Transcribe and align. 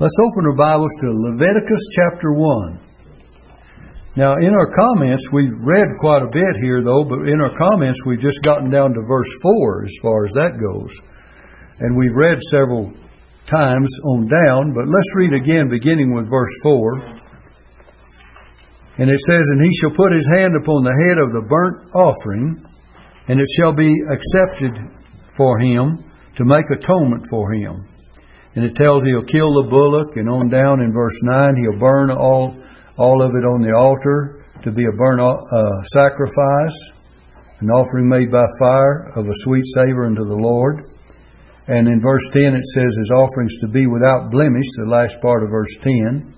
Let's 0.00 0.14
open 0.22 0.46
our 0.46 0.54
Bibles 0.54 0.94
to 1.00 1.08
Leviticus 1.10 1.88
chapter 1.90 2.30
1. 2.30 2.78
Now, 4.14 4.38
in 4.38 4.54
our 4.54 4.70
comments, 4.70 5.26
we've 5.32 5.58
read 5.66 5.90
quite 5.98 6.22
a 6.22 6.30
bit 6.30 6.54
here, 6.62 6.84
though, 6.86 7.02
but 7.02 7.26
in 7.26 7.42
our 7.42 7.50
comments, 7.58 8.06
we've 8.06 8.22
just 8.22 8.44
gotten 8.44 8.70
down 8.70 8.94
to 8.94 9.02
verse 9.02 9.26
4 9.42 9.82
as 9.82 9.90
far 10.00 10.24
as 10.24 10.30
that 10.38 10.54
goes. 10.54 10.94
And 11.80 11.98
we've 11.98 12.14
read 12.14 12.38
several 12.54 12.94
times 13.50 13.90
on 14.06 14.30
down, 14.30 14.70
but 14.70 14.86
let's 14.86 15.18
read 15.18 15.34
again, 15.34 15.66
beginning 15.68 16.14
with 16.14 16.30
verse 16.30 16.54
4. 16.62 16.94
And 19.02 19.10
it 19.10 19.18
says, 19.26 19.50
And 19.50 19.60
he 19.60 19.74
shall 19.74 19.90
put 19.90 20.14
his 20.14 20.30
hand 20.30 20.54
upon 20.54 20.86
the 20.86 20.94
head 20.94 21.18
of 21.18 21.34
the 21.34 21.42
burnt 21.50 21.90
offering, 21.98 22.54
and 23.26 23.40
it 23.40 23.48
shall 23.50 23.74
be 23.74 23.90
accepted 24.14 24.78
for 25.36 25.58
him 25.58 26.04
to 26.36 26.44
make 26.44 26.70
atonement 26.70 27.26
for 27.28 27.52
him. 27.52 27.97
And 28.58 28.66
it 28.66 28.74
tells 28.74 29.06
he'll 29.06 29.22
kill 29.22 29.54
the 29.54 29.70
bullock, 29.70 30.18
and 30.18 30.26
on 30.26 30.50
down 30.50 30.82
in 30.82 30.90
verse 30.90 31.22
9, 31.22 31.54
he'll 31.62 31.78
burn 31.78 32.10
all 32.10 32.58
all 32.98 33.22
of 33.22 33.30
it 33.38 33.46
on 33.46 33.62
the 33.62 33.70
altar 33.70 34.42
to 34.66 34.74
be 34.74 34.82
a 34.82 34.98
burnt 34.98 35.22
uh, 35.22 35.78
sacrifice, 35.94 36.74
an 37.62 37.70
offering 37.70 38.10
made 38.10 38.34
by 38.34 38.42
fire 38.58 39.14
of 39.14 39.30
a 39.30 39.38
sweet 39.46 39.62
savor 39.62 40.10
unto 40.10 40.26
the 40.26 40.34
Lord. 40.34 40.90
And 41.70 41.86
in 41.86 42.02
verse 42.02 42.26
10 42.34 42.58
it 42.58 42.66
says 42.74 42.98
his 42.98 43.14
offerings 43.14 43.62
to 43.62 43.68
be 43.70 43.86
without 43.86 44.34
blemish, 44.34 44.66
the 44.74 44.90
last 44.90 45.22
part 45.22 45.46
of 45.46 45.54
verse 45.54 45.78
10. 45.78 46.34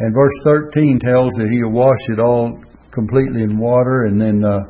And 0.00 0.16
verse 0.16 0.40
13 0.72 1.04
tells 1.04 1.36
that 1.36 1.52
he'll 1.52 1.68
wash 1.68 2.08
it 2.08 2.16
all 2.16 2.56
completely 2.96 3.44
in 3.44 3.60
water 3.60 4.08
and 4.08 4.16
then 4.16 4.40
uh, 4.40 4.64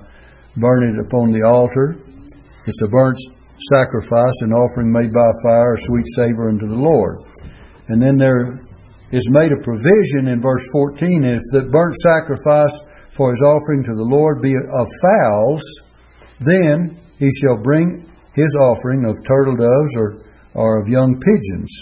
burn 0.59 0.83
it 0.91 0.98
upon 0.98 1.30
the 1.30 1.46
altar. 1.46 1.95
It's 2.66 2.83
a 2.83 2.91
burnt 2.91 3.23
sacrifice, 3.73 4.37
an 4.42 4.52
offering 4.52 4.92
made 4.92 5.12
by 5.12 5.30
fire, 5.42 5.74
a 5.74 5.78
sweet 5.78 6.06
savor 6.16 6.48
unto 6.48 6.69
the 6.69 6.80
Lord. 6.80 7.19
And 7.88 8.01
then 8.01 8.16
there 8.16 8.52
is 9.12 9.30
made 9.30 9.52
a 9.52 9.62
provision 9.62 10.29
in 10.29 10.41
verse 10.41 10.66
14 10.73 11.24
if 11.24 11.42
the 11.52 11.70
burnt 11.70 11.96
sacrifice 12.02 12.74
for 13.13 13.30
his 13.30 13.43
offering 13.43 13.85
to 13.85 13.95
the 13.95 14.04
Lord 14.04 14.43
be 14.43 14.52
of 14.52 14.87
fowls, 15.01 15.63
then 16.40 16.98
he 17.18 17.30
shall 17.32 17.63
bring 17.63 18.04
his 18.35 18.57
offering 18.60 19.07
of 19.09 19.16
turtle 19.24 19.57
doves 19.57 19.96
or, 19.96 20.20
or 20.54 20.82
of 20.82 20.88
young 20.88 21.16
pigeons. 21.16 21.73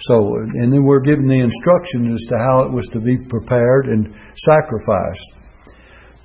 So, 0.00 0.36
and 0.36 0.72
then 0.72 0.82
we're 0.82 1.00
given 1.00 1.28
the 1.28 1.40
instructions 1.40 2.10
as 2.10 2.28
to 2.28 2.36
how 2.36 2.66
it 2.66 2.72
was 2.72 2.88
to 2.88 3.00
be 3.00 3.16
prepared 3.16 3.86
and 3.86 4.12
sacrificed. 4.36 5.32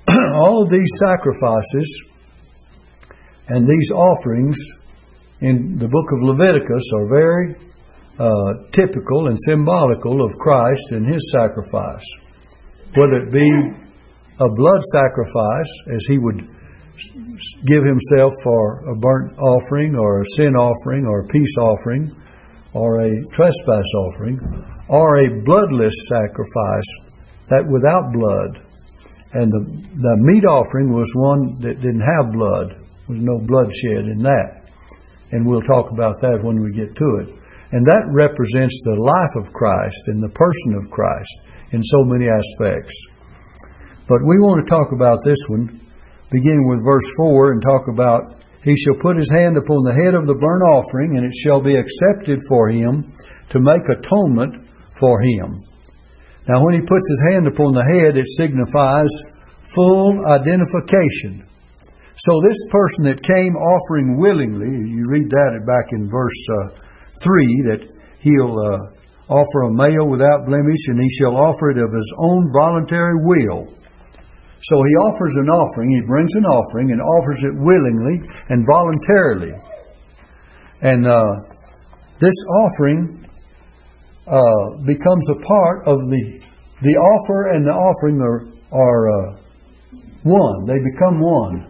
All 0.34 0.62
of 0.62 0.68
these 0.68 0.90
sacrifices 0.98 2.09
and 3.50 3.66
these 3.66 3.90
offerings 3.90 4.56
in 5.40 5.76
the 5.78 5.88
book 5.88 6.08
of 6.14 6.22
Leviticus 6.22 6.86
are 6.94 7.08
very 7.10 7.54
uh, 8.18 8.70
typical 8.70 9.26
and 9.26 9.36
symbolical 9.46 10.24
of 10.24 10.30
Christ 10.38 10.92
and 10.92 11.06
His 11.06 11.34
sacrifice. 11.34 12.06
Whether 12.94 13.26
it 13.26 13.32
be 13.32 13.50
a 14.38 14.48
blood 14.54 14.82
sacrifice, 14.94 15.70
as 15.94 16.06
He 16.06 16.18
would 16.18 16.46
give 17.66 17.82
Himself 17.82 18.32
for 18.44 18.86
a 18.86 18.94
burnt 18.94 19.34
offering 19.38 19.96
or 19.96 20.22
a 20.22 20.30
sin 20.36 20.54
offering 20.54 21.06
or 21.06 21.20
a 21.20 21.28
peace 21.28 21.56
offering 21.58 22.14
or 22.72 23.00
a 23.02 23.10
trespass 23.32 23.88
offering, 23.98 24.38
or 24.88 25.18
a 25.18 25.42
bloodless 25.42 25.94
sacrifice 26.06 26.90
that 27.48 27.66
without 27.66 28.12
blood. 28.14 28.62
And 29.32 29.50
the, 29.50 29.62
the 29.98 30.16
meat 30.22 30.44
offering 30.44 30.92
was 30.92 31.10
one 31.14 31.58
that 31.62 31.80
didn't 31.82 32.06
have 32.06 32.32
blood. 32.32 32.79
Was 33.10 33.18
no 33.18 33.42
bloodshed 33.42 34.06
in 34.06 34.22
that. 34.22 34.70
And 35.34 35.42
we'll 35.42 35.66
talk 35.66 35.90
about 35.90 36.22
that 36.22 36.46
when 36.46 36.62
we 36.62 36.70
get 36.78 36.94
to 36.94 37.08
it. 37.26 37.34
And 37.74 37.82
that 37.90 38.06
represents 38.14 38.78
the 38.86 38.94
life 38.94 39.34
of 39.34 39.50
Christ 39.50 40.06
and 40.06 40.22
the 40.22 40.30
person 40.30 40.78
of 40.78 40.94
Christ 40.94 41.34
in 41.74 41.82
so 41.82 42.06
many 42.06 42.30
aspects. 42.30 42.94
But 44.06 44.22
we 44.22 44.38
want 44.38 44.62
to 44.62 44.70
talk 44.70 44.94
about 44.94 45.26
this 45.26 45.42
one, 45.50 45.74
beginning 46.30 46.70
with 46.70 46.86
verse 46.86 47.06
4, 47.18 47.58
and 47.58 47.62
talk 47.62 47.90
about 47.90 48.42
He 48.62 48.78
shall 48.78 48.98
put 49.02 49.18
His 49.18 49.30
hand 49.34 49.58
upon 49.58 49.82
the 49.82 49.98
head 49.98 50.14
of 50.14 50.30
the 50.30 50.38
burnt 50.38 50.66
offering, 50.70 51.18
and 51.18 51.26
it 51.26 51.34
shall 51.34 51.58
be 51.58 51.74
accepted 51.74 52.38
for 52.46 52.70
Him 52.70 53.10
to 53.50 53.58
make 53.58 53.90
atonement 53.90 54.70
for 54.94 55.18
Him. 55.18 55.66
Now, 56.46 56.62
when 56.62 56.78
He 56.78 56.86
puts 56.86 57.06
His 57.10 57.22
hand 57.34 57.50
upon 57.50 57.74
the 57.74 57.86
head, 57.86 58.14
it 58.14 58.30
signifies 58.30 59.10
full 59.74 60.14
identification. 60.30 61.49
So, 62.20 62.40
this 62.44 62.60
person 62.68 63.04
that 63.08 63.24
came 63.24 63.56
offering 63.56 64.20
willingly, 64.20 64.92
you 64.92 65.04
read 65.08 65.30
that 65.30 65.64
back 65.64 65.92
in 65.92 66.08
verse. 66.10 66.40
Uh, 66.52 66.90
3 67.22 67.68
that 67.68 67.84
he'll 68.20 68.56
uh, 68.56 69.32
offer 69.32 69.68
a 69.68 69.72
male 69.72 70.08
without 70.08 70.48
blemish, 70.48 70.88
and 70.88 71.00
he 71.00 71.10
shall 71.10 71.36
offer 71.36 71.70
it 71.70 71.78
of 71.78 71.92
his 71.92 72.08
own 72.18 72.48
voluntary 72.52 73.20
will. 73.20 73.68
So 74.62 74.76
he 74.84 74.94
offers 75.08 75.36
an 75.36 75.48
offering, 75.48 75.90
he 75.90 76.02
brings 76.04 76.34
an 76.36 76.44
offering 76.44 76.92
and 76.92 77.00
offers 77.00 77.40
it 77.44 77.54
willingly 77.56 78.20
and 78.48 78.66
voluntarily. 78.68 79.56
And 80.82 81.06
uh, 81.06 81.32
this 82.20 82.36
offering 82.60 83.24
uh, 84.26 84.84
becomes 84.84 85.24
a 85.30 85.40
part 85.44 85.88
of 85.88 85.96
the 86.08 86.40
the 86.82 86.96
offer 86.96 87.52
and 87.52 87.64
the 87.64 87.76
offering 87.76 88.20
are 88.20 88.48
are 88.72 89.02
uh, 89.08 89.40
one. 90.24 90.64
They 90.64 90.80
become 90.80 91.20
one. 91.20 91.69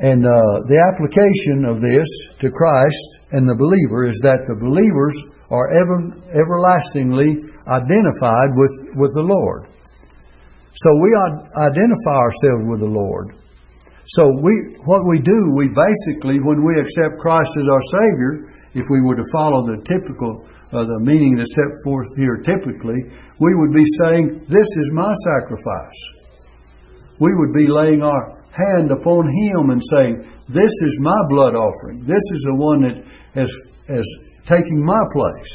And 0.00 0.24
uh, 0.24 0.64
the 0.66 0.80
application 0.80 1.68
of 1.68 1.84
this 1.84 2.08
to 2.40 2.48
Christ 2.48 3.08
and 3.32 3.44
the 3.44 3.54
believer 3.54 4.08
is 4.08 4.18
that 4.24 4.48
the 4.48 4.56
believers 4.56 5.12
are 5.52 5.68
ever, 5.76 6.16
everlastingly 6.32 7.36
identified 7.68 8.50
with, 8.56 8.74
with 8.96 9.12
the 9.12 9.26
Lord. 9.26 9.68
So 10.72 10.88
we 10.96 11.12
identify 11.60 12.16
ourselves 12.16 12.64
with 12.72 12.80
the 12.80 12.88
Lord. 12.88 13.36
So 14.08 14.24
we, 14.40 14.52
what 14.88 15.04
we 15.04 15.20
do, 15.20 15.52
we 15.54 15.68
basically, 15.68 16.40
when 16.40 16.64
we 16.64 16.74
accept 16.80 17.20
Christ 17.20 17.52
as 17.60 17.68
our 17.68 17.84
Savior, 18.00 18.48
if 18.74 18.88
we 18.90 19.04
were 19.04 19.14
to 19.14 19.28
follow 19.30 19.62
the 19.62 19.78
typical, 19.84 20.48
uh, 20.72 20.88
the 20.88 21.00
meaning 21.04 21.36
that's 21.36 21.54
set 21.54 21.68
forth 21.84 22.08
here 22.16 22.40
typically, 22.40 22.98
we 23.38 23.52
would 23.60 23.76
be 23.76 23.84
saying, 24.02 24.48
"This 24.48 24.66
is 24.66 24.90
my 24.96 25.12
sacrifice." 25.28 26.00
We 27.20 27.30
would 27.36 27.52
be 27.52 27.68
laying 27.68 28.02
our 28.02 28.41
hand 28.52 28.90
upon 28.90 29.26
him 29.26 29.70
and 29.70 29.82
saying, 29.82 30.30
This 30.48 30.72
is 30.82 30.98
my 31.00 31.16
blood 31.28 31.54
offering. 31.54 32.04
This 32.04 32.22
is 32.32 32.46
the 32.48 32.56
one 32.56 32.82
that 32.82 33.42
is, 33.42 33.50
is 33.88 34.18
taking 34.46 34.84
my 34.84 35.00
place. 35.12 35.52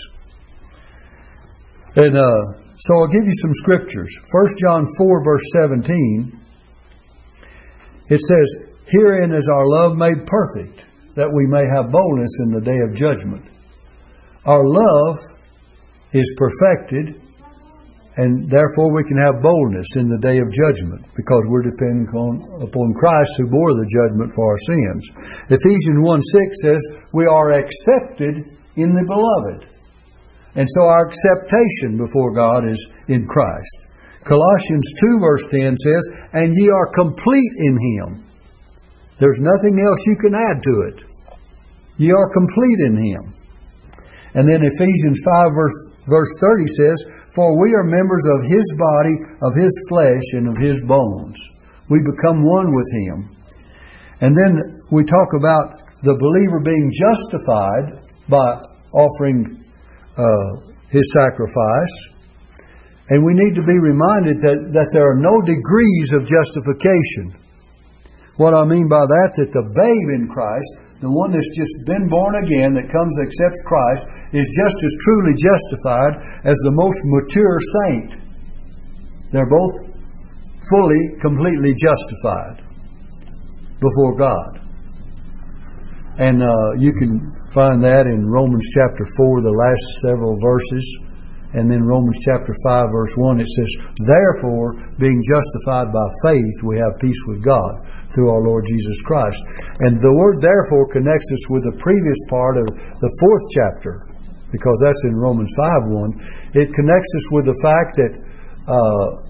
And 1.96 2.18
uh, 2.18 2.58
so 2.78 2.94
I'll 2.96 3.08
give 3.08 3.26
you 3.26 3.34
some 3.42 3.54
scriptures. 3.54 4.14
1 4.32 4.46
John 4.60 4.86
4, 4.98 5.24
verse 5.24 5.44
17, 5.60 6.40
it 8.10 8.22
says, 8.22 8.68
Herein 8.88 9.36
is 9.36 9.50
our 9.52 9.66
love 9.66 9.98
made 9.98 10.26
perfect, 10.26 10.86
that 11.16 11.32
we 11.34 11.46
may 11.48 11.66
have 11.76 11.92
boldness 11.92 12.40
in 12.46 12.54
the 12.54 12.62
day 12.62 12.80
of 12.88 12.96
judgment. 12.96 13.50
Our 14.46 14.64
love 14.64 15.18
is 16.14 16.36
perfected 16.38 17.22
and 18.18 18.50
therefore 18.50 18.90
we 18.90 19.06
can 19.06 19.22
have 19.22 19.46
boldness 19.46 19.94
in 20.02 20.10
the 20.10 20.18
day 20.18 20.42
of 20.42 20.50
judgment 20.50 21.06
because 21.14 21.46
we're 21.54 21.70
depending 21.70 22.10
on, 22.18 22.42
upon 22.66 22.98
Christ 22.98 23.30
who 23.38 23.46
bore 23.46 23.78
the 23.78 23.86
judgment 23.86 24.34
for 24.34 24.42
our 24.42 24.62
sins. 24.66 25.06
Ephesians 25.54 26.02
1 26.02 26.22
6 26.26 26.66
says, 26.66 26.82
We 27.14 27.30
are 27.30 27.62
accepted 27.62 28.50
in 28.74 28.98
the 28.98 29.06
beloved. 29.06 29.70
And 30.58 30.66
so 30.66 30.90
our 30.90 31.06
acceptation 31.06 32.02
before 32.02 32.34
God 32.34 32.66
is 32.66 32.82
in 33.06 33.30
Christ. 33.30 33.86
Colossians 34.26 34.90
2 34.98 35.22
verse 35.22 35.46
10 35.54 35.78
says, 35.78 36.04
And 36.34 36.58
ye 36.58 36.74
are 36.74 36.90
complete 36.98 37.54
in 37.70 37.78
Him. 37.78 38.26
There's 39.22 39.38
nothing 39.38 39.78
else 39.78 40.02
you 40.10 40.18
can 40.18 40.34
add 40.34 40.58
to 40.66 40.74
it. 40.90 40.98
Ye 42.02 42.10
are 42.10 42.34
complete 42.34 42.82
in 42.82 42.98
Him. 42.98 43.38
And 44.34 44.50
then 44.50 44.66
Ephesians 44.66 45.22
5 45.22 45.54
verse, 45.54 45.78
verse 46.10 46.34
30 46.42 46.66
says, 46.66 47.17
for 47.38 47.54
we 47.54 47.70
are 47.78 47.86
members 47.86 48.26
of 48.34 48.50
His 48.50 48.66
body, 48.82 49.14
of 49.46 49.54
His 49.54 49.70
flesh, 49.86 50.26
and 50.34 50.50
of 50.50 50.58
His 50.58 50.82
bones. 50.90 51.38
We 51.86 52.02
become 52.02 52.42
one 52.42 52.74
with 52.74 52.90
Him. 53.06 53.30
And 54.26 54.34
then 54.34 54.58
we 54.90 55.06
talk 55.06 55.38
about 55.38 55.86
the 56.02 56.18
believer 56.18 56.66
being 56.66 56.90
justified 56.90 58.02
by 58.26 58.58
offering 58.90 59.54
uh, 60.18 60.66
his 60.90 61.06
sacrifice. 61.14 61.96
And 63.14 63.22
we 63.22 63.38
need 63.38 63.54
to 63.54 63.62
be 63.62 63.78
reminded 63.86 64.42
that, 64.42 64.74
that 64.74 64.90
there 64.98 65.06
are 65.06 65.22
no 65.22 65.38
degrees 65.46 66.18
of 66.18 66.26
justification. 66.26 67.38
What 68.42 68.58
I 68.58 68.66
mean 68.66 68.90
by 68.90 69.06
that, 69.06 69.30
that 69.38 69.54
the 69.54 69.66
babe 69.70 70.10
in 70.18 70.26
Christ 70.26 70.87
the 70.98 71.14
one 71.14 71.30
that's 71.30 71.54
just 71.54 71.86
been 71.86 72.10
born 72.10 72.34
again, 72.42 72.74
that 72.74 72.90
comes 72.90 73.14
and 73.22 73.30
accepts 73.30 73.62
Christ, 73.70 74.10
is 74.34 74.50
just 74.50 74.78
as 74.82 74.94
truly 75.06 75.38
justified 75.38 76.14
as 76.42 76.58
the 76.66 76.74
most 76.74 76.98
mature 77.06 77.62
saint. 77.86 78.18
They're 79.30 79.50
both 79.50 79.94
fully, 80.66 81.22
completely 81.22 81.78
justified 81.78 82.66
before 83.78 84.18
God. 84.18 84.58
And 86.18 86.42
uh, 86.42 86.82
you 86.82 86.90
can 86.98 87.22
find 87.54 87.78
that 87.86 88.10
in 88.10 88.26
Romans 88.26 88.66
chapter 88.74 89.06
4, 89.06 89.46
the 89.46 89.54
last 89.54 89.86
several 90.02 90.34
verses. 90.42 90.82
And 91.54 91.70
then 91.70 91.86
Romans 91.86 92.18
chapter 92.26 92.58
5, 92.66 92.90
verse 92.90 93.14
1, 93.14 93.38
it 93.38 93.46
says, 93.46 93.72
Therefore, 94.02 94.82
being 94.98 95.22
justified 95.22 95.94
by 95.94 96.08
faith, 96.26 96.58
we 96.66 96.82
have 96.82 96.98
peace 96.98 97.22
with 97.30 97.46
God 97.46 97.86
through 98.14 98.30
our 98.32 98.44
Lord 98.44 98.64
Jesus 98.68 99.00
Christ. 99.04 99.40
And 99.84 100.00
the 100.00 100.16
word 100.16 100.40
therefore 100.40 100.92
connects 100.92 101.30
us 101.34 101.44
with 101.52 101.64
the 101.68 101.78
previous 101.82 102.20
part 102.32 102.56
of 102.60 102.68
the 103.00 103.12
fourth 103.20 103.46
chapter, 103.52 103.94
because 104.52 104.78
that's 104.84 105.04
in 105.06 105.16
Romans 105.20 105.52
5 105.56 105.92
1. 106.56 106.62
It 106.64 106.74
connects 106.74 107.12
us 107.18 107.28
with 107.36 107.46
the 107.52 107.60
fact 107.60 108.00
that 108.00 108.14
uh, 108.68 109.28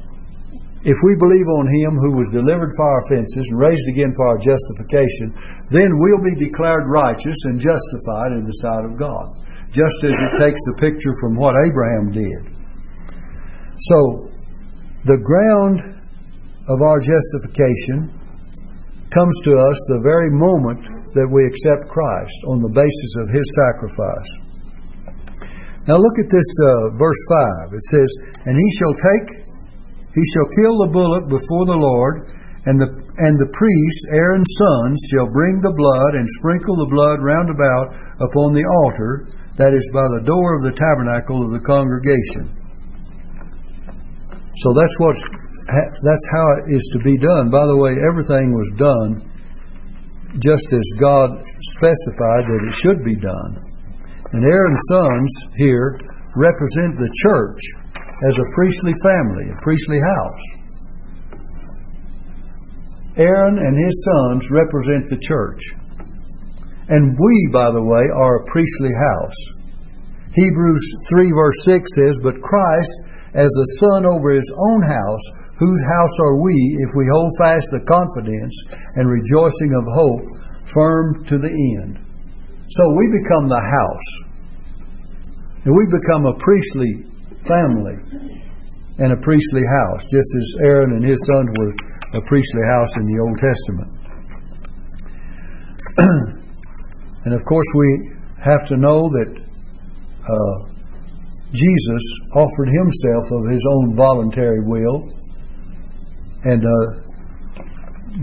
if 0.85 0.97
we 1.03 1.17
believe 1.17 1.49
on 1.49 1.67
Him 1.67 1.93
who 1.97 2.15
was 2.15 2.29
delivered 2.31 2.71
for 2.77 2.85
our 2.85 3.01
offenses 3.03 3.49
and 3.49 3.59
raised 3.59 3.87
again 3.89 4.13
for 4.13 4.29
our 4.29 4.39
justification, 4.39 5.33
then 5.73 5.89
we'll 5.91 6.21
be 6.21 6.37
declared 6.37 6.85
righteous 6.85 7.37
and 7.49 7.59
justified 7.59 8.37
in 8.37 8.45
the 8.45 8.57
sight 8.61 8.85
of 8.85 8.95
God. 8.95 9.25
Just 9.73 9.99
as 10.05 10.15
it 10.15 10.33
takes 10.39 10.61
the 10.69 10.77
picture 10.79 11.11
from 11.19 11.35
what 11.35 11.57
Abraham 11.59 12.13
did. 12.15 12.41
So, 13.83 14.31
the 15.03 15.19
ground 15.19 15.81
of 16.71 16.81
our 16.81 16.99
justification 17.03 18.15
comes 19.13 19.35
to 19.47 19.53
us 19.55 19.77
the 19.87 20.03
very 20.03 20.31
moment 20.35 20.83
that 21.15 21.29
we 21.31 21.47
accept 21.47 21.87
Christ 21.87 22.37
on 22.51 22.59
the 22.59 22.73
basis 22.75 23.11
of 23.23 23.31
His 23.31 23.47
sacrifice. 23.55 24.47
Now 25.87 25.95
look 25.95 26.19
at 26.19 26.27
this 26.27 26.51
uh, 26.67 26.99
verse 26.99 27.21
5. 27.31 27.71
It 27.71 27.85
says, 27.95 28.09
And 28.43 28.59
he 28.59 28.69
shall 28.75 28.91
take, 28.91 29.27
he 30.11 30.25
shall 30.35 30.51
kill 30.59 30.75
the 30.83 30.91
bullock 30.91 31.31
before 31.31 31.63
the 31.63 31.79
Lord, 31.79 32.27
and 32.67 32.75
the, 32.75 32.91
and 33.23 33.39
the 33.39 33.51
priest, 33.55 34.01
Aaron's 34.11 34.51
sons, 34.59 34.99
shall 35.07 35.31
bring 35.31 35.63
the 35.63 35.71
blood 35.71 36.19
and 36.19 36.27
sprinkle 36.27 36.75
the 36.75 36.91
blood 36.91 37.23
round 37.23 37.47
about 37.47 37.95
upon 38.19 38.51
the 38.51 38.67
altar 38.83 39.31
that 39.55 39.71
is 39.71 39.87
by 39.95 40.03
the 40.11 40.27
door 40.27 40.59
of 40.59 40.67
the 40.67 40.75
tabernacle 40.75 41.47
of 41.47 41.55
the 41.55 41.63
congregation. 41.63 42.51
So 44.59 44.75
that's 44.75 44.95
what's 44.99 45.23
that's 45.67 46.27
how 46.31 46.45
it 46.63 46.71
is 46.71 46.87
to 46.95 46.99
be 47.03 47.19
done. 47.19 47.51
By 47.51 47.67
the 47.67 47.75
way, 47.75 47.91
everything 48.07 48.55
was 48.55 48.71
done 48.79 49.11
just 50.39 50.71
as 50.71 50.85
God 50.99 51.43
specified 51.75 52.43
that 52.47 52.65
it 52.67 52.75
should 52.75 53.03
be 53.03 53.19
done. 53.19 53.51
And 54.31 54.43
Aaron's 54.43 54.85
sons 54.91 55.31
here 55.55 55.99
represent 56.39 56.95
the 56.95 57.11
church 57.11 57.59
as 58.27 58.35
a 58.39 58.49
priestly 58.55 58.95
family, 59.03 59.51
a 59.51 59.57
priestly 59.63 59.99
house. 59.99 60.45
Aaron 63.17 63.57
and 63.57 63.75
his 63.75 63.95
sons 64.05 64.51
represent 64.51 65.09
the 65.09 65.19
church. 65.19 65.73
And 66.87 67.17
we, 67.19 67.49
by 67.51 67.71
the 67.71 67.83
way, 67.83 68.05
are 68.15 68.39
a 68.39 68.47
priestly 68.47 68.93
house. 68.93 69.39
Hebrews 70.31 70.85
3 71.09 71.31
verse 71.31 71.59
6 71.65 71.95
says, 71.95 72.19
But 72.21 72.39
Christ, 72.39 72.93
as 73.33 73.49
a 73.49 73.71
son 73.81 74.05
over 74.05 74.31
his 74.31 74.47
own 74.53 74.81
house, 74.85 75.25
Whose 75.57 75.81
house 75.89 76.15
are 76.21 76.37
we 76.37 76.53
if 76.85 76.93
we 76.93 77.09
hold 77.09 77.33
fast 77.41 77.73
the 77.73 77.81
confidence 77.81 78.53
and 78.93 79.09
rejoicing 79.09 79.73
of 79.73 79.89
hope 79.89 80.21
firm 80.69 81.25
to 81.25 81.41
the 81.41 81.49
end? 81.49 81.97
So 82.77 82.85
we 82.93 83.09
become 83.09 83.49
the 83.49 83.57
house. 83.57 84.09
And 85.65 85.73
we 85.73 85.89
become 85.89 86.29
a 86.29 86.37
priestly 86.37 87.09
family 87.41 87.97
and 89.01 89.17
a 89.17 89.19
priestly 89.25 89.65
house, 89.65 90.05
just 90.05 90.29
as 90.37 90.57
Aaron 90.61 90.93
and 90.93 91.05
his 91.05 91.17
sons 91.25 91.49
were 91.57 91.73
a 92.13 92.21
priestly 92.29 92.65
house 92.69 92.93
in 92.97 93.05
the 93.09 93.17
Old 93.25 93.37
Testament. 93.41 93.89
and 97.25 97.33
of 97.33 97.41
course, 97.49 97.65
we 97.73 98.13
have 98.45 98.61
to 98.69 98.77
know 98.77 99.09
that 99.09 99.41
uh, 100.21 100.69
Jesus 101.49 102.03
offered 102.37 102.69
himself 102.69 103.31
of 103.33 103.49
his 103.49 103.65
own 103.65 103.97
voluntary 103.97 104.61
will 104.61 105.16
and 106.43 106.61
uh, 106.61 107.07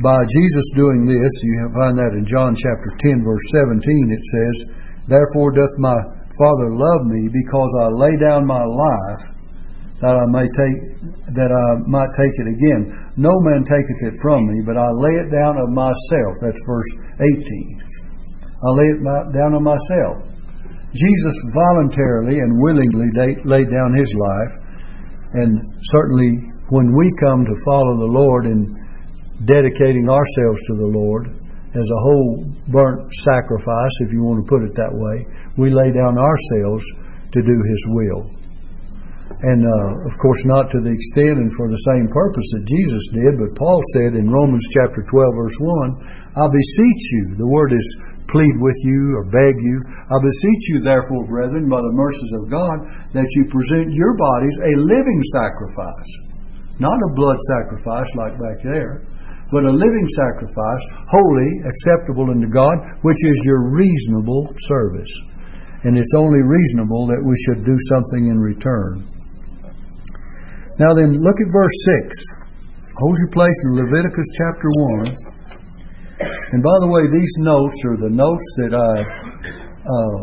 by 0.03 0.27
Jesus 0.27 0.67
doing 0.75 1.07
this, 1.07 1.33
you 1.43 1.55
find 1.79 1.95
that 1.99 2.19
in 2.19 2.27
John 2.27 2.55
chapter 2.55 2.91
10, 2.99 3.23
verse 3.23 3.47
17, 3.63 4.11
it 4.11 4.25
says, 4.27 4.55
Therefore 5.07 5.55
doth 5.55 5.75
my 5.79 5.99
Father 6.35 6.75
love 6.75 7.07
me, 7.07 7.31
because 7.31 7.71
I 7.79 7.95
lay 7.95 8.19
down 8.19 8.47
my 8.47 8.63
life 8.63 9.35
that 10.03 10.19
I 10.19 10.27
may 10.35 10.45
take 10.51 10.79
that 11.39 11.49
I 11.49 11.67
might 11.87 12.11
take 12.19 12.35
it 12.43 12.49
again. 12.51 12.91
No 13.17 13.31
man 13.47 13.63
taketh 13.63 14.03
it 14.11 14.19
from 14.19 14.43
me, 14.51 14.61
but 14.67 14.77
I 14.77 14.91
lay 14.91 15.15
it 15.23 15.31
down 15.31 15.55
of 15.57 15.71
myself. 15.71 16.33
That's 16.43 16.63
verse 16.67 16.91
18. 17.23 17.41
I 17.41 18.69
lay 18.75 18.89
it 18.93 19.01
down 19.33 19.55
of 19.55 19.63
myself. 19.63 20.29
Jesus 20.95 21.37
voluntarily 21.55 22.39
and 22.39 22.51
willingly 22.63 23.11
laid 23.47 23.71
down 23.71 23.91
his 23.95 24.11
life, 24.15 24.55
and 25.39 25.51
certainly 25.95 26.39
when 26.75 26.91
we 26.91 27.07
come 27.23 27.47
to 27.47 27.65
follow 27.71 27.95
the 28.03 28.11
Lord 28.11 28.51
in 28.51 28.67
dedicating 29.47 30.11
ourselves 30.11 30.59
to 30.67 30.75
the 30.75 30.91
Lord 30.91 31.31
as 31.71 31.87
a 31.87 32.03
whole 32.03 32.51
burnt 32.67 33.15
sacrifice, 33.15 33.95
if 34.03 34.11
you 34.11 34.27
want 34.27 34.43
to 34.43 34.51
put 34.51 34.67
it 34.67 34.75
that 34.75 34.91
way, 34.91 35.23
we 35.55 35.71
lay 35.71 35.95
down 35.95 36.19
ourselves 36.19 36.83
to 37.31 37.47
do 37.47 37.57
His 37.63 37.83
will. 37.95 38.27
And 39.47 39.63
uh, 39.63 40.11
of 40.11 40.19
course, 40.19 40.43
not 40.51 40.67
to 40.75 40.83
the 40.83 40.91
extent 40.91 41.39
and 41.39 41.51
for 41.55 41.71
the 41.71 41.79
same 41.95 42.11
purpose 42.11 42.49
that 42.59 42.67
Jesus 42.67 43.07
did, 43.15 43.39
but 43.39 43.55
Paul 43.55 43.79
said 43.95 44.19
in 44.19 44.35
Romans 44.35 44.67
chapter 44.75 45.07
12, 45.07 45.15
verse 45.15 45.59
1, 45.63 46.43
I 46.43 46.51
beseech 46.51 47.03
you, 47.15 47.39
the 47.39 47.51
word 47.55 47.71
is 47.71 47.87
plead 48.27 48.55
with 48.59 48.79
you 48.83 49.15
or 49.15 49.31
beg 49.31 49.55
you. 49.63 49.79
I 50.11 50.19
beseech 50.19 50.75
you, 50.75 50.83
therefore, 50.83 51.23
brethren, 51.31 51.71
by 51.71 51.79
the 51.79 51.95
mercies 51.95 52.35
of 52.35 52.51
God, 52.51 52.83
that 53.15 53.31
you 53.39 53.47
present 53.47 53.95
your 53.95 54.19
bodies 54.19 54.59
a 54.59 54.75
living 54.75 55.23
sacrifice 55.31 56.24
not 56.81 56.99
a 56.99 57.15
blood 57.15 57.39
sacrifice 57.55 58.11
like 58.17 58.35
back 58.35 58.59
there, 58.63 59.03
but 59.53 59.65
a 59.65 59.71
living 59.71 60.09
sacrifice, 60.19 60.85
holy, 61.07 61.51
acceptable 61.69 62.31
unto 62.31 62.51
God, 62.51 62.77
which 63.03 63.23
is 63.23 63.47
your 63.47 63.71
reasonable 63.71 64.51
service. 64.67 65.13
And 65.85 65.99
it's 65.99 66.15
only 66.17 66.41
reasonable 66.43 67.07
that 67.13 67.23
we 67.23 67.37
should 67.45 67.63
do 67.63 67.77
something 67.95 68.33
in 68.33 68.39
return. 68.41 69.07
Now 70.81 70.95
then, 70.97 71.15
look 71.15 71.39
at 71.39 71.55
verse 71.55 71.79
6. 72.03 72.43
Hold 72.99 73.17
your 73.19 73.31
place 73.31 73.59
in 73.69 73.79
Leviticus 73.79 74.29
chapter 74.35 74.69
1. 74.99 75.15
And 76.51 76.63
by 76.63 76.77
the 76.83 76.91
way, 76.91 77.07
these 77.11 77.35
notes 77.39 77.79
are 77.87 77.99
the 78.01 78.11
notes 78.11 78.47
that 78.59 78.73
I 78.75 78.95
uh, 79.87 80.21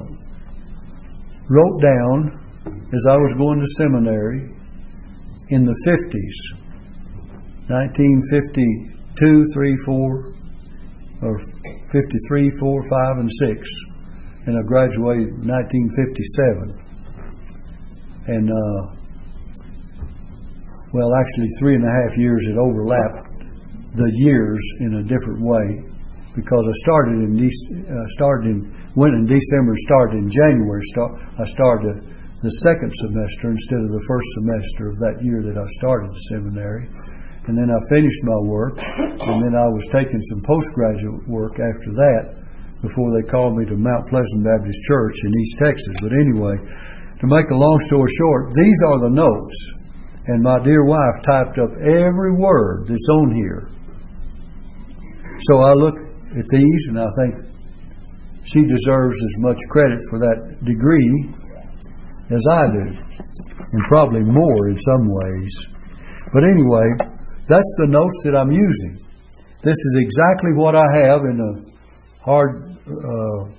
wrote 1.48 1.80
down 1.80 2.36
as 2.92 3.08
I 3.08 3.16
was 3.16 3.36
going 3.38 3.60
to 3.60 3.68
seminary 3.80 4.61
in 5.52 5.64
the 5.66 5.76
50s 5.86 6.62
1952, 7.68 9.46
3, 9.54 9.78
4, 9.86 10.34
or 11.24 11.40
53, 11.92 12.50
4, 12.60 12.84
5, 12.84 13.18
and 13.20 13.32
6. 13.32 13.70
And 14.48 14.58
I 14.58 14.64
graduated 14.68 15.30
in 15.40 15.48
1957. 15.48 16.76
And, 18.28 18.50
uh, 18.52 18.82
well, 20.94 21.16
actually, 21.16 21.48
three 21.60 21.76
and 21.76 21.86
a 21.86 21.94
half 22.04 22.18
years 22.18 22.44
it 22.44 22.58
overlapped 22.58 23.24
the 23.96 24.12
years 24.20 24.60
in 24.82 24.96
a 24.96 25.04
different 25.04 25.40
way 25.44 25.84
because 26.36 26.68
I 26.68 26.76
started 26.84 27.24
in 27.28 27.40
uh, 27.40 28.08
started 28.16 28.52
in 28.52 28.64
went 28.96 29.14
in 29.16 29.26
December, 29.26 29.74
started 29.76 30.24
in 30.24 30.30
January. 30.30 30.82
Start, 30.92 31.12
I 31.40 31.46
started 31.46 32.04
the 32.42 32.66
second 32.66 32.90
semester 32.90 33.54
instead 33.54 33.86
of 33.86 33.94
the 33.94 34.06
first 34.10 34.26
semester 34.42 34.90
of 34.90 34.98
that 34.98 35.22
year 35.22 35.46
that 35.46 35.62
I 35.62 35.68
started 35.78 36.10
the 36.10 36.26
seminary. 36.34 36.90
And 37.46 37.58
then 37.58 37.70
I 37.70 37.80
finished 37.90 38.22
my 38.26 38.42
work, 38.46 38.78
and 38.78 39.38
then 39.42 39.58
I 39.58 39.66
was 39.74 39.90
taking 39.90 40.22
some 40.22 40.46
postgraduate 40.46 41.26
work 41.26 41.58
after 41.58 41.90
that 41.90 42.38
before 42.86 43.14
they 43.14 43.26
called 43.26 43.58
me 43.58 43.66
to 43.66 43.78
Mount 43.78 44.10
Pleasant 44.10 44.46
Baptist 44.46 44.78
Church 44.86 45.18
in 45.22 45.30
East 45.42 45.58
Texas. 45.58 45.96
But 46.02 46.14
anyway, 46.18 46.58
to 47.22 47.26
make 47.30 47.50
a 47.50 47.58
long 47.58 47.78
story 47.86 48.10
short, 48.14 48.54
these 48.58 48.78
are 48.90 49.00
the 49.06 49.14
notes. 49.14 49.58
And 50.30 50.42
my 50.42 50.62
dear 50.62 50.86
wife 50.86 51.18
typed 51.26 51.58
up 51.58 51.74
every 51.82 52.34
word 52.38 52.86
that's 52.86 53.10
on 53.10 53.34
here. 53.34 53.70
So 55.50 55.62
I 55.62 55.74
look 55.74 55.98
at 55.98 56.48
these 56.50 56.94
and 56.94 57.02
I 57.02 57.10
think 57.18 57.34
she 58.46 58.66
deserves 58.66 59.18
as 59.18 59.36
much 59.42 59.58
credit 59.70 60.02
for 60.10 60.22
that 60.22 60.62
degree 60.62 61.10
as 62.34 62.46
I 62.50 62.68
do, 62.68 62.86
and 63.72 63.82
probably 63.88 64.24
more 64.24 64.70
in 64.70 64.78
some 64.78 65.06
ways. 65.06 65.68
But 66.34 66.44
anyway, 66.48 66.88
that's 67.48 67.76
the 67.80 67.88
notes 67.88 68.24
that 68.26 68.38
I'm 68.38 68.52
using. 68.52 69.00
This 69.64 69.78
is 69.78 69.98
exactly 70.00 70.52
what 70.56 70.76
I 70.76 70.88
have 71.04 71.22
in 71.28 71.38
a 71.38 71.54
hard 72.24 72.64
uh, 72.88 73.52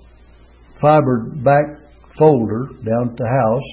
fibered 0.80 1.44
back 1.44 1.78
folder 2.18 2.70
down 2.84 3.10
at 3.10 3.16
the 3.16 3.28
house 3.28 3.70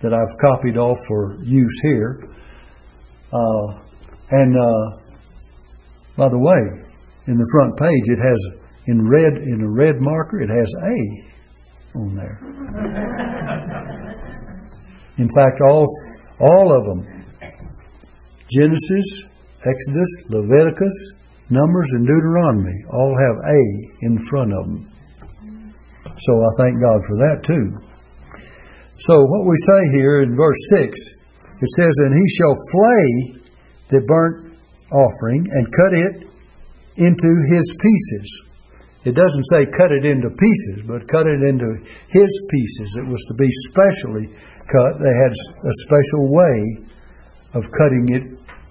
that 0.00 0.12
I've 0.12 0.36
copied 0.38 0.76
off 0.76 0.98
for 1.06 1.38
use 1.42 1.80
here. 1.82 2.20
Uh, 3.32 3.66
and 4.30 4.56
uh, 4.56 5.04
by 6.16 6.28
the 6.28 6.38
way, 6.38 6.60
in 7.26 7.36
the 7.36 7.48
front 7.52 7.78
page 7.78 8.04
it 8.06 8.20
has 8.20 8.40
in 8.86 9.08
red 9.08 9.40
in 9.40 9.62
a 9.64 9.70
red 9.72 10.00
marker, 10.00 10.42
it 10.42 10.50
has 10.50 10.70
A 10.84 11.33
on 11.96 12.14
there. 12.14 12.38
in 15.18 15.28
fact, 15.28 15.60
all 15.66 15.84
all 16.40 16.76
of 16.76 16.84
them, 16.84 17.06
Genesis, 18.50 19.24
Exodus, 19.64 20.10
Leviticus, 20.28 21.12
Numbers, 21.50 21.90
and 21.92 22.06
Deuteronomy, 22.06 22.74
all 22.90 23.14
have 23.14 23.36
A 23.44 23.60
in 24.02 24.18
front 24.18 24.52
of 24.52 24.66
them. 24.66 24.90
So 26.16 26.32
I 26.34 26.50
thank 26.58 26.80
God 26.80 27.00
for 27.06 27.16
that 27.26 27.42
too. 27.42 27.78
So 28.98 29.20
what 29.20 29.46
we 29.46 29.56
say 29.56 29.98
here 29.98 30.22
in 30.22 30.36
verse 30.36 30.70
6, 30.76 31.14
it 31.62 31.70
says, 31.76 31.94
And 32.04 32.14
he 32.14 32.28
shall 32.28 32.54
flay 32.70 33.40
the 33.88 34.00
burnt 34.06 34.56
offering 34.92 35.46
and 35.50 35.66
cut 35.66 35.98
it 35.98 36.28
into 36.96 37.30
his 37.50 37.76
pieces. 37.80 38.42
It 39.04 39.14
doesn't 39.14 39.44
say 39.52 39.66
cut 39.66 39.92
it 39.92 40.04
into 40.04 40.30
pieces, 40.30 40.88
but 40.88 41.06
cut 41.08 41.26
it 41.26 41.42
into 41.44 41.76
his 42.08 42.32
pieces. 42.50 42.96
It 42.96 43.06
was 43.08 43.20
to 43.28 43.34
be 43.34 43.48
specially 43.68 44.32
cut. 44.72 44.96
They 44.96 45.12
had 45.12 45.32
a 45.32 45.74
special 45.84 46.32
way 46.32 46.88
of 47.52 47.64
cutting 47.76 48.08
it 48.16 48.24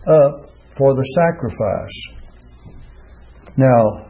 up 0.09 0.49
for 0.75 0.95
the 0.95 1.05
sacrifice. 1.13 1.97
Now, 3.57 4.09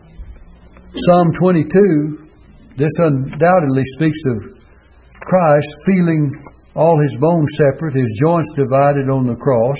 Psalm 0.95 1.33
22, 1.33 2.29
this 2.77 2.93
undoubtedly 2.99 3.83
speaks 3.83 4.23
of 4.27 4.37
Christ 5.19 5.75
feeling 5.91 6.29
all 6.75 6.99
his 6.99 7.17
bones 7.19 7.53
separate, 7.57 7.95
his 7.95 8.17
joints 8.23 8.53
divided 8.55 9.09
on 9.09 9.27
the 9.27 9.35
cross. 9.35 9.77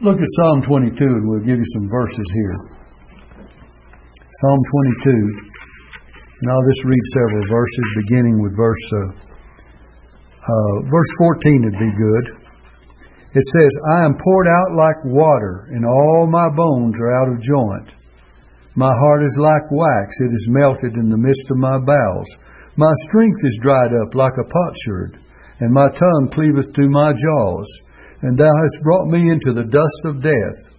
Look 0.00 0.20
at 0.20 0.28
Psalm 0.36 0.60
22 0.62 1.04
and 1.04 1.28
we'll 1.28 1.46
give 1.46 1.58
you 1.58 1.64
some 1.64 1.88
verses 1.88 2.32
here. 2.34 2.81
Psalm 4.32 4.60
22. 5.04 5.12
And 5.12 6.46
I'll 6.48 6.68
just 6.72 6.88
read 6.88 7.04
several 7.12 7.44
verses 7.52 8.00
beginning 8.00 8.40
with 8.40 8.56
verse 8.56 8.86
uh, 8.96 9.32
uh, 10.40 10.74
verse 10.88 11.12
14 11.20 11.68
would 11.68 11.76
be 11.76 11.92
good. 11.92 12.24
It 13.36 13.44
says, 13.44 13.72
I 13.92 14.08
am 14.08 14.16
poured 14.16 14.48
out 14.48 14.72
like 14.72 15.12
water, 15.12 15.68
and 15.76 15.84
all 15.84 16.32
my 16.32 16.48
bones 16.56 16.96
are 16.96 17.12
out 17.12 17.28
of 17.28 17.44
joint. 17.44 17.92
My 18.74 18.88
heart 18.88 19.22
is 19.22 19.36
like 19.36 19.68
wax, 19.68 20.24
it 20.24 20.32
is 20.32 20.48
melted 20.48 20.96
in 20.96 21.12
the 21.12 21.20
midst 21.20 21.52
of 21.52 21.60
my 21.60 21.76
bowels. 21.84 22.32
My 22.80 22.92
strength 23.04 23.44
is 23.44 23.60
dried 23.60 23.92
up 24.00 24.16
like 24.16 24.40
a 24.40 24.48
potsherd, 24.48 25.20
and 25.60 25.76
my 25.76 25.92
tongue 25.92 26.32
cleaveth 26.32 26.72
to 26.72 26.88
my 26.88 27.12
jaws. 27.12 27.68
And 28.24 28.38
thou 28.38 28.48
hast 28.48 28.82
brought 28.82 29.12
me 29.12 29.28
into 29.28 29.52
the 29.52 29.68
dust 29.68 30.00
of 30.08 30.24
death. 30.24 30.72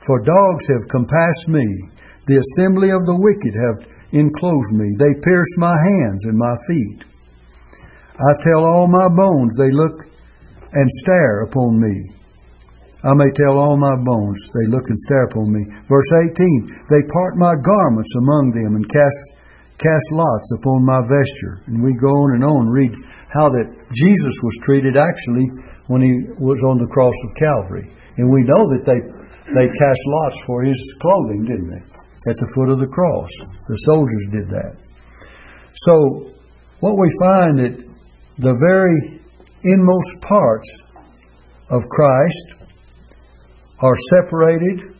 For 0.00 0.24
dogs 0.24 0.68
have 0.72 0.88
compassed 0.88 1.48
me, 1.48 1.68
the 2.26 2.40
assembly 2.40 2.90
of 2.90 3.04
the 3.04 3.16
wicked 3.16 3.52
have 3.52 3.78
enclosed 4.14 4.72
me. 4.72 4.88
They 4.96 5.18
pierce 5.20 5.52
my 5.58 5.74
hands 5.74 6.24
and 6.24 6.38
my 6.38 6.54
feet. 6.70 7.04
I 8.14 8.32
tell 8.46 8.62
all 8.64 8.86
my 8.86 9.10
bones, 9.10 9.58
they 9.58 9.74
look 9.74 9.96
and 10.72 10.88
stare 10.90 11.44
upon 11.50 11.80
me. 11.80 12.14
I 13.04 13.12
may 13.12 13.28
tell 13.36 13.60
all 13.60 13.76
my 13.76 13.92
bones, 14.00 14.48
they 14.54 14.70
look 14.72 14.88
and 14.88 14.96
stare 14.96 15.28
upon 15.28 15.52
me. 15.52 15.60
Verse 15.90 16.08
18, 16.32 16.88
they 16.88 17.04
part 17.12 17.36
my 17.36 17.52
garments 17.58 18.14
among 18.16 18.56
them 18.56 18.80
and 18.80 18.86
cast 18.88 19.36
cast 19.76 20.08
lots 20.14 20.48
upon 20.56 20.86
my 20.86 21.02
vesture. 21.04 21.60
And 21.66 21.82
we 21.82 21.92
go 21.98 22.08
on 22.08 22.38
and 22.38 22.44
on, 22.44 22.70
read 22.70 22.94
how 23.34 23.50
that 23.50 23.68
Jesus 23.92 24.36
was 24.40 24.56
treated 24.62 24.96
actually 24.96 25.44
when 25.90 26.00
he 26.00 26.14
was 26.40 26.62
on 26.64 26.78
the 26.78 26.88
cross 26.88 27.14
of 27.28 27.36
Calvary. 27.36 27.90
And 28.16 28.30
we 28.30 28.46
know 28.46 28.70
that 28.72 28.86
they, 28.86 29.00
they 29.52 29.66
cast 29.66 30.02
lots 30.06 30.38
for 30.46 30.62
his 30.62 30.78
clothing, 31.02 31.44
didn't 31.44 31.70
they? 31.74 31.84
At 32.28 32.36
the 32.36 32.50
foot 32.54 32.70
of 32.70 32.78
the 32.78 32.86
cross. 32.86 33.30
The 33.68 33.76
soldiers 33.76 34.26
did 34.32 34.48
that. 34.48 34.76
So, 35.74 36.30
what 36.80 36.96
we 36.98 37.10
find 37.20 37.58
that 37.58 37.76
the 38.38 38.56
very 38.56 39.20
inmost 39.62 40.22
parts 40.22 40.82
of 41.70 41.82
Christ 41.88 42.54
are 43.80 43.96
separated. 44.16 44.96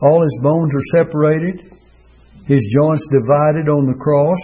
All 0.00 0.22
his 0.22 0.38
bones 0.42 0.74
are 0.74 1.02
separated 1.02 1.74
his 2.46 2.68
joints 2.68 3.08
divided 3.08 3.72
on 3.72 3.88
the 3.88 3.96
cross. 3.96 4.40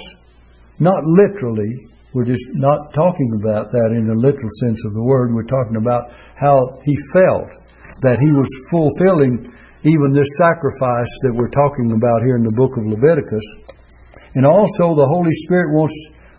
Not 0.80 1.04
literally, 1.04 1.68
we're 2.14 2.24
just 2.24 2.48
not 2.56 2.92
talking 2.94 3.30
about 3.40 3.70
that 3.70 3.92
in 3.92 4.08
the 4.08 4.16
literal 4.16 4.48
sense 4.64 4.84
of 4.88 4.96
the 4.96 5.04
word. 5.04 5.32
We're 5.32 5.44
talking 5.44 5.76
about 5.76 6.12
how 6.40 6.80
he 6.80 6.96
felt 7.12 7.52
that 8.00 8.16
he 8.16 8.32
was 8.32 8.48
fulfilling 8.72 9.52
even 9.82 10.12
this 10.12 10.36
sacrifice 10.36 11.08
that 11.24 11.32
we're 11.32 11.52
talking 11.56 11.96
about 11.96 12.20
here 12.20 12.36
in 12.36 12.44
the 12.44 12.58
book 12.58 12.76
of 12.76 12.84
Leviticus. 12.84 13.46
And 14.36 14.44
also, 14.44 14.92
the 14.92 15.08
Holy 15.08 15.32
Spirit 15.48 15.72
wants, 15.72 15.96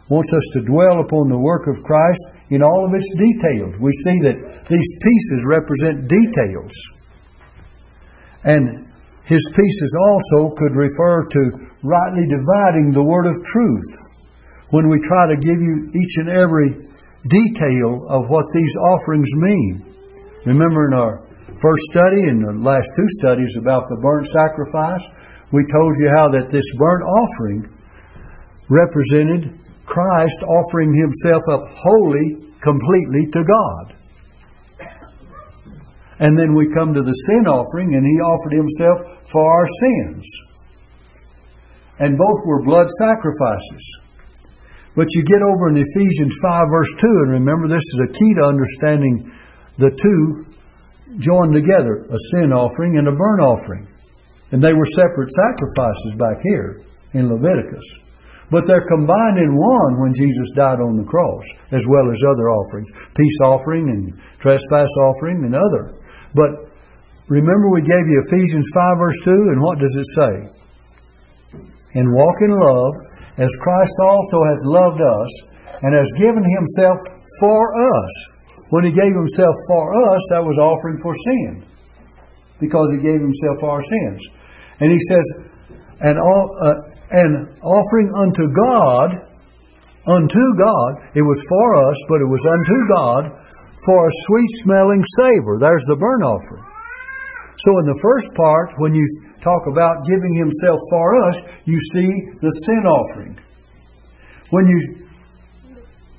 wants 0.09 0.29
us 0.31 0.45
to 0.53 0.61
dwell 0.61 1.01
upon 1.01 1.27
the 1.27 1.41
work 1.41 1.65
of 1.65 1.81
Christ 1.81 2.21
in 2.53 2.61
all 2.61 2.85
of 2.85 2.93
its 2.93 3.09
details. 3.17 3.81
We 3.81 3.91
see 4.05 4.21
that 4.29 4.37
these 4.69 4.91
pieces 5.01 5.41
represent 5.49 6.05
details. 6.05 6.73
And 8.45 8.87
his 9.25 9.43
pieces 9.57 9.91
also 9.97 10.53
could 10.53 10.77
refer 10.77 11.25
to 11.25 11.41
rightly 11.81 12.29
dividing 12.29 12.93
the 12.93 13.05
word 13.05 13.25
of 13.25 13.37
truth. 13.41 13.89
When 14.69 14.87
we 14.87 15.01
try 15.01 15.27
to 15.27 15.35
give 15.35 15.59
you 15.59 15.91
each 15.97 16.21
and 16.21 16.29
every 16.29 16.77
detail 17.29 18.05
of 18.09 18.29
what 18.29 18.45
these 18.53 18.73
offerings 18.77 19.29
mean. 19.35 19.85
Remember 20.45 20.89
in 20.89 20.93
our 20.97 21.27
first 21.61 21.83
study 21.93 22.25
and 22.25 22.41
the 22.41 22.57
last 22.57 22.89
two 22.97 23.07
studies 23.21 23.55
about 23.55 23.85
the 23.87 24.01
burnt 24.01 24.25
sacrifice, 24.27 25.05
we 25.53 25.61
told 25.69 25.93
you 26.01 26.09
how 26.09 26.27
that 26.33 26.49
this 26.49 26.65
burnt 26.75 27.05
offering 27.05 27.61
represented 28.67 29.61
Christ 29.85 30.41
offering 30.43 30.95
himself 30.95 31.43
up 31.51 31.63
wholly, 31.75 32.47
completely 32.63 33.29
to 33.31 33.43
God. 33.43 33.85
And 36.21 36.37
then 36.37 36.53
we 36.53 36.69
come 36.69 36.93
to 36.93 37.01
the 37.01 37.17
sin 37.27 37.49
offering, 37.49 37.97
and 37.97 38.05
he 38.05 38.17
offered 38.21 38.53
himself 38.53 39.25
for 39.27 39.41
our 39.41 39.67
sins. 39.67 40.23
And 41.99 42.17
both 42.17 42.45
were 42.45 42.63
blood 42.63 42.87
sacrifices. 43.01 43.83
But 44.95 45.09
you 45.15 45.23
get 45.23 45.41
over 45.41 45.69
in 45.69 45.81
Ephesians 45.81 46.37
5, 46.39 46.63
verse 46.71 46.93
2, 46.99 47.07
and 47.25 47.31
remember 47.41 47.67
this 47.67 47.89
is 47.89 48.01
a 48.05 48.13
key 48.13 48.33
to 48.37 48.45
understanding 48.45 49.33
the 49.77 49.91
two 49.91 50.51
joined 51.19 51.53
together 51.53 52.05
a 52.07 52.19
sin 52.31 52.53
offering 52.53 52.97
and 52.97 53.07
a 53.07 53.15
burnt 53.15 53.41
offering. 53.41 53.87
And 54.51 54.61
they 54.61 54.73
were 54.73 54.85
separate 54.85 55.31
sacrifices 55.31 56.15
back 56.15 56.37
here 56.43 56.83
in 57.13 57.31
Leviticus. 57.31 57.83
But 58.51 58.67
they're 58.67 58.87
combined 58.87 59.39
in 59.39 59.55
one 59.55 59.93
when 60.03 60.11
Jesus 60.11 60.51
died 60.51 60.83
on 60.83 60.99
the 60.99 61.07
cross, 61.07 61.47
as 61.71 61.87
well 61.87 62.11
as 62.11 62.19
other 62.19 62.51
offerings 62.51 62.91
peace 63.15 63.39
offering 63.47 63.87
and 63.87 64.11
trespass 64.43 64.91
offering 65.07 65.47
and 65.47 65.55
other. 65.55 65.95
But 66.35 66.67
remember, 67.31 67.71
we 67.71 67.79
gave 67.79 68.11
you 68.11 68.19
Ephesians 68.27 68.67
5, 68.75 68.99
verse 68.99 69.19
2, 69.23 69.31
and 69.55 69.63
what 69.63 69.79
does 69.79 69.95
it 69.95 70.09
say? 70.11 70.33
And 71.95 72.11
walk 72.11 72.37
in 72.43 72.51
love, 72.51 72.93
as 73.39 73.55
Christ 73.63 73.95
also 74.03 74.37
hath 74.43 74.63
loved 74.67 74.99
us, 74.99 75.31
and 75.81 75.95
has 75.95 76.11
given 76.19 76.43
himself 76.43 76.99
for 77.39 77.63
us. 77.71 78.30
When 78.71 78.87
he 78.87 78.95
gave 78.95 79.11
himself 79.11 79.51
for 79.67 79.91
us, 80.15 80.23
that 80.31 80.47
was 80.47 80.55
offering 80.55 80.95
for 81.03 81.11
sin, 81.11 81.67
because 82.63 82.87
he 82.95 83.03
gave 83.03 83.19
himself 83.19 83.59
for 83.59 83.69
our 83.75 83.83
sins. 83.83 84.23
And 84.79 84.87
he 84.87 84.99
says, 85.11 85.27
all, 85.99 86.47
uh, 86.55 86.79
offering 87.67 88.09
unto 88.15 88.47
God, 88.47 89.27
unto 90.07 90.43
God, 90.55 90.91
it 91.13 91.21
was 91.21 91.43
for 91.51 91.67
us, 91.83 91.99
but 92.07 92.23
it 92.23 92.29
was 92.31 92.47
unto 92.47 92.77
God 92.95 93.23
for 93.83 94.07
a 94.07 94.17
sweet 94.25 94.51
smelling 94.63 95.03
savor. 95.19 95.59
There's 95.59 95.85
the 95.91 95.99
burnt 95.99 96.23
offering. 96.23 96.63
So 97.59 97.77
in 97.83 97.85
the 97.91 97.99
first 97.99 98.31
part, 98.39 98.73
when 98.79 98.95
you 98.95 99.05
talk 99.43 99.67
about 99.67 100.07
giving 100.07 100.33
himself 100.39 100.79
for 100.89 101.07
us, 101.27 101.43
you 101.67 101.77
see 101.77 102.09
the 102.39 102.53
sin 102.65 102.87
offering. 102.87 103.35
When 104.49 104.65
you 104.65 105.10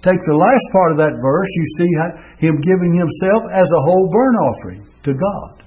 take 0.02 0.20
the 0.26 0.36
last 0.36 0.66
part 0.74 0.90
of 0.92 0.98
that 0.98 1.14
verse, 1.22 1.50
you 1.54 1.66
see 1.78 1.92
him 2.42 2.58
giving 2.58 2.92
himself 2.98 3.46
as 3.54 3.70
a 3.70 3.82
whole 3.82 4.10
burnt 4.10 4.38
offering 4.38 4.82
to 5.06 5.14
God. 5.14 5.62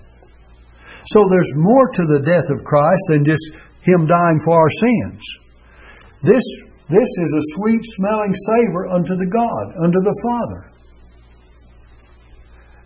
So 1.08 1.24
there's 1.32 1.54
more 1.56 1.88
to 1.96 2.04
the 2.04 2.22
death 2.22 2.50
of 2.52 2.68
Christ 2.68 3.04
than 3.10 3.24
just 3.24 3.46
him 3.88 4.08
dying 4.10 4.40
for 4.44 4.58
our 4.60 4.74
sins. 4.82 5.22
This, 6.26 6.44
this 6.90 7.12
is 7.22 7.32
a 7.32 7.48
sweet 7.56 7.82
smelling 7.96 8.34
savor 8.34 8.90
unto 8.90 9.16
the 9.16 9.30
God, 9.30 9.66
unto 9.86 10.02
the 10.02 10.18
Father. 10.26 10.76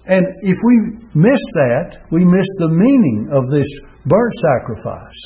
And 0.10 0.25
if 0.41 0.58
we 0.65 0.75
miss 1.15 1.44
that, 1.56 2.01
we 2.12 2.25
miss 2.25 2.50
the 2.60 2.74
meaning 2.74 3.29
of 3.32 3.48
this 3.50 3.70
burnt 4.06 4.34
sacrifice. 4.41 5.22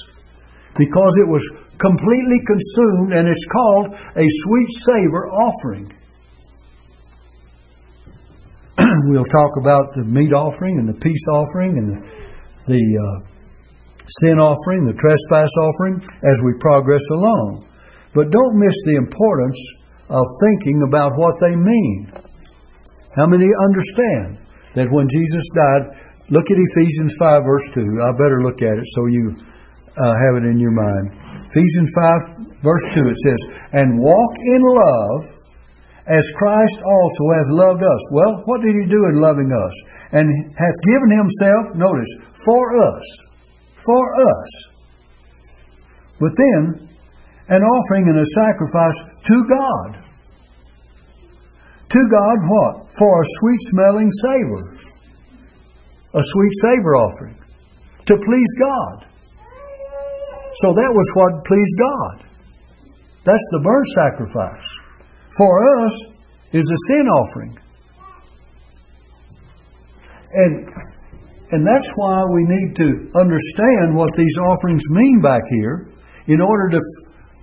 Because 0.75 1.17
it 1.21 1.29
was 1.29 1.43
completely 1.79 2.41
consumed 2.45 3.13
and 3.13 3.27
it's 3.27 3.47
called 3.49 3.93
a 3.93 4.27
sweet 4.27 4.69
savor 4.85 5.27
offering. 5.29 5.91
we'll 9.09 9.25
talk 9.25 9.57
about 9.59 9.93
the 9.95 10.03
meat 10.05 10.33
offering 10.33 10.79
and 10.79 10.87
the 10.87 10.99
peace 10.99 11.25
offering 11.33 11.77
and 11.77 11.87
the, 11.89 11.99
the 12.67 12.83
uh, 12.97 13.33
sin 14.21 14.39
offering, 14.39 14.83
the 14.83 14.97
trespass 14.97 15.51
offering, 15.57 16.01
as 16.23 16.37
we 16.45 16.53
progress 16.59 17.03
along. 17.11 17.65
But 18.13 18.29
don't 18.29 18.59
miss 18.59 18.77
the 18.85 19.01
importance 19.01 19.57
of 20.09 20.25
thinking 20.43 20.85
about 20.87 21.17
what 21.17 21.35
they 21.41 21.55
mean. 21.55 22.11
How 23.15 23.25
many 23.25 23.49
understand 23.49 24.37
that 24.73 24.89
when 24.89 25.09
Jesus 25.09 25.45
died, 25.53 25.97
look 26.29 26.49
at 26.49 26.57
Ephesians 26.57 27.15
5, 27.17 27.43
verse 27.45 27.67
2. 27.73 27.81
I 27.81 28.11
better 28.17 28.41
look 28.41 28.61
at 28.61 28.77
it 28.77 28.87
so 28.89 29.05
you 29.07 29.37
uh, 29.97 30.13
have 30.17 30.41
it 30.41 30.49
in 30.49 30.57
your 30.57 30.73
mind. 30.73 31.13
Ephesians 31.49 31.93
5, 31.93 32.61
verse 32.61 32.85
2, 32.93 33.09
it 33.09 33.19
says, 33.21 33.41
And 33.73 34.01
walk 34.01 34.33
in 34.41 34.61
love 34.65 35.42
as 36.07 36.29
Christ 36.35 36.83
also 36.83 37.23
hath 37.31 37.47
loved 37.47 37.83
us. 37.83 38.01
Well, 38.11 38.41
what 38.45 38.61
did 38.61 38.75
he 38.75 38.85
do 38.85 39.05
in 39.07 39.21
loving 39.21 39.51
us? 39.51 39.73
And 40.11 40.27
hath 40.57 40.77
given 40.83 41.11
himself, 41.15 41.75
notice, 41.75 42.11
for 42.45 42.81
us. 42.83 43.05
For 43.79 44.03
us. 44.19 44.73
But 46.19 46.31
then, 46.35 46.89
an 47.49 47.61
offering 47.63 48.09
and 48.09 48.19
a 48.19 48.25
sacrifice 48.25 48.99
to 49.25 49.43
God. 49.47 50.03
To 51.89 52.01
God 52.09 52.37
what? 52.47 52.89
For 52.97 53.21
a 53.21 53.25
sweet 53.39 53.59
smelling 53.61 54.09
savor. 54.11 54.61
A 56.15 56.23
sweet 56.23 56.53
savor 56.61 56.95
offering. 56.95 57.39
To 58.05 58.17
please 58.17 58.53
God. 58.59 59.05
So 60.55 60.73
that 60.73 60.91
was 60.93 61.11
what 61.15 61.45
pleased 61.45 61.77
God. 61.79 62.27
That's 63.23 63.47
the 63.51 63.59
burnt 63.63 63.87
sacrifice. 63.87 64.82
For 65.37 65.83
us 65.83 65.93
is 66.51 66.69
a 66.69 66.93
sin 66.93 67.07
offering. 67.07 67.57
And 70.33 70.69
and 71.53 71.67
that's 71.67 71.91
why 71.95 72.23
we 72.33 72.43
need 72.49 72.75
to 72.77 72.89
understand 73.13 73.93
what 73.93 74.09
these 74.17 74.37
offerings 74.41 74.81
mean 74.89 75.21
back 75.21 75.41
here 75.49 75.87
in 76.25 76.41
order 76.41 76.77
to 76.77 76.79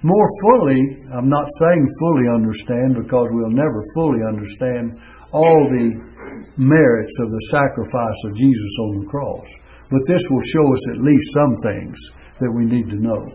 more 0.02 0.26
fully, 0.42 0.80
I'm 1.14 1.28
not 1.28 1.46
saying 1.60 1.86
fully 2.00 2.26
understand 2.32 2.96
because 2.96 3.28
we'll 3.30 3.52
never 3.52 3.82
fully 3.94 4.22
understand 4.26 4.98
all 5.30 5.68
the 5.70 5.94
merits 6.56 7.20
of 7.20 7.30
the 7.30 7.46
sacrifice 7.52 8.20
of 8.24 8.34
Jesus 8.34 8.72
on 8.80 9.04
the 9.04 9.10
cross. 9.10 9.46
But 9.90 10.00
this 10.08 10.26
will 10.30 10.42
show 10.42 10.66
us 10.72 10.90
at 10.90 11.04
least 11.04 11.34
some 11.34 11.54
things 11.62 11.98
that 12.40 12.50
we 12.50 12.64
need 12.64 12.88
to 12.90 12.98
know. 12.98 13.28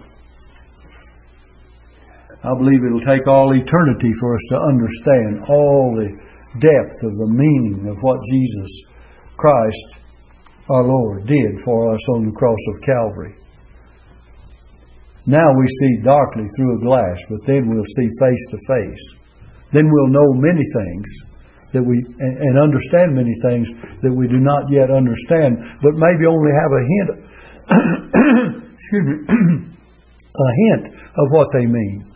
I 2.45 2.53
believe 2.53 2.85
it'll 2.85 3.01
take 3.01 3.27
all 3.27 3.51
eternity 3.57 4.13
for 4.13 4.35
us 4.35 4.45
to 4.53 4.57
understand 4.69 5.41
all 5.49 5.97
the 5.97 6.13
depth 6.61 7.01
of 7.01 7.17
the 7.17 7.31
meaning 7.33 7.89
of 7.89 7.97
what 8.05 8.21
Jesus 8.29 8.69
Christ, 9.35 9.97
our 10.69 10.85
Lord, 10.85 11.25
did 11.25 11.59
for 11.65 11.93
us 11.93 12.05
on 12.13 12.25
the 12.25 12.37
cross 12.37 12.61
of 12.69 12.85
Calvary. 12.85 13.33
Now 15.25 15.49
we 15.57 15.65
see 15.65 16.05
darkly 16.05 16.45
through 16.55 16.77
a 16.77 16.85
glass, 16.85 17.17
but 17.29 17.41
then 17.49 17.65
we'll 17.65 17.83
see 17.97 18.09
face 18.21 18.45
to 18.53 18.59
face. 18.77 19.05
Then 19.73 19.89
we'll 19.89 20.13
know 20.13 20.29
many 20.37 20.61
things 20.61 21.07
that 21.73 21.81
we 21.81 21.97
and 22.19 22.61
understand 22.61 23.17
many 23.17 23.33
things 23.41 23.73
that 24.05 24.13
we 24.13 24.29
do 24.29 24.39
not 24.39 24.69
yet 24.69 24.93
understand, 24.93 25.57
but 25.81 25.97
maybe 25.97 26.29
only 26.29 26.53
have 26.53 26.71
a 26.71 26.83
hint 26.93 27.09
excuse 28.71 29.03
me 29.03 29.17
a 30.37 30.51
hint 30.69 30.87
of 30.93 31.27
what 31.33 31.49
they 31.57 31.65
mean. 31.65 32.14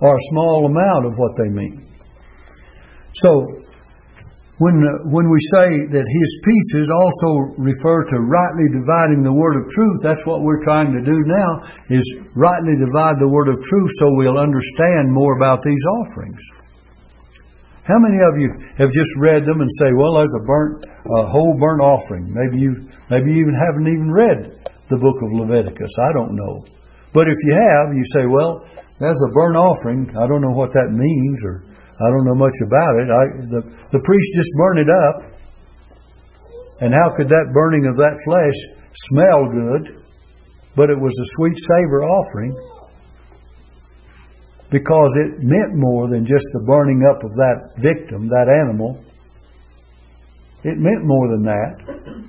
Or 0.00 0.14
a 0.14 0.26
small 0.30 0.66
amount 0.66 1.06
of 1.06 1.18
what 1.18 1.34
they 1.36 1.50
mean. 1.50 1.86
So 3.14 3.46
when, 4.58 4.74
uh, 4.82 5.06
when 5.14 5.30
we 5.30 5.38
say 5.54 5.86
that 5.86 6.06
his 6.06 6.30
pieces 6.42 6.90
also 6.90 7.54
refer 7.62 8.02
to 8.10 8.16
rightly 8.18 8.66
dividing 8.74 9.22
the 9.22 9.34
word 9.34 9.54
of 9.54 9.70
truth, 9.70 10.02
that's 10.02 10.26
what 10.26 10.42
we're 10.42 10.62
trying 10.66 10.90
to 10.94 11.02
do 11.02 11.14
now, 11.14 11.50
is 11.94 12.06
rightly 12.34 12.74
divide 12.74 13.22
the 13.22 13.30
word 13.30 13.50
of 13.50 13.58
truth 13.62 13.90
so 14.02 14.10
we'll 14.18 14.38
understand 14.38 15.14
more 15.14 15.38
about 15.38 15.62
these 15.62 15.82
offerings. 16.02 16.42
How 17.86 18.02
many 18.02 18.18
of 18.18 18.34
you 18.42 18.50
have 18.82 18.90
just 18.90 19.14
read 19.22 19.46
them 19.46 19.62
and 19.62 19.70
say, 19.78 19.94
well, 19.94 20.18
there's 20.18 20.34
a 20.34 20.44
burnt, 20.44 20.84
a 20.84 21.24
whole 21.30 21.54
burnt 21.54 21.80
offering? 21.80 22.26
Maybe 22.34 22.58
you, 22.58 22.70
maybe 23.08 23.32
you 23.32 23.46
even 23.46 23.56
haven't 23.56 23.88
even 23.88 24.10
read 24.10 24.58
the 24.90 24.98
book 24.98 25.22
of 25.22 25.38
Leviticus. 25.38 25.94
I 26.02 26.12
don't 26.18 26.34
know. 26.34 26.66
But 27.14 27.30
if 27.30 27.38
you 27.46 27.54
have, 27.54 27.96
you 27.96 28.04
say, 28.04 28.26
well, 28.26 28.66
there's 28.98 29.22
a 29.22 29.32
burnt 29.32 29.56
offering. 29.56 30.10
I 30.18 30.26
don't 30.26 30.42
know 30.42 30.54
what 30.54 30.72
that 30.74 30.90
means 30.90 31.38
or 31.46 31.62
I 31.98 32.10
don't 32.10 32.26
know 32.26 32.34
much 32.34 32.58
about 32.62 32.94
it. 32.98 33.08
I, 33.10 33.22
the, 33.50 33.62
the 33.94 34.02
priest 34.02 34.28
just 34.34 34.50
burned 34.58 34.78
it 34.78 34.90
up. 34.90 35.16
And 36.80 36.94
how 36.94 37.10
could 37.16 37.28
that 37.28 37.50
burning 37.52 37.86
of 37.86 37.96
that 37.96 38.14
flesh 38.22 38.58
smell 38.94 39.50
good? 39.50 40.02
But 40.76 40.90
it 40.90 40.98
was 40.98 41.14
a 41.18 41.26
sweet 41.34 41.58
savor 41.58 42.06
offering 42.06 42.54
because 44.70 45.16
it 45.16 45.42
meant 45.42 45.74
more 45.74 46.08
than 46.08 46.24
just 46.24 46.44
the 46.52 46.64
burning 46.66 47.02
up 47.02 47.24
of 47.24 47.30
that 47.34 47.74
victim, 47.78 48.28
that 48.28 48.46
animal. 48.46 49.02
It 50.62 50.78
meant 50.78 51.02
more 51.02 51.28
than 51.28 51.42
that. 51.42 52.28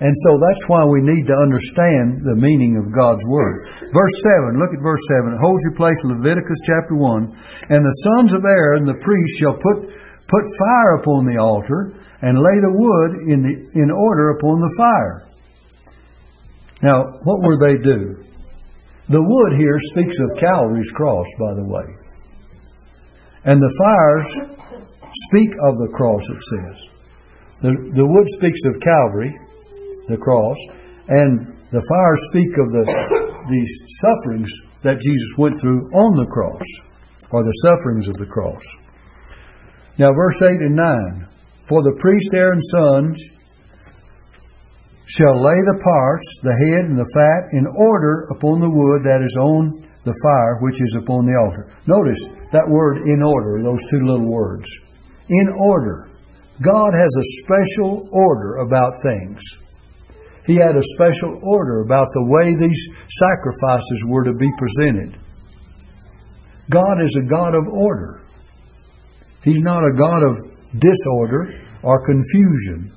And 0.00 0.16
so 0.16 0.40
that's 0.40 0.64
why 0.64 0.80
we 0.88 1.04
need 1.04 1.28
to 1.28 1.36
understand 1.36 2.24
the 2.24 2.40
meaning 2.40 2.80
of 2.80 2.88
God's 2.88 3.20
Word. 3.28 3.84
Verse 3.92 4.16
7, 4.48 4.56
look 4.56 4.72
at 4.72 4.80
verse 4.80 5.04
7. 5.20 5.36
It 5.36 5.44
holds 5.44 5.60
your 5.68 5.76
place 5.76 6.00
in 6.00 6.16
Leviticus 6.16 6.64
chapter 6.64 6.96
1. 6.96 7.28
And 7.68 7.84
the 7.84 8.00
sons 8.08 8.32
of 8.32 8.40
Aaron, 8.48 8.88
the 8.88 8.96
priest, 8.96 9.36
shall 9.36 9.60
put, 9.60 9.92
put 10.24 10.44
fire 10.56 11.04
upon 11.04 11.28
the 11.28 11.36
altar 11.36 12.00
and 12.24 12.40
lay 12.40 12.58
the 12.64 12.72
wood 12.72 13.10
in, 13.28 13.44
the, 13.44 13.54
in 13.76 13.92
order 13.92 14.32
upon 14.40 14.64
the 14.64 14.72
fire. 14.72 15.28
Now, 16.80 17.04
what 17.28 17.44
were 17.44 17.60
they 17.60 17.76
do? 17.76 18.24
The 19.12 19.20
wood 19.20 19.52
here 19.52 19.76
speaks 19.92 20.16
of 20.16 20.40
Calvary's 20.40 20.90
cross, 20.96 21.28
by 21.36 21.52
the 21.60 21.68
way. 21.68 21.88
And 23.44 23.60
the 23.60 23.74
fires 23.76 24.28
speak 25.28 25.52
of 25.60 25.76
the 25.76 25.92
cross, 25.92 26.24
it 26.24 26.40
says. 26.40 26.78
The, 27.60 27.72
the 27.92 28.06
wood 28.08 28.28
speaks 28.32 28.64
of 28.64 28.80
Calvary, 28.80 29.36
the 30.10 30.18
cross, 30.18 30.58
and 31.08 31.54
the 31.70 31.82
fires 31.86 32.22
speak 32.34 32.50
of 32.58 32.68
the, 32.74 32.84
the 33.46 33.62
sufferings 34.02 34.50
that 34.82 34.98
Jesus 34.98 35.38
went 35.38 35.60
through 35.60 35.86
on 35.94 36.18
the 36.18 36.26
cross, 36.26 36.66
or 37.30 37.42
the 37.46 37.62
sufferings 37.62 38.08
of 38.08 38.18
the 38.18 38.26
cross. 38.26 38.62
Now, 39.98 40.12
verse 40.12 40.42
8 40.42 40.60
and 40.60 40.74
9 40.74 41.28
For 41.68 41.82
the 41.82 41.96
priest 42.00 42.30
Aaron's 42.34 42.68
sons 42.74 43.16
shall 45.06 45.34
lay 45.34 45.58
the 45.66 45.80
parts, 45.82 46.26
the 46.42 46.54
head 46.54 46.90
and 46.90 46.98
the 46.98 47.10
fat, 47.14 47.50
in 47.54 47.66
order 47.66 48.26
upon 48.30 48.60
the 48.60 48.70
wood 48.70 49.02
that 49.06 49.22
is 49.22 49.36
on 49.38 49.90
the 50.04 50.16
fire 50.24 50.56
which 50.64 50.80
is 50.80 50.96
upon 50.96 51.26
the 51.26 51.36
altar. 51.36 51.68
Notice 51.86 52.30
that 52.52 52.70
word 52.70 53.04
in 53.04 53.20
order, 53.20 53.62
those 53.62 53.84
two 53.90 54.00
little 54.00 54.30
words. 54.30 54.70
In 55.28 55.48
order. 55.58 56.08
God 56.62 56.90
has 56.92 57.12
a 57.16 57.30
special 57.44 58.08
order 58.12 58.64
about 58.64 58.92
things. 59.02 59.40
He 60.46 60.56
had 60.56 60.76
a 60.76 60.90
special 60.96 61.38
order 61.42 61.82
about 61.82 62.08
the 62.12 62.26
way 62.26 62.54
these 62.54 62.88
sacrifices 63.08 64.04
were 64.06 64.24
to 64.24 64.34
be 64.34 64.50
presented. 64.56 65.18
God 66.70 67.02
is 67.02 67.16
a 67.16 67.28
God 67.28 67.54
of 67.54 67.66
order. 67.72 68.22
He's 69.42 69.60
not 69.60 69.84
a 69.84 69.92
God 69.92 70.22
of 70.22 70.50
disorder 70.78 71.52
or 71.82 72.06
confusion. 72.06 72.92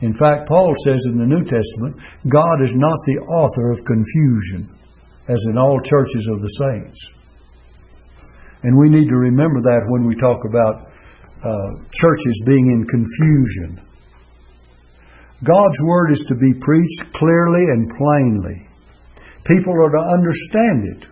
In 0.00 0.14
fact, 0.14 0.48
Paul 0.48 0.74
says 0.84 1.04
in 1.06 1.18
the 1.18 1.28
New 1.28 1.44
Testament, 1.44 1.96
God 2.28 2.62
is 2.62 2.74
not 2.74 2.98
the 3.04 3.20
author 3.28 3.70
of 3.70 3.84
confusion, 3.84 4.68
as 5.28 5.44
in 5.48 5.58
all 5.58 5.80
churches 5.80 6.26
of 6.26 6.40
the 6.40 6.48
saints. 6.48 6.98
And 8.62 8.76
we 8.76 8.88
need 8.88 9.08
to 9.08 9.16
remember 9.16 9.60
that 9.60 9.84
when 9.88 10.08
we 10.08 10.16
talk 10.16 10.44
about 10.48 10.90
uh, 11.44 11.70
churches 11.92 12.42
being 12.44 12.68
in 12.68 12.84
confusion. 12.84 13.80
God's 15.42 15.80
Word 15.82 16.12
is 16.12 16.24
to 16.28 16.34
be 16.34 16.52
preached 16.60 17.12
clearly 17.12 17.64
and 17.72 17.88
plainly. 17.96 18.68
People 19.44 19.72
are 19.72 19.90
to 19.90 20.12
understand 20.12 20.84
it. 20.84 21.06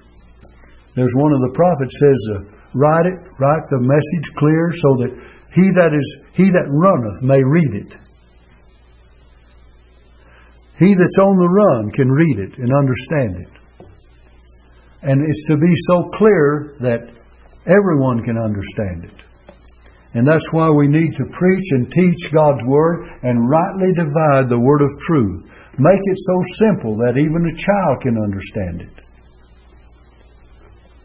There's 0.95 1.15
one 1.17 1.33
of 1.33 1.41
the 1.41 1.55
prophets 1.55 1.97
says, 1.99 2.21
uh, 2.29 2.59
write 2.77 3.07
it, 3.07 3.19
write 3.41 3.65
the 3.71 3.81
message 3.81 4.35
clear 4.37 4.73
so 4.73 4.91
that 5.01 5.13
he 5.55 5.71
that 5.73 5.95
is 5.97 6.27
he 6.35 6.51
that 6.51 6.69
runneth 6.69 7.23
may 7.23 7.43
read 7.43 7.87
it. 7.87 7.97
He 10.79 10.95
that's 10.95 11.19
on 11.19 11.39
the 11.39 11.49
run 11.49 11.91
can 11.91 12.09
read 12.09 12.39
it 12.39 12.59
and 12.59 12.73
understand 12.73 13.43
it. 13.43 13.59
And 15.03 15.25
it's 15.27 15.47
to 15.47 15.57
be 15.57 15.73
so 15.89 16.11
clear 16.11 16.77
that 16.81 17.11
everyone 17.67 18.23
can 18.23 18.37
understand 18.39 19.05
it. 19.05 19.28
And 20.19 20.27
that's 20.27 20.51
why 20.51 20.69
we 20.69 20.89
need 20.89 21.15
to 21.15 21.31
preach 21.31 21.71
and 21.79 21.87
teach 21.93 22.35
God's 22.35 22.67
Word 22.67 23.07
and 23.23 23.39
rightly 23.39 23.95
divide 23.95 24.51
the 24.51 24.59
Word 24.59 24.83
of 24.83 24.91
truth. 25.07 25.47
Make 25.79 26.03
it 26.03 26.19
so 26.19 26.43
simple 26.59 26.99
that 27.07 27.23
even 27.23 27.47
a 27.47 27.55
child 27.55 28.03
can 28.03 28.19
understand 28.19 28.83
it. 28.83 29.07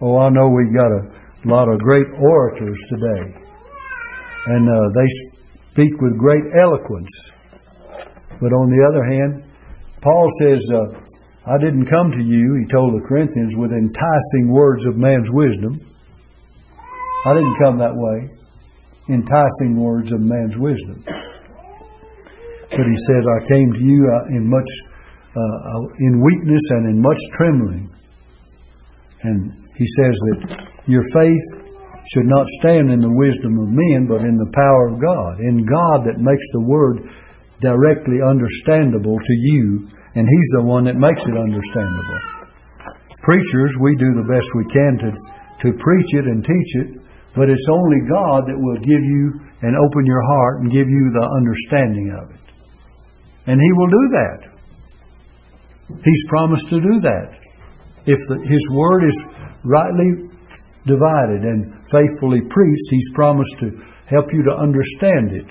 Oh, 0.02 0.18
I 0.18 0.34
know 0.34 0.50
we've 0.50 0.74
got 0.74 0.90
a 0.90 1.14
lot 1.46 1.70
of 1.70 1.78
great 1.78 2.10
orators 2.18 2.82
today. 2.90 3.22
And 4.50 4.66
uh, 4.66 4.90
they 4.98 5.06
speak 5.70 5.94
with 6.02 6.18
great 6.18 6.50
eloquence. 6.58 7.14
But 8.42 8.50
on 8.50 8.74
the 8.74 8.82
other 8.82 9.06
hand, 9.14 9.46
Paul 10.02 10.26
says, 10.42 10.66
uh, 10.74 10.90
I 11.54 11.62
didn't 11.62 11.86
come 11.86 12.10
to 12.10 12.26
you, 12.26 12.58
he 12.58 12.66
told 12.66 12.98
the 12.98 13.06
Corinthians, 13.06 13.54
with 13.56 13.78
enticing 13.78 14.50
words 14.50 14.88
of 14.88 14.98
man's 14.98 15.30
wisdom. 15.30 15.78
I 17.30 17.34
didn't 17.38 17.62
come 17.62 17.78
that 17.78 17.94
way, 17.94 18.42
enticing 19.10 19.80
words 19.80 20.12
of 20.12 20.22
man's 20.22 20.58
wisdom. 20.58 21.04
But 22.74 22.88
he 22.90 22.98
says, 22.98 23.28
I 23.28 23.46
came 23.46 23.74
to 23.74 23.80
you 23.80 24.10
uh, 24.10 24.38
in 24.38 24.50
much, 24.50 24.70
uh, 25.36 25.40
uh, 25.40 25.86
in 26.00 26.24
weakness 26.24 26.64
and 26.72 26.90
in 26.90 27.02
much 27.02 27.20
trembling. 27.34 27.94
And 29.22 29.54
he 29.78 29.86
says 29.86 30.16
that 30.28 30.68
your 30.88 31.04
faith 31.14 31.64
should 32.10 32.28
not 32.28 32.48
stand 32.60 32.92
in 32.92 33.00
the 33.00 33.14
wisdom 33.14 33.56
of 33.60 33.72
men, 33.72 34.08
but 34.10 34.26
in 34.28 34.36
the 34.36 34.52
power 34.52 34.92
of 34.92 35.00
God. 35.00 35.40
In 35.40 35.64
God 35.64 36.04
that 36.10 36.20
makes 36.20 36.48
the 36.52 36.66
Word 36.68 37.08
directly 37.64 38.20
understandable 38.20 39.16
to 39.16 39.36
you, 39.40 39.88
and 40.16 40.28
He's 40.28 40.52
the 40.60 40.68
one 40.68 40.84
that 40.92 41.00
makes 41.00 41.24
it 41.24 41.38
understandable. 41.40 42.20
Preachers, 43.24 43.80
we 43.80 43.96
do 43.96 44.12
the 44.20 44.28
best 44.28 44.52
we 44.60 44.68
can 44.68 45.00
to, 45.00 45.10
to 45.64 45.70
preach 45.80 46.12
it 46.12 46.28
and 46.28 46.44
teach 46.44 46.72
it, 46.84 46.90
but 47.36 47.50
it's 47.50 47.68
only 47.70 48.06
God 48.06 48.46
that 48.46 48.58
will 48.58 48.78
give 48.78 49.02
you 49.02 49.34
and 49.62 49.74
open 49.80 50.06
your 50.06 50.22
heart 50.22 50.62
and 50.62 50.70
give 50.70 50.86
you 50.86 51.04
the 51.14 51.26
understanding 51.34 52.14
of 52.14 52.26
it. 52.30 52.46
And 53.48 53.60
He 53.60 53.72
will 53.74 53.90
do 53.90 54.06
that. 54.20 54.40
He's 56.04 56.26
promised 56.30 56.70
to 56.70 56.80
do 56.80 57.00
that. 57.02 57.40
If 58.06 58.20
the, 58.30 58.38
His 58.46 58.64
Word 58.72 59.04
is 59.04 59.18
rightly 59.66 60.30
divided 60.86 61.42
and 61.44 61.74
faithfully 61.90 62.42
preached, 62.46 62.88
He's 62.92 63.12
promised 63.16 63.60
to 63.60 63.72
help 64.06 64.32
you 64.32 64.44
to 64.44 64.54
understand 64.60 65.34
it. 65.34 65.50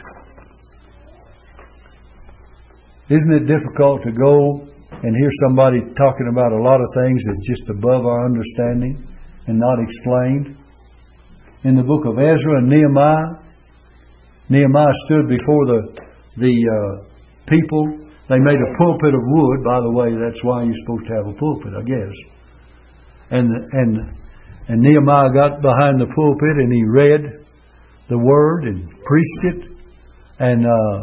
Isn't 3.11 3.35
it 3.35 3.47
difficult 3.47 4.05
to 4.05 4.13
go 4.13 4.69
and 5.03 5.17
hear 5.17 5.31
somebody 5.49 5.81
talking 5.99 6.29
about 6.31 6.53
a 6.53 6.63
lot 6.63 6.79
of 6.81 6.87
things 7.03 7.25
that's 7.27 7.47
just 7.49 7.69
above 7.69 8.07
our 8.07 8.25
understanding 8.25 9.03
and 9.49 9.59
not 9.59 9.83
explained? 9.83 10.57
In 11.65 11.77
the 11.77 11.87
book 11.87 12.03
of 12.11 12.19
Ezra 12.19 12.59
and 12.59 12.67
Nehemiah, 12.67 13.39
Nehemiah 14.51 14.97
stood 15.07 15.31
before 15.31 15.63
the 15.71 15.81
the 16.43 16.55
uh, 16.59 17.07
people. 17.47 17.87
They 18.27 18.43
made 18.43 18.59
a 18.59 18.75
pulpit 18.83 19.15
of 19.15 19.23
wood. 19.23 19.63
By 19.63 19.79
the 19.79 19.95
way, 19.95 20.11
that's 20.11 20.43
why 20.43 20.67
you're 20.67 20.75
supposed 20.75 21.07
to 21.07 21.15
have 21.23 21.31
a 21.31 21.39
pulpit, 21.39 21.71
I 21.79 21.85
guess. 21.87 22.15
And 23.31 23.47
and 23.47 23.93
and 24.67 24.83
Nehemiah 24.83 25.31
got 25.31 25.63
behind 25.63 26.03
the 26.03 26.11
pulpit 26.11 26.59
and 26.59 26.75
he 26.75 26.83
read 26.83 27.47
the 28.11 28.19
word 28.19 28.67
and 28.67 28.83
preached 29.07 29.43
it, 29.55 29.61
and 30.43 30.67
uh, 30.67 30.99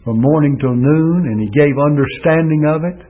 from 0.00 0.16
morning 0.24 0.56
till 0.56 0.72
noon, 0.72 1.28
and 1.28 1.36
he 1.44 1.52
gave 1.52 1.76
understanding 1.76 2.64
of 2.72 2.80
it. 2.88 3.00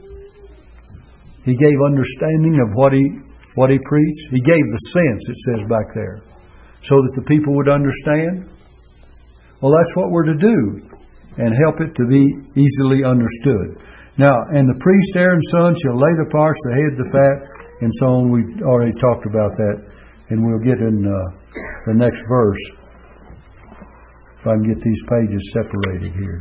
He 1.46 1.54
gave 1.54 1.78
understanding 1.86 2.58
of 2.58 2.74
what 2.74 2.90
he 2.92 3.14
what 3.54 3.70
he 3.70 3.78
preached. 3.78 4.34
He 4.34 4.42
gave 4.42 4.66
the 4.66 4.82
sense, 4.90 5.30
it 5.30 5.38
says 5.38 5.68
back 5.70 5.86
there, 5.94 6.33
so 6.84 7.00
that 7.00 7.16
the 7.16 7.24
people 7.24 7.56
would 7.56 7.72
understand. 7.72 8.44
Well, 9.64 9.72
that's 9.72 9.96
what 9.96 10.12
we're 10.12 10.28
to 10.28 10.36
do, 10.36 10.84
and 11.40 11.50
help 11.64 11.80
it 11.80 11.96
to 11.96 12.04
be 12.04 12.28
easily 12.60 13.00
understood. 13.08 13.80
Now, 14.20 14.36
and 14.52 14.68
the 14.68 14.78
priest 14.78 15.16
Aaron's 15.16 15.48
son 15.56 15.72
shall 15.74 15.96
lay 15.96 16.14
the 16.20 16.30
parts, 16.30 16.60
the 16.68 16.76
head, 16.76 16.92
the 16.94 17.08
fat, 17.10 17.38
and 17.82 17.90
so 17.98 18.06
on. 18.20 18.22
We've 18.30 18.62
already 18.62 18.94
talked 19.00 19.26
about 19.26 19.56
that, 19.56 19.76
and 20.30 20.44
we'll 20.44 20.62
get 20.62 20.78
in 20.78 21.02
uh, 21.02 21.16
the 21.88 21.96
next 21.96 22.22
verse. 22.28 22.62
If 24.38 24.44
I 24.44 24.54
can 24.60 24.68
get 24.68 24.80
these 24.84 25.02
pages 25.08 25.42
separated 25.56 26.12
here. 26.12 26.38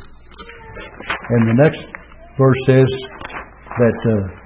And 1.34 1.42
the 1.48 1.58
next 1.64 1.88
verse 2.36 2.62
says 2.68 2.92
that 3.80 3.98
uh, 4.06 4.44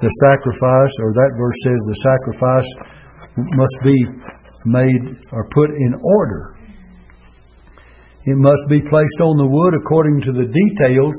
the 0.00 0.12
sacrifice, 0.22 0.94
or 1.02 1.10
that 1.12 1.32
verse 1.34 1.58
says 1.66 1.80
the 1.82 2.00
sacrifice 2.06 2.68
must 3.58 3.78
be 3.82 3.98
made 4.66 5.00
or 5.32 5.48
put 5.48 5.70
in 5.70 5.94
order. 6.02 6.58
It 8.26 8.36
must 8.36 8.66
be 8.68 8.82
placed 8.82 9.22
on 9.22 9.38
the 9.38 9.46
wood 9.46 9.74
according 9.78 10.20
to 10.26 10.32
the 10.32 10.50
details 10.50 11.14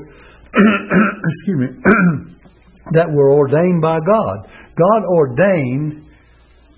excuse 1.27 1.57
me, 1.57 1.67
that 2.91 3.07
were 3.11 3.33
ordained 3.33 3.81
by 3.81 3.99
God. 3.99 4.47
God 4.75 5.01
ordained 5.07 6.07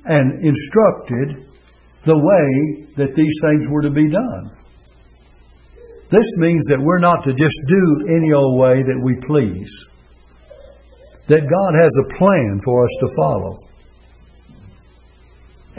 and 0.05 0.43
instructed 0.43 1.45
the 2.05 2.17
way 2.17 2.87
that 2.95 3.13
these 3.15 3.35
things 3.45 3.67
were 3.69 3.81
to 3.81 3.91
be 3.91 4.09
done. 4.09 4.51
This 6.09 6.25
means 6.37 6.65
that 6.65 6.81
we're 6.81 7.03
not 7.03 7.23
to 7.25 7.33
just 7.37 7.59
do 7.69 7.83
any 8.17 8.33
old 8.33 8.59
way 8.59 8.81
that 8.81 8.99
we 9.05 9.13
please. 9.29 9.69
That 11.27 11.45
God 11.45 11.71
has 11.77 11.93
a 12.01 12.09
plan 12.17 12.57
for 12.65 12.83
us 12.83 12.95
to 13.01 13.07
follow. 13.15 13.53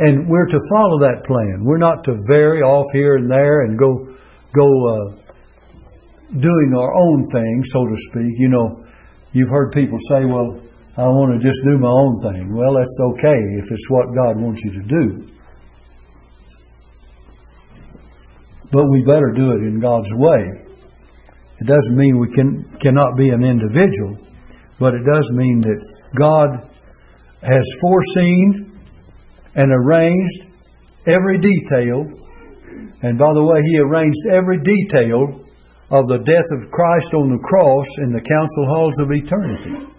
And 0.01 0.27
we're 0.27 0.49
to 0.49 0.59
follow 0.73 0.99
that 1.05 1.29
plan. 1.29 1.61
We're 1.61 1.77
not 1.77 2.05
to 2.05 2.17
vary 2.27 2.63
off 2.63 2.87
here 2.93 3.17
and 3.17 3.31
there 3.31 3.69
and 3.69 3.77
go 3.77 4.17
go 4.57 4.65
uh, 4.65 5.21
doing 6.41 6.73
our 6.73 6.89
own 6.97 7.27
thing, 7.29 7.63
so 7.65 7.85
to 7.85 7.97
speak. 8.09 8.33
You 8.41 8.49
know, 8.49 8.85
you've 9.33 9.51
heard 9.51 9.73
people 9.73 9.99
say, 10.09 10.25
well, 10.25 10.57
I 10.97 11.05
want 11.05 11.37
to 11.37 11.47
just 11.47 11.61
do 11.69 11.77
my 11.77 11.93
own 11.93 12.17
thing. 12.25 12.49
Well, 12.49 12.81
that's 12.81 12.99
okay 13.13 13.39
if 13.61 13.71
it's 13.71 13.91
what 13.91 14.07
God 14.17 14.41
wants 14.41 14.65
you 14.65 14.73
to 14.73 14.87
do. 14.89 15.29
But 18.73 18.87
we 18.89 19.05
better 19.05 19.35
do 19.37 19.53
it 19.53 19.63
in 19.69 19.81
God's 19.81 20.15
way. 20.15 20.65
It 21.61 21.67
doesn't 21.67 21.97
mean 21.97 22.19
we 22.19 22.33
can 22.33 22.65
cannot 22.81 23.17
be 23.19 23.29
an 23.29 23.45
individual, 23.45 24.17
but 24.79 24.95
it 24.95 25.05
does 25.13 25.31
mean 25.33 25.61
that 25.61 25.81
God 26.17 26.65
has 27.43 27.69
foreseen 27.83 28.70
and 29.55 29.73
arranged 29.73 30.47
every 31.07 31.39
detail. 31.39 32.07
And 33.03 33.19
by 33.19 33.33
the 33.35 33.45
way, 33.45 33.61
He 33.67 33.81
arranged 33.81 34.21
every 34.31 34.61
detail 34.61 35.47
of 35.91 36.07
the 36.07 36.23
death 36.23 36.47
of 36.55 36.71
Christ 36.71 37.15
on 37.15 37.35
the 37.35 37.43
cross 37.43 37.89
in 37.99 38.15
the 38.15 38.23
council 38.23 38.65
halls 38.71 38.95
of 39.03 39.11
eternity. 39.11 39.91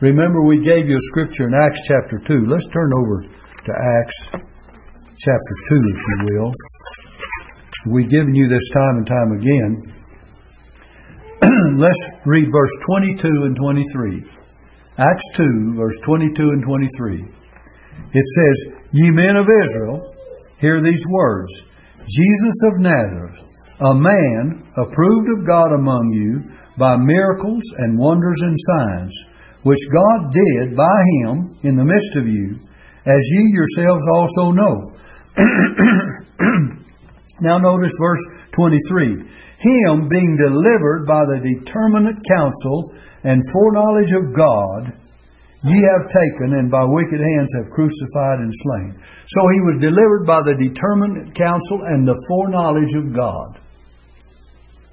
Remember, 0.00 0.42
we 0.42 0.58
gave 0.58 0.88
you 0.88 0.96
a 0.96 1.08
scripture 1.14 1.46
in 1.46 1.54
Acts 1.54 1.86
chapter 1.86 2.18
2. 2.18 2.46
Let's 2.50 2.68
turn 2.68 2.90
over 2.98 3.22
to 3.22 3.72
Acts 4.02 4.18
chapter 5.14 5.54
2, 5.72 5.94
if 5.94 6.00
you 6.04 6.18
will. 6.34 6.52
We've 7.94 8.10
given 8.10 8.34
you 8.34 8.48
this 8.48 8.68
time 8.74 8.98
and 8.98 9.06
time 9.06 9.32
again. 9.38 9.72
Let's 11.78 12.10
read 12.26 12.50
verse 12.50 12.74
22 12.84 13.46
and 13.46 13.56
23. 13.56 14.24
Acts 14.98 15.28
2, 15.34 15.74
verse 15.76 15.98
22 16.02 16.42
and 16.50 16.64
23. 16.64 17.45
It 18.12 18.26
says, 18.26 18.74
Ye 18.92 19.10
men 19.10 19.36
of 19.36 19.46
Israel, 19.64 20.14
hear 20.60 20.80
these 20.80 21.04
words 21.08 21.52
Jesus 22.08 22.54
of 22.64 22.80
Nazareth 22.80 23.46
a 23.80 23.94
man 23.94 24.64
approved 24.76 25.28
of 25.36 25.46
God 25.46 25.72
among 25.74 26.10
you 26.12 26.40
by 26.78 26.96
miracles 26.96 27.62
and 27.78 27.98
wonders 27.98 28.40
and 28.42 28.56
signs, 28.58 29.12
which 29.64 29.80
God 29.92 30.32
did 30.32 30.74
by 30.76 30.96
him 31.20 31.56
in 31.62 31.76
the 31.76 31.84
midst 31.84 32.16
of 32.16 32.26
you, 32.26 32.56
as 33.04 33.20
ye 33.32 33.52
yourselves 33.52 34.04
also 34.08 34.50
know. 34.50 34.92
now 37.40 37.58
notice 37.58 37.92
verse 38.00 38.24
23. 38.52 39.28
Him 39.58 40.08
being 40.08 40.38
delivered 40.40 41.04
by 41.06 41.24
the 41.24 41.40
determinate 41.40 42.16
counsel 42.24 42.92
and 43.24 43.42
foreknowledge 43.52 44.12
of 44.12 44.32
God, 44.32 44.96
ye 45.66 45.82
have 45.82 46.08
taken 46.08 46.54
and 46.54 46.70
by 46.70 46.84
wicked 46.86 47.20
hands 47.20 47.52
have 47.58 47.74
crucified 47.74 48.40
and 48.40 48.52
slain. 48.54 48.94
So 49.26 49.40
he 49.50 49.60
was 49.66 49.82
delivered 49.82 50.26
by 50.26 50.42
the 50.42 50.54
determinate 50.54 51.34
counsel 51.34 51.82
and 51.84 52.06
the 52.06 52.18
foreknowledge 52.28 52.94
of 52.94 53.14
God. 53.14 53.58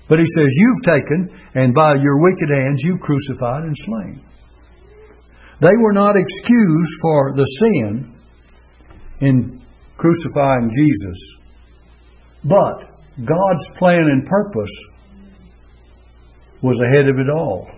But 0.10 0.20
he 0.20 0.26
says, 0.26 0.50
You've 0.52 0.84
taken, 0.84 1.40
and 1.56 1.74
by 1.74 1.96
your 1.96 2.22
wicked 2.22 2.50
hands 2.50 2.84
you've 2.84 3.02
crucified 3.02 3.64
and 3.64 3.76
slain. 3.78 4.22
They 5.60 5.78
were 5.80 5.94
not 5.94 6.16
excused 6.18 6.94
for 7.02 7.34
the 7.36 7.46
sin 7.46 8.14
in 9.22 9.62
crucifying 9.98 10.72
Jesus. 10.76 11.40
But 12.44 12.92
God's 13.24 13.70
plan 13.78 14.02
and 14.02 14.26
purpose 14.26 14.76
was 16.62 16.82
ahead 16.82 17.08
of 17.08 17.20
it 17.20 17.30
all. 17.34 17.70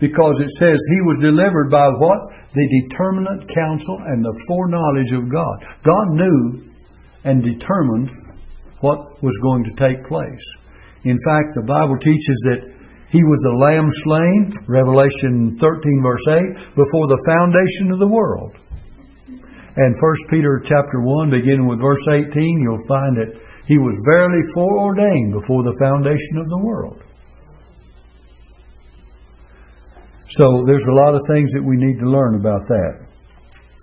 Because 0.00 0.40
it 0.40 0.50
says 0.50 0.78
he 0.90 1.00
was 1.06 1.22
delivered 1.22 1.70
by 1.70 1.88
what? 1.88 2.20
The 2.52 2.66
determinate 2.82 3.48
counsel 3.48 3.98
and 4.04 4.24
the 4.24 4.36
foreknowledge 4.48 5.12
of 5.12 5.30
God. 5.30 5.56
God 5.82 6.06
knew 6.18 6.70
and 7.24 7.42
determined 7.42 8.10
what 8.80 9.22
was 9.22 9.38
going 9.42 9.64
to 9.64 9.74
take 9.78 10.04
place. 10.06 10.44
In 11.04 11.16
fact, 11.24 11.54
the 11.54 11.64
Bible 11.64 11.96
teaches 11.96 12.36
that 12.50 12.68
he 13.14 13.22
was 13.22 13.40
the 13.46 13.60
lamb 13.70 13.86
slain, 13.88 14.50
Revelation 14.66 15.54
13, 15.54 16.02
verse 16.02 16.26
8, 16.26 16.74
before 16.74 17.06
the 17.06 17.22
foundation 17.30 17.94
of 17.94 18.02
the 18.02 18.10
world. 18.10 18.58
And 19.76 19.94
1 19.94 20.30
Peter 20.30 20.62
chapter 20.62 20.98
1, 20.98 21.30
beginning 21.30 21.66
with 21.66 21.82
verse 21.82 22.02
18, 22.10 22.26
you'll 22.34 22.90
find 22.90 23.14
that 23.18 23.38
he 23.66 23.78
was 23.78 23.94
verily 24.06 24.42
foreordained 24.54 25.32
before 25.32 25.62
the 25.62 25.78
foundation 25.78 26.42
of 26.42 26.48
the 26.50 26.62
world. 26.62 27.02
So 30.28 30.64
there's 30.64 30.86
a 30.88 30.94
lot 30.94 31.14
of 31.14 31.20
things 31.28 31.52
that 31.52 31.64
we 31.64 31.76
need 31.76 32.00
to 32.00 32.08
learn 32.08 32.34
about 32.40 32.64
that. 32.68 33.04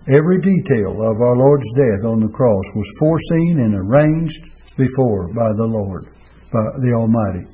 Every 0.09 0.41
detail 0.41 0.97
of 0.97 1.21
our 1.21 1.37
Lord's 1.37 1.69
death 1.77 2.09
on 2.09 2.25
the 2.25 2.33
cross 2.33 2.65
was 2.73 2.89
foreseen 2.97 3.61
and 3.61 3.77
arranged 3.77 4.41
before 4.73 5.29
by 5.37 5.53
the 5.53 5.69
Lord, 5.69 6.09
by 6.49 6.65
the 6.81 6.97
Almighty. 6.97 7.45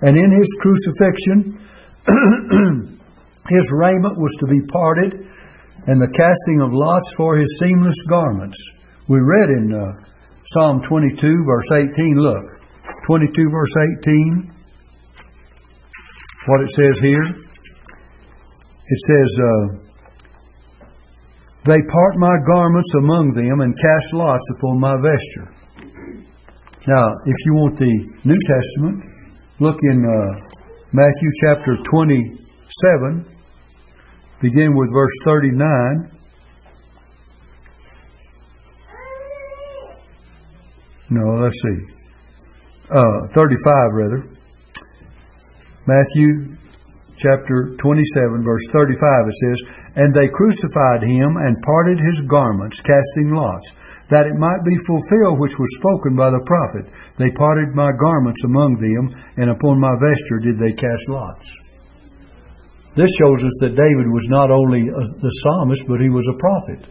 And 0.00 0.16
in 0.16 0.30
his 0.32 0.48
crucifixion, 0.64 1.60
his 3.52 3.68
raiment 3.76 4.16
was 4.16 4.34
to 4.40 4.46
be 4.48 4.64
parted, 4.72 5.28
and 5.86 6.00
the 6.00 6.08
casting 6.16 6.64
of 6.64 6.72
lots 6.72 7.12
for 7.14 7.36
his 7.36 7.60
seamless 7.60 8.00
garments. 8.08 8.56
We 9.08 9.20
read 9.20 9.50
in 9.52 9.74
uh, 9.74 9.92
Psalm 10.44 10.80
22, 10.80 11.44
verse 11.44 11.70
18. 11.70 12.16
Look, 12.16 12.42
22, 13.06 13.50
verse 13.52 13.74
18. 14.00 14.50
What 16.48 16.62
it 16.62 16.70
says 16.70 16.98
here. 16.98 17.51
It 18.92 19.00
says, 19.08 19.30
uh, 19.40 19.68
They 21.64 21.78
part 21.80 22.18
my 22.18 22.36
garments 22.46 22.92
among 22.98 23.32
them 23.32 23.60
and 23.60 23.74
cast 23.74 24.12
lots 24.12 24.44
upon 24.58 24.80
my 24.80 24.96
vesture. 25.00 25.48
Now, 26.86 27.06
if 27.24 27.36
you 27.46 27.54
want 27.54 27.78
the 27.78 27.88
New 28.24 28.38
Testament, 28.44 29.02
look 29.60 29.78
in 29.82 30.04
uh, 30.04 30.34
Matthew 30.92 31.30
chapter 31.40 31.78
27, 31.82 33.24
begin 34.42 34.76
with 34.76 34.92
verse 34.92 35.16
39. 35.24 36.10
No, 41.08 41.40
let's 41.40 41.62
see. 41.62 41.78
Uh, 42.90 43.26
35, 43.32 43.92
rather. 43.94 44.28
Matthew 45.86 46.56
chapter 47.22 47.78
27, 47.78 48.42
verse 48.42 48.66
35, 48.74 49.30
it 49.30 49.38
says, 49.38 49.58
And 49.94 50.10
they 50.10 50.26
crucified 50.26 51.06
him 51.06 51.38
and 51.38 51.54
parted 51.62 52.02
his 52.02 52.26
garments, 52.26 52.82
casting 52.82 53.30
lots, 53.30 53.70
that 54.10 54.26
it 54.26 54.34
might 54.42 54.66
be 54.66 54.74
fulfilled 54.82 55.38
which 55.38 55.54
was 55.54 55.78
spoken 55.78 56.18
by 56.18 56.34
the 56.34 56.42
prophet. 56.42 56.90
They 57.22 57.30
parted 57.38 57.78
my 57.78 57.94
garments 57.94 58.42
among 58.42 58.82
them, 58.82 59.14
and 59.38 59.54
upon 59.54 59.78
my 59.78 59.94
vesture 60.02 60.42
did 60.42 60.58
they 60.58 60.74
cast 60.74 61.06
lots. 61.06 61.46
This 62.98 63.14
shows 63.14 63.40
us 63.40 63.56
that 63.62 63.78
David 63.78 64.10
was 64.10 64.26
not 64.28 64.50
only 64.50 64.90
a, 64.90 65.02
the 65.22 65.34
psalmist, 65.46 65.86
but 65.86 66.02
he 66.02 66.10
was 66.10 66.28
a 66.28 66.36
prophet. 66.36 66.90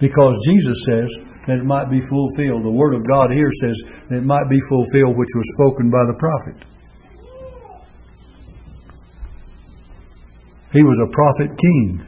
Because 0.00 0.34
Jesus 0.48 0.88
says, 0.88 1.12
that 1.46 1.60
it 1.60 1.68
might 1.68 1.92
be 1.92 2.00
fulfilled. 2.00 2.64
The 2.64 2.72
Word 2.72 2.96
of 2.96 3.04
God 3.04 3.28
here 3.32 3.52
says 3.60 3.76
that 4.08 4.24
it 4.24 4.26
might 4.26 4.48
be 4.48 4.60
fulfilled 4.68 5.16
which 5.16 5.36
was 5.36 5.54
spoken 5.60 5.92
by 5.92 6.00
the 6.08 6.16
prophet. 6.16 6.73
He 10.74 10.82
was 10.82 11.00
a 11.00 11.06
prophet 11.06 11.56
king. 11.56 12.04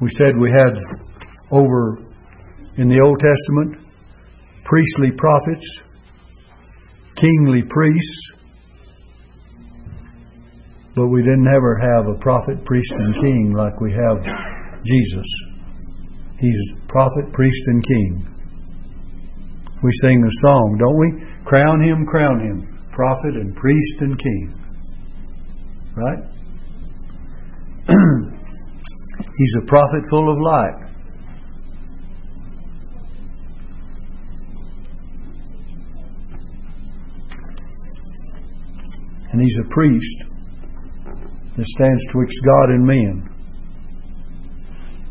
We 0.00 0.08
said 0.08 0.36
we 0.36 0.50
had 0.50 0.76
over 1.52 2.02
in 2.76 2.88
the 2.88 3.00
Old 3.00 3.20
Testament 3.20 3.78
priestly 4.64 5.12
prophets, 5.12 5.82
kingly 7.14 7.62
priests, 7.62 8.32
but 10.96 11.06
we 11.06 11.22
didn't 11.22 11.46
ever 11.46 11.78
have 11.78 12.08
a 12.08 12.18
prophet, 12.18 12.64
priest, 12.64 12.90
and 12.90 13.14
king 13.22 13.52
like 13.54 13.80
we 13.80 13.92
have 13.92 14.18
Jesus. 14.84 15.26
He's 16.40 16.72
prophet, 16.88 17.32
priest, 17.32 17.62
and 17.68 17.86
king. 17.86 18.26
We 19.84 19.92
sing 20.02 20.20
the 20.20 20.34
song, 20.42 20.76
don't 20.76 20.98
we? 20.98 21.44
Crown 21.44 21.80
him, 21.80 22.04
crown 22.04 22.40
him, 22.40 22.66
prophet 22.90 23.36
and 23.36 23.54
priest 23.54 24.02
and 24.02 24.18
king. 24.18 24.54
Right? 25.94 26.31
He's 29.38 29.56
a 29.62 29.66
prophet 29.66 30.04
full 30.10 30.30
of 30.30 30.38
light. 30.40 30.88
And 39.32 39.40
he's 39.40 39.58
a 39.58 39.68
priest 39.70 40.24
that 41.56 41.64
stands 41.64 42.04
twixt 42.12 42.38
God 42.44 42.68
and 42.68 42.84
men 42.86 43.32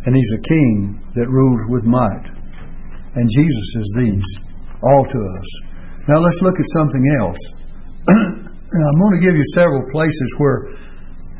and 0.05 0.15
he's 0.15 0.33
a 0.33 0.41
king 0.41 0.97
that 1.13 1.29
rules 1.29 1.61
with 1.69 1.85
might. 1.85 2.25
And 3.13 3.29
Jesus 3.29 3.69
is 3.75 3.89
these, 4.01 4.25
all 4.81 5.03
to 5.05 5.19
us. 5.19 5.47
Now 6.09 6.17
let's 6.17 6.41
look 6.41 6.57
at 6.57 6.65
something 6.73 7.05
else. 7.21 7.41
I'm 8.09 8.99
going 9.01 9.19
to 9.19 9.25
give 9.25 9.35
you 9.35 9.43
several 9.53 9.85
places 9.91 10.33
where 10.37 10.65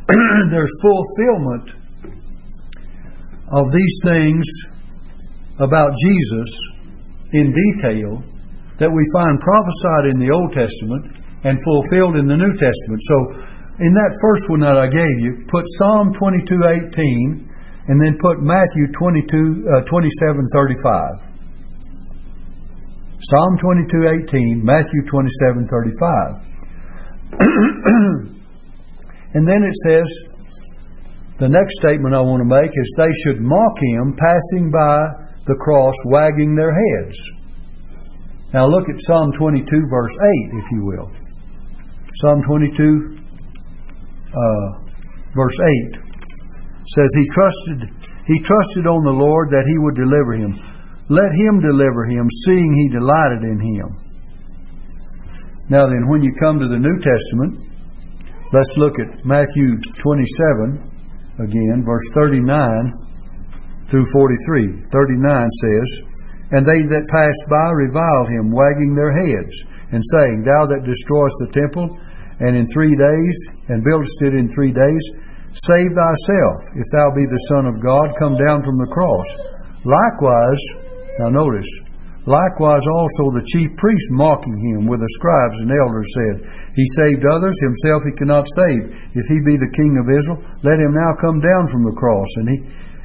there's 0.52 0.74
fulfillment 0.82 1.76
of 3.52 3.72
these 3.72 3.98
things 4.04 4.46
about 5.60 5.92
Jesus 6.00 6.50
in 7.34 7.52
detail 7.52 8.24
that 8.80 8.90
we 8.90 9.04
find 9.14 9.38
prophesied 9.38 10.10
in 10.10 10.18
the 10.18 10.32
Old 10.34 10.52
Testament 10.56 11.06
and 11.46 11.58
fulfilled 11.62 12.18
in 12.18 12.26
the 12.26 12.38
New 12.38 12.54
Testament. 12.58 13.02
So, 13.06 13.18
in 13.82 13.94
that 13.94 14.14
first 14.22 14.50
one 14.50 14.62
that 14.62 14.78
I 14.78 14.88
gave 14.90 15.18
you, 15.22 15.46
put 15.50 15.66
Psalm 15.78 16.14
22:18 16.14 17.50
and 17.88 17.98
then 18.02 18.18
put 18.22 18.42
Matthew 18.42 18.88
22, 18.94 19.66
uh, 19.70 19.82
27, 19.90 20.48
35. 20.54 21.32
Psalm 23.22 23.58
22, 23.58 24.26
18, 24.26 24.66
Matthew 24.66 25.02
27, 25.06 25.66
35. 25.66 26.42
and 29.34 29.48
then 29.48 29.64
it 29.64 29.76
says, 29.88 30.08
the 31.40 31.50
next 31.50 31.80
statement 31.80 32.14
I 32.14 32.22
want 32.22 32.44
to 32.44 32.50
make 32.50 32.70
is 32.70 32.94
they 32.98 33.14
should 33.26 33.42
mock 33.42 33.80
him 33.82 34.14
passing 34.14 34.70
by 34.70 35.26
the 35.50 35.58
cross 35.58 35.96
wagging 36.06 36.54
their 36.54 36.70
heads. 36.70 37.18
Now 38.54 38.68
look 38.68 38.90
at 38.90 39.02
Psalm 39.02 39.32
22, 39.34 39.66
verse 39.66 40.16
8, 40.22 40.60
if 40.60 40.68
you 40.72 40.82
will. 40.86 41.10
Psalm 42.22 42.44
22, 42.46 43.18
uh, 44.36 44.70
verse 45.34 45.58
8 45.96 46.12
says 46.92 47.10
he 47.16 47.26
trusted 47.32 47.80
he 48.28 48.38
trusted 48.44 48.86
on 48.86 49.02
the 49.04 49.18
Lord 49.18 49.50
that 49.50 49.66
he 49.66 49.78
would 49.82 49.98
deliver 49.98 50.38
him. 50.38 50.54
Let 51.10 51.34
him 51.34 51.60
deliver 51.60 52.06
him, 52.06 52.30
seeing 52.48 52.70
he 52.70 52.88
delighted 52.94 53.44
in 53.44 53.60
him. 53.60 53.88
Now 55.74 55.88
then, 55.88 56.06
when 56.08 56.22
you 56.22 56.32
come 56.38 56.60
to 56.60 56.68
the 56.70 56.80
New 56.80 57.02
Testament, 57.02 57.71
let's 58.54 58.76
look 58.78 59.00
at 59.00 59.26
Matthew 59.26 59.76
27 60.00 60.92
again, 61.40 61.84
verse 61.84 62.08
39 62.14 62.44
through 63.88 64.08
43. 64.12 64.88
39 64.92 65.50
says, 65.60 65.88
And 66.56 66.64
they 66.64 66.84
that 66.88 67.12
passed 67.12 67.46
by 67.52 67.68
reviled 67.76 68.30
him, 68.32 68.52
wagging 68.52 68.96
their 68.96 69.12
heads, 69.12 69.56
and 69.92 70.00
saying, 70.00 70.44
Thou 70.44 70.68
that 70.68 70.88
destroyest 70.88 71.38
the 71.44 71.52
temple, 71.52 71.88
and 72.40 72.56
in 72.56 72.66
three 72.68 72.96
days, 72.96 73.36
and 73.68 73.84
buildest 73.84 74.22
it 74.24 74.36
in 74.36 74.48
three 74.48 74.72
days, 74.72 75.04
Save 75.52 75.92
thyself. 75.92 76.60
If 76.80 76.88
thou 76.96 77.12
be 77.12 77.28
the 77.28 77.46
Son 77.52 77.68
of 77.68 77.84
God, 77.84 78.16
come 78.16 78.40
down 78.40 78.64
from 78.64 78.80
the 78.80 78.88
cross. 78.88 79.28
Likewise, 79.84 80.64
now 81.20 81.28
notice, 81.28 81.68
likewise 82.30 82.86
also 82.86 83.24
the 83.34 83.48
chief 83.50 83.70
priests 83.78 84.14
mocking 84.14 84.58
him 84.72 84.86
with 84.86 85.02
the 85.02 85.12
scribes 85.18 85.58
and 85.62 85.74
elders 85.74 86.10
said, 86.14 86.36
He 86.78 86.86
saved 87.02 87.26
others, 87.26 87.58
himself 87.62 88.06
he 88.06 88.14
cannot 88.18 88.46
save. 88.58 88.94
If 89.18 89.26
he 89.26 89.42
be 89.42 89.58
the 89.58 89.74
king 89.74 89.98
of 89.98 90.10
Israel, 90.10 90.42
let 90.62 90.78
him 90.78 90.94
now 90.94 91.18
come 91.18 91.42
down 91.42 91.66
from 91.68 91.86
the 91.86 91.98
cross, 91.98 92.30
and 92.38 92.48
he 92.50 92.58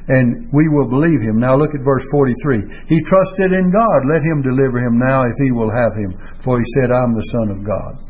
and 0.07 0.47
we 0.53 0.69
will 0.69 0.87
believe 0.87 1.19
him. 1.19 1.37
Now 1.37 1.57
look 1.57 1.75
at 1.75 1.83
verse 1.83 2.07
43. 2.11 2.87
He 2.87 3.03
trusted 3.03 3.51
in 3.51 3.69
God. 3.71 3.99
Let 4.07 4.23
him 4.23 4.41
deliver 4.41 4.79
him 4.79 4.97
now 4.97 5.23
if 5.23 5.35
he 5.43 5.51
will 5.51 5.69
have 5.69 5.91
him. 5.99 6.15
For 6.39 6.57
he 6.59 6.65
said, 6.79 6.91
I'm 6.91 7.13
the 7.13 7.27
Son 7.35 7.51
of 7.51 7.67
God. 7.67 8.07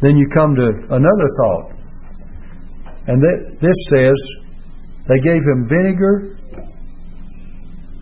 Then 0.00 0.16
you 0.16 0.26
come 0.28 0.56
to 0.56 0.68
another 0.96 1.28
thought. 1.44 1.72
And 3.06 3.22
this 3.60 3.76
says 3.90 4.16
they 5.08 5.18
gave 5.20 5.42
him 5.42 5.68
vinegar 5.68 6.38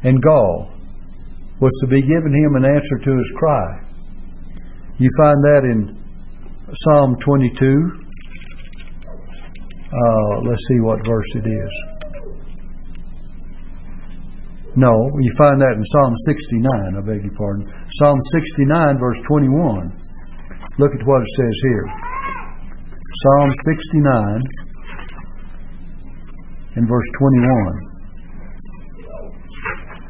and 0.05 0.23
gall 0.23 0.73
was 1.61 1.77
to 1.81 1.87
be 1.87 2.01
given 2.01 2.33
him 2.33 2.57
an 2.57 2.65
answer 2.65 2.99
to 2.99 3.17
his 3.17 3.31
cry. 3.37 3.69
You 4.99 5.09
find 5.17 5.37
that 5.45 5.63
in 5.65 5.93
Psalm 6.73 7.17
22. 7.21 8.01
Uh, 9.93 10.41
let's 10.49 10.65
see 10.69 10.81
what 10.81 11.05
verse 11.05 11.37
it 11.37 11.47
is. 11.47 11.73
No, 14.77 14.93
you 15.21 15.33
find 15.37 15.61
that 15.61 15.75
in 15.77 15.85
Psalm 15.85 16.15
69, 16.15 16.65
I 16.97 17.01
beg 17.05 17.25
your 17.27 17.35
pardon. 17.37 17.67
Psalm 18.01 18.17
69, 18.33 18.97
verse 18.97 19.21
21. 19.27 19.83
Look 20.79 20.93
at 20.97 21.05
what 21.05 21.21
it 21.21 21.31
says 21.37 21.57
here. 21.65 21.85
Psalm 23.03 23.51
69 24.01 24.41
in 26.77 26.87
verse 26.87 27.11
21. 27.19 27.91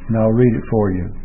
And 0.06 0.18
I'll 0.20 0.36
read 0.36 0.54
it 0.54 0.66
for 0.70 0.92
you. 0.92 1.19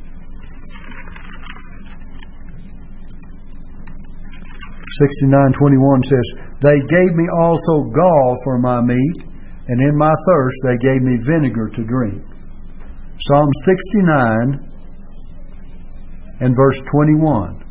69:21 5.02 6.04
says, 6.04 6.28
"They 6.62 6.80
gave 6.88 7.16
me 7.16 7.28
also 7.42 7.90
gall 7.92 8.36
for 8.44 8.60
my 8.60 8.82
meat, 8.82 9.18
and 9.68 9.82
in 9.82 9.98
my 9.98 10.14
thirst 10.28 10.58
they 10.64 10.78
gave 10.78 11.02
me 11.02 11.18
vinegar 11.26 11.70
to 11.70 11.84
drink." 11.84 12.22
Psalm 13.18 13.50
69 13.66 14.60
and 16.42 16.56
verse 16.56 16.82
21. 16.92 17.64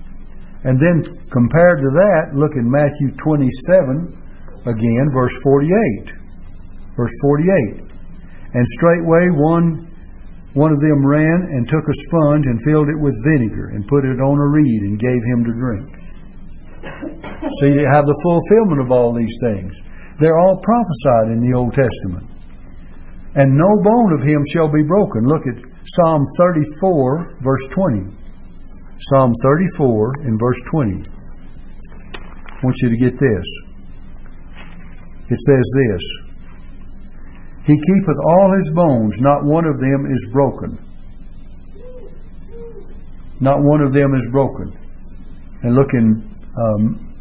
And 0.65 0.81
then 0.81 1.05
compared 1.31 1.79
to 1.81 1.91
that, 1.93 2.33
look 2.33 2.57
in 2.57 2.71
Matthew 2.71 3.13
27 3.21 4.17
again, 4.65 5.07
verse 5.13 5.37
48. 5.43 6.13
Verse 6.97 7.13
48. 7.21 7.93
And 8.55 8.67
straightway 8.67 9.29
one 9.31 9.87
one 10.55 10.71
of 10.73 10.79
them 10.79 11.05
ran 11.05 11.51
and 11.51 11.67
took 11.67 11.83
a 11.83 12.01
sponge 12.07 12.47
and 12.47 12.63
filled 12.63 12.89
it 12.89 13.03
with 13.03 13.13
vinegar 13.27 13.75
and 13.75 13.87
put 13.89 14.05
it 14.05 14.23
on 14.23 14.39
a 14.39 14.49
reed 14.49 14.83
and 14.83 14.99
gave 14.99 15.19
him 15.27 15.43
to 15.45 15.53
drink. 15.59 15.87
So 17.61 17.67
you 17.67 17.85
have 17.93 18.09
the 18.09 18.21
fulfillment 18.25 18.81
of 18.81 18.91
all 18.91 19.13
these 19.13 19.37
things. 19.45 19.81
They're 20.19 20.39
all 20.39 20.57
prophesied 20.63 21.37
in 21.37 21.41
the 21.45 21.53
Old 21.53 21.75
Testament. 21.75 22.25
And 23.35 23.53
no 23.53 23.69
bone 23.83 24.15
of 24.15 24.23
him 24.23 24.41
shall 24.49 24.71
be 24.71 24.87
broken. 24.87 25.27
Look 25.27 25.45
at 25.51 25.59
Psalm 25.85 26.23
34, 26.39 27.43
verse 27.43 27.67
20. 27.69 28.09
Psalm 29.13 29.35
34 29.43 30.13
in 30.25 30.39
verse 30.39 30.61
20. 30.71 31.03
I 31.03 32.61
want 32.63 32.77
you 32.81 32.89
to 32.89 32.97
get 32.97 33.19
this. 33.19 33.47
It 35.29 35.41
says 35.41 35.67
this 35.85 36.05
He 37.67 37.75
keepeth 37.75 38.21
all 38.29 38.55
his 38.55 38.73
bones, 38.75 39.21
not 39.21 39.45
one 39.45 39.67
of 39.67 39.81
them 39.81 40.07
is 40.07 40.29
broken. 40.33 40.79
Not 43.41 43.59
one 43.61 43.83
of 43.83 43.93
them 43.93 44.15
is 44.15 44.29
broken. 44.31 44.73
And 45.63 45.75
look 45.75 45.93
in 45.93 46.23
um, 46.57 47.14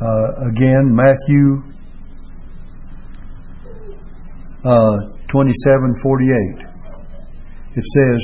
uh, 0.00 0.48
again 0.50 0.94
Matthew 0.94 1.62
uh, 4.64 4.96
27 5.30 5.94
48. 6.02 6.68
It 7.76 7.84
says, 7.84 8.20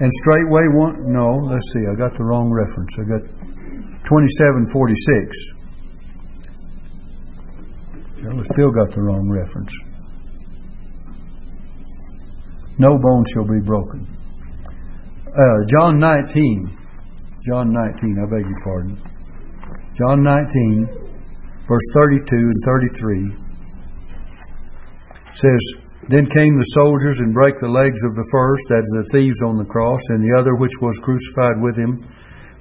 and 0.00 0.12
straightway 0.12 0.68
one, 0.70 0.94
no, 1.10 1.28
let's 1.50 1.72
see, 1.74 1.82
I 1.90 1.94
got 1.98 2.14
the 2.16 2.24
wrong 2.24 2.52
reference. 2.52 2.94
I 2.94 3.04
got 3.10 3.22
2746. 4.06 5.58
Well, 8.22 8.38
I 8.38 8.42
still 8.42 8.70
got 8.70 8.90
the 8.94 9.02
wrong 9.02 9.28
reference. 9.28 9.74
No 12.78 12.96
bone 12.98 13.24
shall 13.34 13.46
be 13.46 13.60
broken. 13.64 14.06
Uh, 15.26 15.64
John 15.66 15.98
19. 15.98 16.70
John 17.44 17.72
19, 17.72 18.16
I 18.22 18.26
beg 18.30 18.44
your 18.46 18.60
pardon. 18.64 19.17
John 19.98 20.22
19, 20.22 20.86
verse 21.66 21.88
32 21.98 22.22
and 22.30 22.62
33 22.62 23.34
says, 25.34 25.58
then 26.06 26.30
came 26.30 26.54
the 26.54 26.70
soldiers 26.78 27.18
and 27.18 27.34
brake 27.34 27.58
the 27.58 27.66
legs 27.66 28.06
of 28.06 28.14
the 28.14 28.28
first, 28.30 28.62
that 28.70 28.86
is, 28.86 28.94
the 28.94 29.10
thieves 29.10 29.42
on 29.42 29.58
the 29.58 29.66
cross, 29.66 29.98
and 30.14 30.22
the 30.22 30.38
other 30.38 30.54
which 30.54 30.78
was 30.80 31.02
crucified 31.02 31.58
with 31.58 31.74
him. 31.74 31.98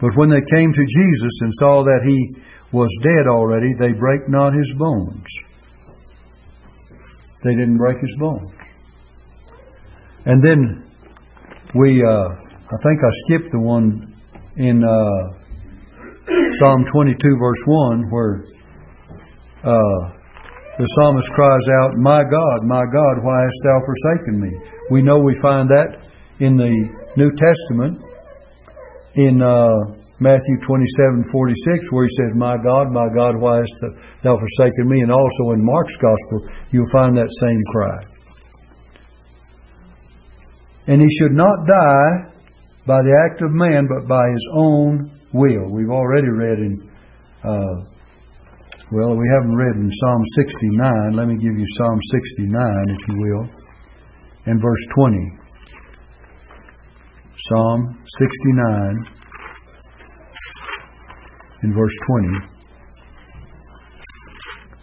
But 0.01 0.17
when 0.17 0.33
they 0.33 0.41
came 0.49 0.73
to 0.73 0.85
Jesus 0.89 1.45
and 1.45 1.53
saw 1.53 1.85
that 1.85 2.01
he 2.01 2.17
was 2.73 2.89
dead 3.05 3.29
already, 3.29 3.69
they 3.77 3.93
brake 3.93 4.25
not 4.27 4.57
his 4.57 4.73
bones. 4.73 5.29
They 7.45 7.53
didn't 7.53 7.77
break 7.77 8.01
his 8.01 8.17
bones. 8.17 8.49
And 10.25 10.41
then 10.41 10.89
we, 11.77 12.01
uh, 12.01 12.29
I 12.33 12.77
think 12.81 12.97
I 13.05 13.13
skipped 13.29 13.53
the 13.53 13.61
one 13.61 14.11
in 14.57 14.83
uh, 14.83 15.46
Psalm 16.57 16.85
22, 16.89 17.37
verse 17.37 17.63
1, 17.65 18.09
where 18.09 18.41
uh, 19.61 19.99
the 20.77 20.89
psalmist 20.97 21.29
cries 21.29 21.67
out, 21.81 21.93
My 22.01 22.17
God, 22.25 22.57
my 22.65 22.81
God, 22.81 23.21
why 23.21 23.37
hast 23.45 23.61
thou 23.61 23.77
forsaken 23.85 24.41
me? 24.41 24.51
We 24.89 25.01
know 25.05 25.21
we 25.21 25.37
find 25.37 25.69
that 25.69 26.01
in 26.39 26.57
the 26.57 26.73
New 27.17 27.29
Testament 27.37 28.01
in 29.21 29.41
uh, 29.41 29.97
Matthew 30.17 30.57
27 30.65 31.29
46, 31.29 31.93
where 31.93 32.05
he 32.05 32.13
says, 32.17 32.33
My 32.33 32.57
God, 32.57 32.89
my 32.89 33.05
God, 33.13 33.37
why 33.37 33.61
hast 33.61 33.77
thou 34.25 34.33
forsaken 34.33 34.89
me? 34.89 35.01
And 35.01 35.11
also 35.11 35.53
in 35.53 35.61
Mark's 35.61 35.97
Gospel, 35.97 36.41
you'll 36.73 36.89
find 36.89 37.13
that 37.17 37.29
same 37.37 37.61
cry. 37.69 37.97
And 40.89 41.01
he 41.01 41.09
should 41.09 41.33
not 41.33 41.69
die 41.69 42.33
by 42.87 43.01
the 43.05 43.13
act 43.29 43.45
of 43.45 43.53
man, 43.53 43.85
but 43.85 44.07
by 44.07 44.25
his 44.33 44.45
own 44.53 45.16
will. 45.37 45.71
We've 45.71 45.93
already 45.93 46.29
read 46.29 46.57
in 46.57 46.73
uh, 47.43 47.85
well, 48.89 49.17
we 49.17 49.27
haven't 49.35 49.55
read 49.57 49.75
in 49.75 49.91
Psalm 49.91 50.23
69. 50.23 51.11
Let 51.11 51.27
me 51.27 51.35
give 51.35 51.51
you 51.51 51.65
Psalm 51.75 51.99
69, 52.01 52.55
if 52.87 53.03
you 53.09 53.15
will, 53.19 53.43
and 54.45 54.61
verse 54.61 54.87
20. 54.95 55.17
Psalm 57.35 57.99
69 58.07 58.95
in 61.63 61.73
verse 61.73 61.97
20. 62.07 62.31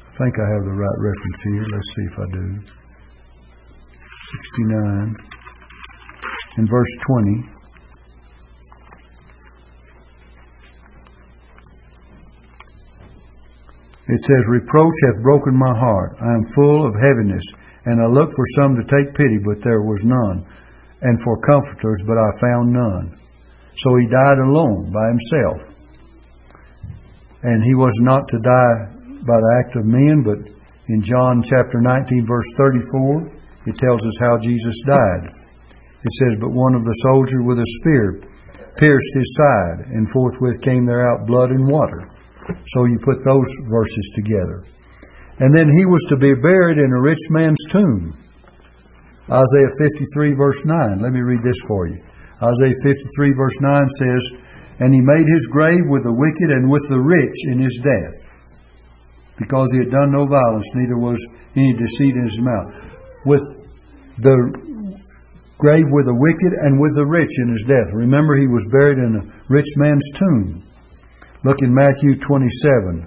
I 0.04 0.16
think 0.20 0.36
I 0.36 0.46
have 0.52 0.64
the 0.68 0.76
right 0.76 1.00
reference 1.00 1.40
here. 1.48 1.64
Let's 1.72 1.90
see 1.96 2.04
if 2.04 2.18
I 2.20 2.28
do. 2.28 2.60
69 4.60 5.16
in 6.58 6.66
verse 6.68 6.92
20. 7.08 7.63
It 14.08 14.20
says, 14.20 14.52
Reproach 14.52 14.96
hath 15.06 15.22
broken 15.24 15.56
my 15.56 15.72
heart. 15.72 16.16
I 16.20 16.36
am 16.36 16.44
full 16.52 16.84
of 16.84 16.92
heaviness, 17.00 17.44
and 17.86 18.00
I 18.00 18.06
looked 18.06 18.36
for 18.36 18.44
some 18.60 18.76
to 18.76 18.84
take 18.84 19.16
pity, 19.16 19.40
but 19.40 19.64
there 19.64 19.80
was 19.80 20.04
none, 20.04 20.44
and 21.00 21.16
for 21.22 21.40
comforters, 21.40 22.04
but 22.06 22.20
I 22.20 22.28
found 22.40 22.72
none. 22.72 23.16
So 23.76 23.96
he 23.96 24.06
died 24.06 24.38
alone 24.44 24.92
by 24.92 25.08
himself. 25.08 25.74
And 27.42 27.64
he 27.64 27.74
was 27.74 27.96
not 28.04 28.28
to 28.28 28.38
die 28.38 28.76
by 29.24 29.38
the 29.40 29.52
act 29.64 29.76
of 29.76 29.88
men, 29.88 30.20
but 30.20 30.38
in 30.88 31.00
John 31.00 31.40
chapter 31.40 31.80
19, 31.80 32.26
verse 32.28 32.48
34, 32.56 33.32
it 33.66 33.76
tells 33.80 34.04
us 34.06 34.16
how 34.20 34.36
Jesus 34.36 34.84
died. 34.84 35.24
It 36.04 36.12
says, 36.20 36.36
But 36.36 36.52
one 36.52 36.76
of 36.76 36.84
the 36.84 37.00
soldiers 37.08 37.40
with 37.40 37.56
a 37.56 37.72
spear 37.80 38.20
pierced 38.76 39.16
his 39.16 39.32
side, 39.32 39.96
and 39.96 40.10
forthwith 40.12 40.60
came 40.60 40.84
there 40.84 41.08
out 41.08 41.26
blood 41.26 41.50
and 41.50 41.66
water. 41.66 42.04
So 42.66 42.84
you 42.84 42.98
put 43.02 43.24
those 43.24 43.50
verses 43.70 44.12
together. 44.14 44.64
And 45.40 45.52
then 45.52 45.68
he 45.70 45.86
was 45.86 46.04
to 46.10 46.16
be 46.16 46.34
buried 46.34 46.78
in 46.78 46.92
a 46.92 47.02
rich 47.02 47.22
man's 47.30 47.64
tomb. 47.70 48.14
Isaiah 49.30 49.72
53, 49.80 50.34
verse 50.34 50.64
9. 50.64 51.00
Let 51.00 51.12
me 51.12 51.22
read 51.22 51.42
this 51.42 51.58
for 51.66 51.88
you. 51.88 51.98
Isaiah 52.42 52.76
53, 52.84 53.32
verse 53.32 53.58
9 53.60 53.88
says, 53.88 54.22
And 54.80 54.92
he 54.92 55.00
made 55.00 55.26
his 55.26 55.46
grave 55.46 55.88
with 55.88 56.04
the 56.04 56.12
wicked 56.12 56.50
and 56.52 56.70
with 56.70 56.84
the 56.90 57.00
rich 57.00 57.34
in 57.50 57.58
his 57.58 57.80
death, 57.82 58.16
because 59.38 59.72
he 59.72 59.78
had 59.78 59.90
done 59.90 60.12
no 60.12 60.26
violence, 60.26 60.70
neither 60.76 60.98
was 60.98 61.18
any 61.56 61.72
deceit 61.72 62.14
in 62.14 62.26
his 62.26 62.40
mouth. 62.40 62.70
With 63.24 63.42
the 64.20 64.36
grave 65.58 65.88
with 65.88 66.04
the 66.04 66.18
wicked 66.18 66.52
and 66.66 66.78
with 66.78 66.94
the 66.94 67.06
rich 67.06 67.32
in 67.40 67.48
his 67.48 67.64
death. 67.64 67.88
Remember, 67.94 68.36
he 68.36 68.46
was 68.46 68.68
buried 68.70 68.98
in 68.98 69.16
a 69.16 69.24
rich 69.48 69.72
man's 69.78 70.04
tomb. 70.14 70.62
Look 71.44 71.60
in 71.60 71.76
Matthew 71.76 72.16
27, 72.16 73.04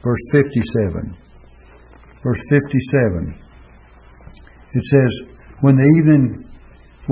verse 0.00 0.24
57. 0.32 1.12
Verse 2.24 2.42
57. 2.48 3.36
It 4.72 4.84
says, 4.88 5.12
When 5.60 5.76
the 5.76 5.92
evening 6.00 6.48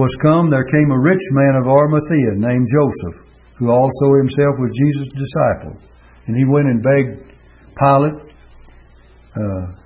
was 0.01 0.17
come, 0.25 0.49
there 0.49 0.65
came 0.65 0.89
a 0.89 0.97
rich 0.97 1.21
man 1.37 1.61
of 1.61 1.69
Arimathea 1.69 2.41
named 2.41 2.73
Joseph, 2.73 3.21
who 3.61 3.69
also 3.69 4.17
himself 4.17 4.57
was 4.57 4.73
Jesus' 4.73 5.13
disciple. 5.13 5.77
And 6.25 6.41
he 6.41 6.49
went 6.49 6.65
and 6.65 6.81
begged 6.81 7.21
Pilate. 7.77 8.33
Uh, 9.37 9.77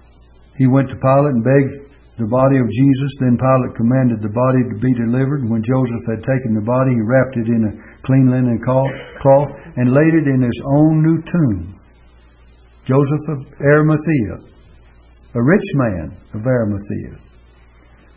he 0.55 0.71
went 0.71 0.87
to 0.95 1.03
Pilate 1.03 1.35
and 1.35 1.43
begged 1.43 1.99
the 2.15 2.31
body 2.31 2.63
of 2.63 2.71
Jesus. 2.71 3.19
Then 3.19 3.35
Pilate 3.35 3.75
commanded 3.75 4.23
the 4.23 4.31
body 4.31 4.63
to 4.71 4.79
be 4.79 4.95
delivered. 4.95 5.51
When 5.51 5.67
Joseph 5.67 6.07
had 6.07 6.23
taken 6.23 6.55
the 6.55 6.63
body, 6.63 6.95
he 6.95 7.03
wrapped 7.03 7.35
it 7.35 7.51
in 7.51 7.67
a 7.67 7.75
clean 8.07 8.31
linen 8.31 8.63
cloth 8.63 9.66
and 9.77 9.93
laid 9.93 10.15
it 10.15 10.27
in 10.27 10.43
his 10.43 10.63
own 10.65 11.03
new 11.03 11.23
tomb. 11.23 11.81
Joseph 12.85 13.29
of 13.29 13.47
Arimathea, 13.61 14.41
a 15.35 15.43
rich 15.43 15.69
man 15.75 16.17
of 16.35 16.47
Arimathea, 16.47 17.19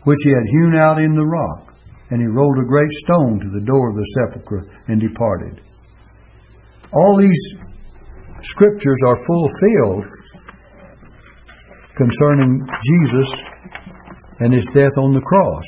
which 0.04 0.20
he 0.24 0.30
had 0.30 0.46
hewn 0.46 0.76
out 0.76 1.00
in 1.00 1.14
the 1.14 1.26
rock. 1.26 1.74
And 2.10 2.20
he 2.20 2.26
rolled 2.26 2.58
a 2.58 2.66
great 2.66 2.90
stone 2.90 3.38
to 3.38 3.48
the 3.50 3.64
door 3.64 3.90
of 3.90 3.94
the 3.94 4.02
sepulchre 4.02 4.66
and 4.88 5.00
departed. 5.00 5.62
All 6.92 7.16
these 7.16 7.38
scriptures 8.42 8.98
are 9.06 9.26
fulfilled 9.26 10.10
concerning 11.94 12.66
Jesus 12.82 13.30
and 14.40 14.52
his 14.52 14.66
death 14.74 14.96
on 14.98 15.14
the 15.14 15.20
cross. 15.20 15.64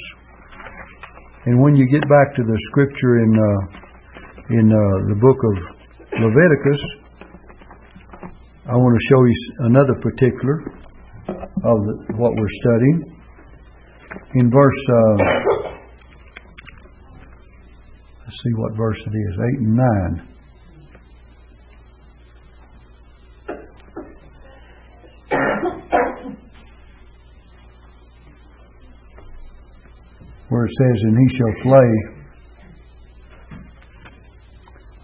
And 1.46 1.62
when 1.62 1.76
you 1.76 1.86
get 1.86 2.02
back 2.08 2.34
to 2.34 2.42
the 2.42 2.58
scripture 2.58 3.22
in 3.22 3.30
uh, 3.38 3.82
in 4.50 4.66
uh, 4.66 4.80
the 5.08 5.18
book 5.20 5.38
of 5.38 5.81
Leviticus, 6.22 6.80
I 8.64 8.76
want 8.76 8.96
to 8.96 9.04
show 9.10 9.24
you 9.24 9.34
another 9.66 9.94
particular 10.00 10.62
of 11.26 11.82
the, 11.82 12.14
what 12.16 12.38
we're 12.38 12.48
studying. 12.62 13.00
In 14.34 14.48
verse, 14.48 14.88
uh, 14.88 15.16
let's 18.20 18.38
see 18.40 18.54
what 18.54 18.76
verse 18.76 19.04
it 19.04 19.10
is, 19.10 19.38
8 19.52 19.58
and 19.58 19.76
9. 19.76 20.28
Where 30.50 30.64
it 30.64 30.70
says, 30.70 31.02
And 31.02 31.16
he 31.18 31.28
shall 31.34 31.52
flay 31.62 32.21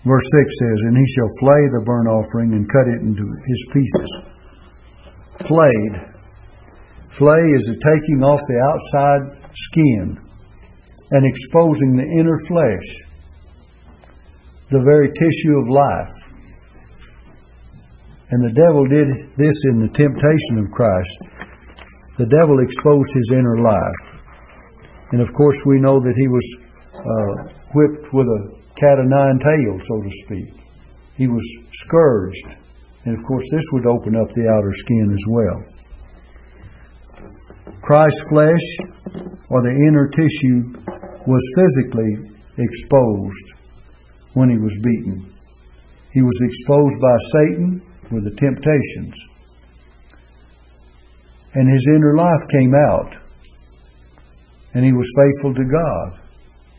Verse 0.08 0.24
6 0.40 0.58
says, 0.58 0.78
And 0.88 0.96
he 0.96 1.04
shall 1.04 1.28
flay 1.36 1.62
the 1.68 1.84
burnt 1.84 2.08
offering 2.08 2.56
and 2.56 2.64
cut 2.64 2.88
it 2.88 3.04
into 3.04 3.28
his 3.44 3.62
pieces. 3.76 4.10
Flayed. 5.44 5.94
Flay 7.12 7.44
is 7.52 7.68
taking 7.68 8.24
off 8.24 8.40
the 8.48 8.56
outside 8.72 9.22
skin 9.52 10.16
and 11.12 11.28
exposing 11.28 11.92
the 11.96 12.08
inner 12.08 12.40
flesh, 12.48 12.88
the 14.72 14.80
very 14.80 15.12
tissue 15.12 15.60
of 15.60 15.68
life. 15.68 16.16
And 18.30 18.40
the 18.44 18.56
devil 18.56 18.84
did 18.88 19.08
this 19.36 19.56
in 19.68 19.80
the 19.80 19.92
temptation 19.92 20.56
of 20.60 20.72
Christ. 20.72 21.16
The 22.16 22.28
devil 22.32 22.60
exposed 22.60 23.12
his 23.12 23.32
inner 23.36 23.60
life. 23.60 24.00
And 25.12 25.20
of 25.20 25.32
course, 25.32 25.64
we 25.64 25.80
know 25.80 26.00
that 26.00 26.16
he 26.16 26.28
was 26.28 26.46
uh, 26.96 27.34
whipped 27.72 28.12
with 28.12 28.28
a 28.28 28.58
cat 28.78 28.98
o' 28.98 29.02
nine 29.02 29.38
tails, 29.38 29.86
so 29.86 30.00
to 30.00 30.10
speak. 30.24 30.54
He 31.16 31.26
was 31.26 31.44
scourged. 31.72 32.54
And 33.04 33.16
of 33.16 33.24
course, 33.24 33.44
this 33.50 33.64
would 33.72 33.86
open 33.86 34.14
up 34.14 34.28
the 34.30 34.48
outer 34.48 34.72
skin 34.72 35.10
as 35.12 35.24
well. 35.28 35.64
Christ's 37.82 38.28
flesh, 38.30 38.66
or 39.50 39.62
the 39.62 39.74
inner 39.86 40.06
tissue, 40.08 40.78
was 41.26 41.42
physically 41.56 42.30
exposed 42.58 43.54
when 44.34 44.50
he 44.50 44.58
was 44.58 44.78
beaten. 44.82 45.32
He 46.12 46.22
was 46.22 46.40
exposed 46.42 47.00
by 47.00 47.16
Satan 47.32 47.82
with 48.10 48.24
the 48.24 48.36
temptations. 48.36 49.18
And 51.54 51.70
his 51.70 51.88
inner 51.88 52.14
life 52.16 52.48
came 52.50 52.74
out. 52.74 53.16
And 54.74 54.84
he 54.84 54.92
was 54.92 55.10
faithful 55.16 55.54
to 55.54 55.64
God. 55.64 56.27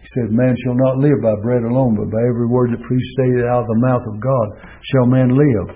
He 0.02 0.08
said, 0.08 0.32
Man 0.32 0.56
shall 0.56 0.76
not 0.76 0.98
live 0.98 1.20
by 1.22 1.36
bread 1.44 1.64
alone, 1.64 1.96
but 2.00 2.12
by 2.12 2.24
every 2.24 2.48
word 2.48 2.72
that 2.72 2.80
proceeds 2.80 3.44
out 3.44 3.68
of 3.68 3.68
the 3.68 3.84
mouth 3.84 4.06
of 4.08 4.16
God 4.24 4.48
shall 4.82 5.06
man 5.06 5.30
live. 5.36 5.76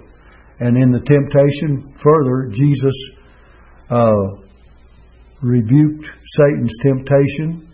And 0.60 0.78
in 0.78 0.92
the 0.92 1.04
temptation, 1.04 1.92
further, 2.00 2.48
Jesus 2.48 2.96
uh, 3.90 4.40
rebuked 5.42 6.08
Satan's 6.24 6.78
temptation 6.80 7.68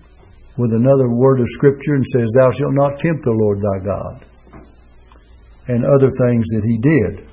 with 0.57 0.73
another 0.73 1.13
word 1.13 1.39
of 1.39 1.47
Scripture 1.49 1.93
and 1.93 2.05
says, 2.05 2.33
Thou 2.33 2.49
shalt 2.49 2.73
not 2.73 2.99
tempt 2.99 3.23
the 3.23 3.37
Lord 3.37 3.61
thy 3.61 3.79
God. 3.85 4.15
And 5.69 5.85
other 5.85 6.09
things 6.09 6.49
that 6.49 6.65
he 6.65 6.81
did. 6.81 7.29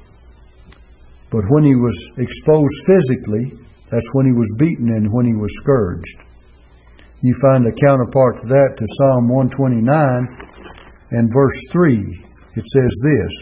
But 1.33 1.49
when 1.49 1.65
he 1.65 1.75
was 1.75 1.97
exposed 2.19 2.77
physically, 2.87 3.57
that's 3.91 4.13
when 4.13 4.27
he 4.27 4.37
was 4.37 4.55
beaten 4.59 4.93
and 4.93 5.09
when 5.11 5.25
he 5.25 5.33
was 5.33 5.57
scourged 5.57 6.36
you 7.23 7.33
find 7.41 7.65
a 7.65 7.73
counterpart 7.73 8.37
to 8.41 8.47
that 8.53 8.77
to 8.77 8.85
Psalm 9.01 9.29
129 9.33 9.89
and 11.17 11.33
verse 11.33 11.57
3. 11.73 11.97
It 11.97 12.67
says 12.69 12.93
this 13.01 13.33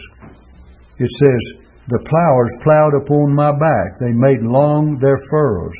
It 1.03 1.11
says, 1.11 1.43
The 1.91 2.03
plowers 2.07 2.55
plowed 2.63 2.95
upon 2.95 3.35
my 3.35 3.51
back, 3.51 3.99
they 3.99 4.15
made 4.15 4.43
long 4.47 4.97
their 4.99 5.19
furrows. 5.29 5.75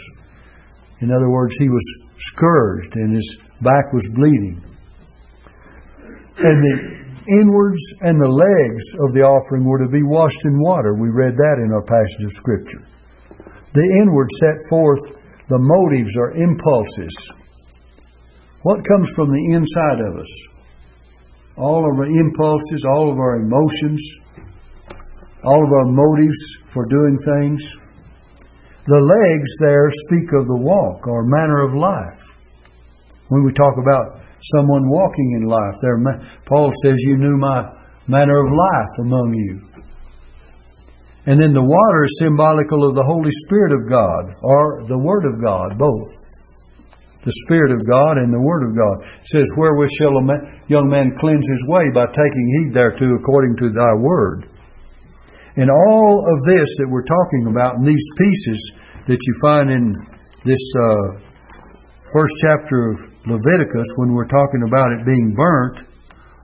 In 0.99 1.11
other 1.11 1.29
words, 1.29 1.55
he 1.57 1.69
was 1.69 1.83
scourged 2.17 2.95
and 2.95 3.15
his 3.15 3.39
back 3.63 3.91
was 3.93 4.07
bleeding. 4.15 4.59
And 6.39 6.59
the 6.63 6.75
inwards 7.31 7.83
and 8.01 8.19
the 8.19 8.27
legs 8.27 8.83
of 8.99 9.15
the 9.15 9.23
offering 9.23 9.63
were 9.63 9.79
to 9.79 9.89
be 9.89 10.03
washed 10.03 10.43
in 10.43 10.59
water. 10.59 10.95
We 10.99 11.09
read 11.15 11.35
that 11.35 11.63
in 11.63 11.71
our 11.71 11.83
passage 11.83 12.27
of 12.27 12.31
Scripture. 12.31 12.83
The 13.71 13.87
inwards 14.03 14.35
set 14.43 14.59
forth 14.69 15.03
the 15.47 15.59
motives 15.59 16.15
or 16.17 16.31
impulses 16.31 17.44
what 18.65 18.81
comes 18.81 19.13
from 19.13 19.29
the 19.29 19.53
inside 19.53 20.01
of 20.01 20.17
us? 20.17 20.33
All 21.53 21.85
of 21.85 22.01
our 22.01 22.09
impulses, 22.09 22.81
all 22.81 23.13
of 23.13 23.21
our 23.21 23.45
emotions, 23.45 24.01
all 25.45 25.61
of 25.61 25.69
our 25.69 25.93
motives 25.93 26.65
for 26.73 26.83
doing 26.89 27.13
things. 27.21 27.61
The 28.89 29.05
legs 29.05 29.51
there 29.61 29.93
speak 30.09 30.33
of 30.33 30.49
the 30.49 30.57
walk 30.65 31.05
or 31.05 31.29
manner 31.29 31.61
of 31.61 31.77
life. 31.77 32.33
When 33.29 33.45
we 33.45 33.53
talk 33.53 33.77
about 33.77 34.25
someone 34.41 34.89
walking 34.89 35.37
in 35.37 35.45
life, 35.45 35.77
there 35.85 36.01
Paul 36.49 36.73
says, 36.81 36.97
"You 37.05 37.17
knew 37.17 37.37
my 37.37 37.69
manner 38.09 38.41
of 38.41 38.49
life 38.49 38.93
among 38.97 39.33
you." 39.33 39.61
And 41.27 41.39
then 41.39 41.53
the 41.53 41.61
water 41.61 42.05
is 42.05 42.17
symbolical 42.17 42.83
of 42.83 42.95
the 42.95 43.05
Holy 43.05 43.29
Spirit 43.45 43.73
of 43.77 43.89
God 43.89 44.33
or 44.41 44.85
the 44.87 44.97
Word 44.97 45.25
of 45.25 45.41
God, 45.41 45.77
both 45.77 46.24
the 47.25 47.41
Spirit 47.49 47.73
of 47.73 47.81
God 47.89 48.21
and 48.21 48.29
the 48.29 48.45
Word 48.45 48.69
of 48.69 48.77
God. 48.77 49.01
It 49.19 49.27
says, 49.33 49.49
Wherewith 49.57 49.89
shall 49.97 50.13
a 50.13 50.37
young 50.69 50.87
man 50.87 51.17
cleanse 51.17 51.49
his 51.49 51.65
way 51.65 51.89
by 51.89 52.05
taking 52.13 52.45
heed 52.61 52.77
thereto 52.77 53.17
according 53.17 53.57
to 53.65 53.73
thy 53.73 53.93
Word. 53.97 54.45
And 55.57 55.73
all 55.73 56.21
of 56.21 56.37
this 56.45 56.69
that 56.77 56.91
we're 56.93 57.07
talking 57.07 57.49
about 57.49 57.81
in 57.81 57.83
these 57.83 58.05
pieces 58.21 58.61
that 59.09 59.17
you 59.17 59.33
find 59.41 59.73
in 59.73 59.89
this 60.45 60.61
uh, 60.77 61.17
first 62.13 62.35
chapter 62.45 62.93
of 62.93 62.97
Leviticus, 63.25 63.89
when 63.97 64.13
we're 64.13 64.29
talking 64.29 64.61
about 64.69 64.93
it 64.93 65.01
being 65.01 65.33
burnt, 65.33 65.81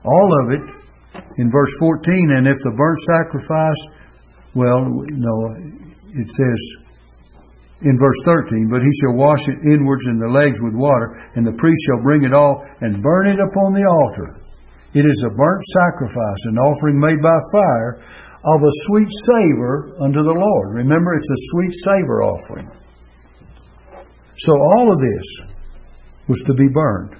all 0.02 0.30
of 0.42 0.50
it 0.50 0.64
in 1.38 1.46
verse 1.46 1.70
14, 1.78 2.42
and 2.42 2.50
if 2.50 2.58
the 2.66 2.74
burnt 2.74 3.00
sacrifice, 3.06 3.82
well, 4.58 4.90
no, 4.90 5.34
it 6.18 6.28
says, 6.28 6.81
in 7.82 7.98
verse 7.98 8.20
13, 8.24 8.70
but 8.70 8.82
he 8.82 8.92
shall 9.02 9.18
wash 9.18 9.42
it 9.50 9.58
inwards 9.66 10.06
and 10.06 10.22
the 10.22 10.30
legs 10.30 10.62
with 10.62 10.74
water, 10.74 11.18
and 11.34 11.44
the 11.44 11.58
priest 11.58 11.82
shall 11.86 12.02
bring 12.02 12.22
it 12.22 12.32
all 12.32 12.62
and 12.80 13.02
burn 13.02 13.26
it 13.26 13.42
upon 13.42 13.74
the 13.74 13.86
altar. 13.86 14.38
It 14.94 15.06
is 15.06 15.24
a 15.24 15.34
burnt 15.34 15.64
sacrifice, 15.64 16.42
an 16.46 16.58
offering 16.58 17.00
made 17.00 17.22
by 17.22 17.38
fire 17.50 17.98
of 18.44 18.62
a 18.62 18.78
sweet 18.86 19.08
savor 19.10 19.94
unto 19.98 20.22
the 20.22 20.36
Lord. 20.36 20.76
Remember, 20.76 21.14
it's 21.14 21.30
a 21.30 21.44
sweet 21.54 21.74
savor 21.74 22.22
offering. 22.22 22.68
So 24.36 24.52
all 24.52 24.92
of 24.92 25.00
this 25.00 25.26
was 26.28 26.42
to 26.46 26.54
be 26.54 26.68
burned 26.72 27.14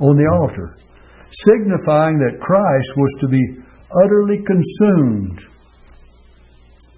on 0.00 0.16
the 0.16 0.30
altar, 0.30 0.78
signifying 1.30 2.18
that 2.18 2.40
Christ 2.40 2.96
was 2.96 3.14
to 3.20 3.28
be 3.28 3.42
utterly 4.04 4.42
consumed 4.42 5.38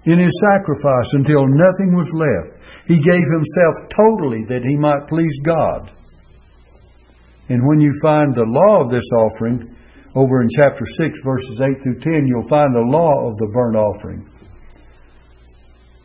in 0.05 0.19
his 0.19 0.43
sacrifice 0.53 1.13
until 1.13 1.47
nothing 1.47 1.93
was 1.93 2.13
left. 2.13 2.61
He 2.87 3.01
gave 3.01 3.25
himself 3.25 3.89
totally 3.89 4.45
that 4.45 4.63
he 4.63 4.77
might 4.77 5.09
please 5.09 5.39
God. 5.41 5.91
And 7.49 7.61
when 7.67 7.79
you 7.79 7.93
find 8.01 8.33
the 8.33 8.45
law 8.45 8.81
of 8.81 8.89
this 8.89 9.09
offering, 9.17 9.75
over 10.15 10.41
in 10.41 10.49
chapter 10.49 10.85
6, 10.85 11.19
verses 11.25 11.61
8 11.61 11.81
through 11.81 11.99
10, 11.99 12.25
you'll 12.25 12.47
find 12.47 12.73
the 12.73 12.87
law 12.87 13.27
of 13.27 13.35
the 13.37 13.51
burnt 13.51 13.75
offering. 13.75 14.23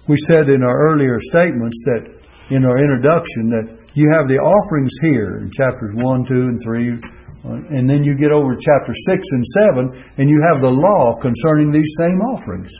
We 0.09 0.17
said 0.17 0.49
in 0.51 0.65
our 0.65 0.91
earlier 0.91 1.17
statements 1.21 1.79
that, 1.87 2.11
in 2.51 2.67
our 2.67 2.83
introduction, 2.83 3.47
that 3.55 3.71
you 3.95 4.11
have 4.11 4.27
the 4.27 4.43
offerings 4.43 4.91
here 5.01 5.39
in 5.39 5.51
chapters 5.55 5.95
1, 5.95 6.27
2, 6.27 6.35
and 6.51 6.59
3, 6.59 7.79
and 7.79 7.89
then 7.89 8.03
you 8.03 8.19
get 8.19 8.33
over 8.33 8.57
to 8.57 8.61
chapter 8.61 8.93
6 8.93 9.07
and 9.31 9.47
7, 9.47 10.19
and 10.19 10.29
you 10.29 10.43
have 10.51 10.61
the 10.61 10.75
law 10.75 11.15
concerning 11.15 11.71
these 11.71 11.95
same 11.97 12.19
offerings. 12.21 12.75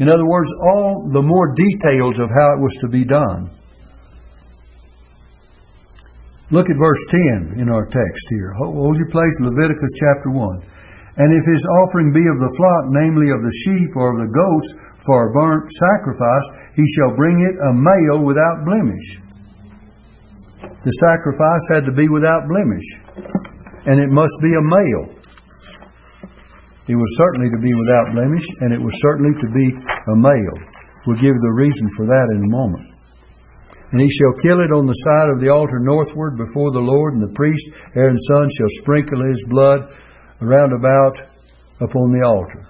In 0.00 0.08
other 0.08 0.24
words, 0.24 0.48
all 0.72 1.12
the 1.12 1.22
more 1.22 1.52
details 1.52 2.16
of 2.18 2.32
how 2.32 2.56
it 2.56 2.60
was 2.64 2.72
to 2.80 2.88
be 2.88 3.04
done. 3.04 3.52
Look 6.50 6.72
at 6.72 6.80
verse 6.80 7.04
10 7.12 7.60
in 7.60 7.68
our 7.68 7.84
text 7.84 8.24
here. 8.32 8.56
Hold 8.56 8.96
your 8.96 9.12
place, 9.12 9.36
Leviticus 9.44 9.92
chapter 10.00 10.32
1. 10.32 11.20
And 11.20 11.36
if 11.36 11.44
his 11.44 11.62
offering 11.84 12.16
be 12.16 12.24
of 12.24 12.40
the 12.40 12.54
flock, 12.56 12.88
namely 12.96 13.28
of 13.28 13.44
the 13.44 13.54
sheep 13.60 13.92
or 13.94 14.16
of 14.16 14.24
the 14.24 14.32
goats, 14.32 14.72
for 15.04 15.28
a 15.28 15.32
burnt 15.36 15.68
sacrifice, 15.68 16.46
he 16.74 16.84
shall 16.96 17.12
bring 17.14 17.44
it 17.44 17.60
a 17.60 17.76
male 17.76 18.24
without 18.24 18.64
blemish. 18.64 19.20
The 20.80 20.96
sacrifice 20.96 21.64
had 21.76 21.84
to 21.84 21.92
be 21.92 22.08
without 22.08 22.48
blemish, 22.48 22.88
and 23.84 24.00
it 24.00 24.08
must 24.08 24.32
be 24.40 24.56
a 24.56 24.64
male. 24.64 25.19
It 26.90 26.98
was 26.98 27.14
certainly 27.14 27.54
to 27.54 27.62
be 27.62 27.70
without 27.70 28.18
blemish, 28.18 28.42
and 28.66 28.74
it 28.74 28.82
was 28.82 28.98
certainly 28.98 29.30
to 29.38 29.48
be 29.54 29.70
a 29.70 30.16
male. 30.18 30.58
We'll 31.06 31.22
give 31.22 31.38
the 31.38 31.58
reason 31.62 31.86
for 31.94 32.02
that 32.10 32.26
in 32.34 32.42
a 32.42 32.50
moment. 32.50 32.82
And 33.94 34.02
he 34.02 34.10
shall 34.10 34.34
kill 34.42 34.58
it 34.58 34.74
on 34.74 34.90
the 34.90 34.98
side 35.06 35.30
of 35.30 35.38
the 35.38 35.54
altar 35.54 35.78
northward 35.78 36.34
before 36.34 36.74
the 36.74 36.82
Lord, 36.82 37.14
and 37.14 37.22
the 37.22 37.38
priest, 37.38 37.70
Aaron's 37.94 38.26
son, 38.34 38.50
shall 38.50 38.74
sprinkle 38.82 39.22
his 39.22 39.38
blood 39.46 39.86
round 40.42 40.74
about 40.74 41.14
upon 41.78 42.10
the 42.10 42.26
altar. 42.26 42.66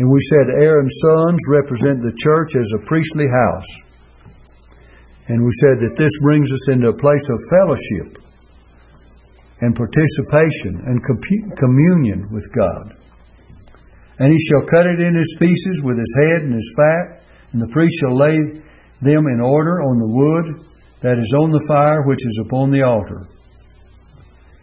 And 0.00 0.08
we 0.08 0.24
said 0.32 0.64
Aaron's 0.64 0.96
sons 1.04 1.44
represent 1.52 2.00
the 2.00 2.16
church 2.16 2.56
as 2.56 2.72
a 2.72 2.88
priestly 2.88 3.28
house. 3.28 3.68
And 5.28 5.44
we 5.44 5.52
said 5.60 5.76
that 5.84 6.00
this 6.00 6.16
brings 6.24 6.48
us 6.48 6.72
into 6.72 6.88
a 6.88 6.96
place 6.96 7.28
of 7.28 7.52
fellowship 7.52 8.23
and 9.64 9.74
participation 9.74 10.84
and 10.84 11.00
communion 11.56 12.28
with 12.30 12.44
God. 12.52 12.92
And 14.20 14.30
he 14.30 14.38
shall 14.38 14.68
cut 14.68 14.86
it 14.86 15.00
in 15.00 15.16
his 15.16 15.36
pieces 15.40 15.82
with 15.82 15.98
his 15.98 16.14
head 16.20 16.42
and 16.44 16.52
his 16.52 16.70
fat, 16.76 17.24
and 17.52 17.62
the 17.62 17.72
priest 17.72 17.96
shall 17.98 18.14
lay 18.14 18.36
them 19.00 19.24
in 19.26 19.40
order 19.40 19.80
on 19.80 19.96
the 19.98 20.12
wood 20.12 20.68
that 21.00 21.18
is 21.18 21.32
on 21.36 21.50
the 21.50 21.64
fire 21.66 22.06
which 22.06 22.24
is 22.24 22.40
upon 22.44 22.70
the 22.70 22.84
altar. 22.84 23.26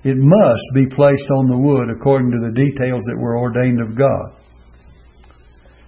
It 0.04 0.18
must 0.18 0.66
be 0.74 0.88
placed 0.88 1.30
on 1.30 1.50
the 1.50 1.62
wood 1.62 1.90
according 1.90 2.32
to 2.32 2.42
the 2.42 2.54
details 2.54 3.06
that 3.06 3.22
were 3.22 3.38
ordained 3.38 3.82
of 3.82 3.94
God. 3.94 4.38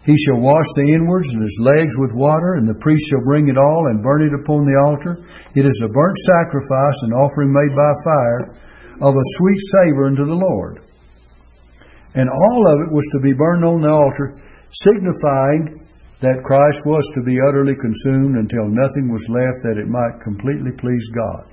He 0.05 0.20
shall 0.20 0.43
wash 0.43 0.68
the 0.76 0.91
inwards 0.91 1.34
and 1.34 1.41
his 1.41 1.57
legs 1.64 1.95
with 1.97 2.11
water, 2.14 2.59
and 2.59 2.68
the 2.68 2.78
priest 2.84 3.07
shall 3.07 3.24
bring 3.24 3.47
it 3.47 3.57
all 3.57 3.88
and 3.88 4.03
burn 4.03 4.28
it 4.28 4.36
upon 4.36 4.68
the 4.68 4.76
altar. 4.86 5.24
It 5.55 5.66
is 5.66 5.80
a 5.80 5.93
burnt 5.95 6.20
sacrifice, 6.20 6.99
an 7.07 7.16
offering 7.16 7.55
made 7.55 7.72
by 7.72 7.91
fire, 8.03 8.41
of 9.02 9.16
a 9.16 9.30
sweet 9.38 9.62
savor 9.74 10.08
unto 10.08 10.26
the 10.26 10.36
Lord. 10.36 10.84
And 12.16 12.30
all 12.30 12.62
of 12.70 12.78
it 12.86 12.94
was 12.94 13.08
to 13.14 13.20
be 13.20 13.34
burned 13.34 13.66
on 13.66 13.82
the 13.82 13.89
altar, 13.89 14.38
signifying 14.70 15.84
that 16.22 16.46
Christ 16.46 16.86
was 16.86 17.04
to 17.16 17.22
be 17.26 17.41
utterly 17.41 17.76
consumed 17.76 18.38
until 18.38 18.70
nothing 18.70 19.12
was 19.12 19.28
left 19.28 19.60
that 19.66 19.82
it 19.82 19.91
might 19.91 20.24
completely 20.24 20.72
please 20.78 21.04
God. 21.12 21.46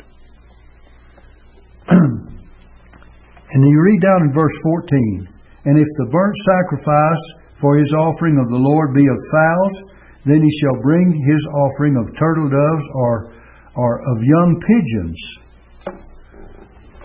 and 1.91 3.61
you 3.67 3.81
read 3.83 4.01
down 4.01 4.23
in 4.29 4.33
verse 4.37 4.55
14, 4.63 5.27
and 5.67 5.75
if 5.75 5.91
the 5.99 6.13
burnt 6.13 6.37
sacrifice 6.39 7.25
for 7.59 7.77
his 7.77 7.91
offering 7.93 8.39
of 8.39 8.47
the 8.47 8.63
Lord 8.63 8.95
be 8.95 9.05
of 9.11 9.19
fowls, 9.35 9.75
then 10.23 10.39
he 10.39 10.53
shall 10.63 10.79
bring 10.87 11.09
his 11.09 11.43
offering 11.67 11.97
of 11.97 12.15
turtle 12.15 12.47
doves 12.47 12.87
or, 12.95 13.35
or 13.75 13.99
of 13.99 14.23
young 14.23 14.61
pigeons. 14.61 15.19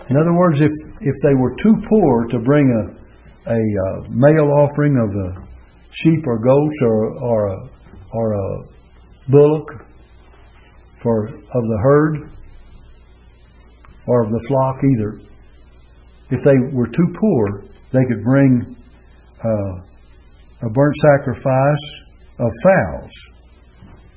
In 0.08 0.16
other 0.16 0.36
words, 0.36 0.60
if, 0.60 0.70
if 1.00 1.14
they 1.22 1.34
were 1.34 1.56
too 1.56 1.74
poor 1.88 2.26
to 2.26 2.38
bring 2.38 2.66
a, 2.70 3.50
a 3.50 3.58
uh, 3.58 4.02
male 4.10 4.50
offering 4.62 4.94
of 5.02 5.10
a 5.10 5.46
sheep 5.90 6.26
or 6.26 6.38
goats 6.38 6.78
or, 6.82 7.18
or, 7.22 7.46
a, 7.48 7.68
or 8.12 8.34
a 8.34 8.48
bullock 9.28 9.68
for, 11.02 11.26
of 11.26 11.62
the 11.72 11.78
herd 11.82 12.30
or 14.06 14.22
of 14.22 14.30
the 14.30 14.44
flock 14.46 14.76
either, 14.84 15.20
if 16.30 16.42
they 16.44 16.76
were 16.76 16.86
too 16.86 17.12
poor, 17.18 17.62
they 17.92 18.04
could 18.06 18.22
bring 18.22 18.76
uh, 19.42 20.66
a 20.66 20.70
burnt 20.70 20.94
sacrifice 20.96 22.02
of 22.38 22.50
fowls. 22.62 23.12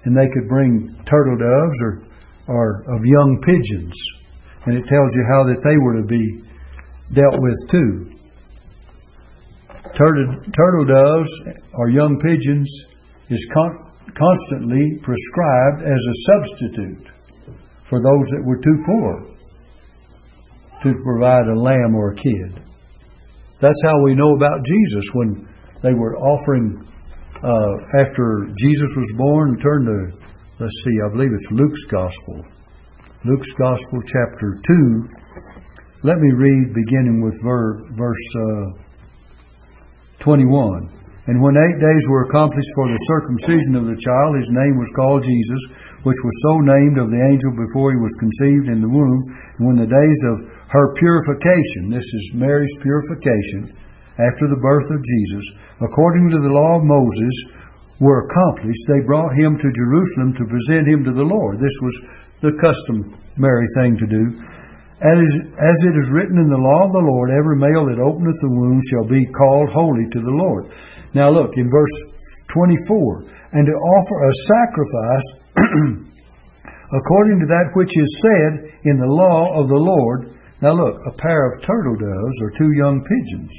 And 0.05 0.15
they 0.15 0.29
could 0.29 0.47
bring 0.47 0.95
turtle 1.05 1.37
doves 1.37 1.81
or, 1.81 2.03
or 2.47 2.81
of 2.95 3.05
young 3.05 3.41
pigeons. 3.43 4.18
And 4.65 4.75
it 4.75 4.87
tells 4.87 5.15
you 5.15 5.23
how 5.31 5.43
that 5.45 5.63
they 5.63 5.77
were 5.79 6.01
to 6.01 6.07
be 6.07 6.43
dealt 7.13 7.39
with 7.39 7.57
too. 7.69 8.11
Turtle, 9.95 10.85
doves 10.85 11.31
or 11.73 11.89
young 11.89 12.19
pigeons 12.19 12.69
is 13.29 13.49
con- 13.53 13.89
constantly 14.13 14.99
prescribed 15.01 15.83
as 15.83 15.99
a 16.07 16.15
substitute 16.31 17.11
for 17.83 17.99
those 17.99 18.27
that 18.29 18.43
were 18.45 18.59
too 18.61 18.77
poor 18.85 19.25
to 20.83 20.93
provide 21.03 21.47
a 21.47 21.59
lamb 21.59 21.95
or 21.95 22.11
a 22.11 22.15
kid. 22.15 22.63
That's 23.59 23.81
how 23.85 24.01
we 24.03 24.15
know 24.15 24.35
about 24.35 24.63
Jesus 24.63 25.09
when 25.13 25.47
they 25.83 25.93
were 25.93 26.15
offering 26.15 26.79
uh, 27.43 27.75
after 27.99 28.47
Jesus 28.57 28.95
was 28.95 29.13
born. 29.17 29.57
Turn 29.57 29.85
to, 29.85 30.27
let's 30.59 30.83
see, 30.83 30.95
I 31.05 31.11
believe 31.11 31.33
it's 31.33 31.51
Luke's 31.51 31.85
Gospel. 31.85 32.45
Luke's 33.27 33.51
Gospel, 33.59 33.99
chapter 34.07 34.63
2. 34.63 36.07
Let 36.07 36.23
me 36.23 36.31
read 36.39 36.71
beginning 36.71 37.19
with 37.19 37.35
ver, 37.43 37.83
verse 37.99 38.27
uh, 38.39 38.79
21. 40.23 40.47
And 41.27 41.43
when 41.43 41.59
eight 41.59 41.83
days 41.83 42.07
were 42.07 42.31
accomplished 42.31 42.71
for 42.79 42.87
the 42.87 43.03
circumcision 43.11 43.75
of 43.75 43.91
the 43.91 43.99
child, 43.99 44.39
his 44.39 44.55
name 44.55 44.79
was 44.79 44.87
called 44.95 45.27
Jesus, 45.27 45.59
which 46.07 46.15
was 46.15 46.35
so 46.47 46.63
named 46.63 46.95
of 46.95 47.11
the 47.11 47.19
angel 47.19 47.51
before 47.59 47.91
he 47.91 47.99
was 47.99 48.15
conceived 48.23 48.71
in 48.71 48.79
the 48.79 48.87
womb. 48.87 49.19
And 49.59 49.67
when 49.67 49.83
the 49.83 49.91
days 49.91 50.19
of 50.31 50.47
her 50.71 50.95
purification, 50.95 51.91
this 51.91 52.07
is 52.07 52.39
Mary's 52.39 52.79
purification, 52.79 53.67
after 54.15 54.47
the 54.47 54.63
birth 54.63 54.87
of 54.95 55.03
Jesus, 55.03 55.43
according 55.83 56.31
to 56.31 56.39
the 56.39 56.55
law 56.55 56.79
of 56.79 56.87
Moses, 56.87 57.35
were 57.99 58.23
accomplished, 58.23 58.87
they 58.87 59.03
brought 59.03 59.35
him 59.35 59.59
to 59.59 59.75
Jerusalem 59.75 60.31
to 60.39 60.47
present 60.47 60.87
him 60.87 61.03
to 61.03 61.11
the 61.11 61.27
Lord. 61.27 61.59
This 61.59 61.75
was 61.83 61.99
the 62.41 62.55
customary 62.55 63.67
thing 63.75 63.99
to 63.99 64.07
do. 64.07 64.23
As, 64.99 65.23
as 65.23 65.77
it 65.87 65.95
is 65.95 66.11
written 66.11 66.35
in 66.39 66.51
the 66.51 66.59
law 66.59 66.83
of 66.83 66.91
the 66.91 67.07
Lord, 67.07 67.31
every 67.31 67.55
male 67.55 67.87
that 67.87 68.03
openeth 68.03 68.39
the 68.43 68.51
womb 68.51 68.83
shall 68.83 69.07
be 69.07 69.23
called 69.31 69.71
holy 69.71 70.03
to 70.11 70.19
the 70.19 70.35
Lord. 70.35 70.71
Now 71.15 71.31
look, 71.31 71.55
in 71.55 71.71
verse 71.71 71.95
24, 72.51 73.55
and 73.55 73.63
to 73.65 73.75
offer 73.75 74.17
a 74.27 74.39
sacrifice 74.43 75.27
according 76.99 77.39
to 77.39 77.47
that 77.47 77.71
which 77.73 77.97
is 77.97 78.19
said 78.19 78.59
in 78.83 78.97
the 78.97 79.07
law 79.07 79.55
of 79.55 79.67
the 79.67 79.79
Lord. 79.79 80.35
Now 80.61 80.75
look, 80.75 80.99
a 81.07 81.15
pair 81.15 81.47
of 81.47 81.61
turtle 81.63 81.95
doves 81.95 82.37
or 82.43 82.51
two 82.51 82.71
young 82.75 82.99
pigeons. 82.99 83.55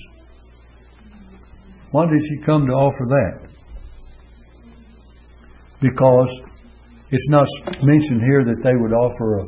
Why 1.90 2.06
did 2.06 2.22
she 2.22 2.38
come 2.44 2.66
to 2.66 2.72
offer 2.72 3.06
that? 3.08 3.48
Because 5.80 6.30
it's 7.10 7.28
not 7.28 7.46
mentioned 7.82 8.22
here 8.22 8.44
that 8.44 8.62
they 8.62 8.76
would 8.76 8.92
offer 8.92 9.40
a, 9.40 9.44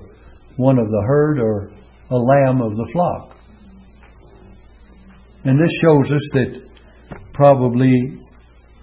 one 0.56 0.78
of 0.78 0.86
the 0.86 1.04
herd 1.06 1.38
or 1.40 1.72
a 2.10 2.16
lamb 2.16 2.60
of 2.60 2.76
the 2.76 2.88
flock. 2.92 3.36
And 5.44 5.58
this 5.58 5.72
shows 5.80 6.12
us 6.12 6.28
that 6.34 6.68
probably 7.32 8.18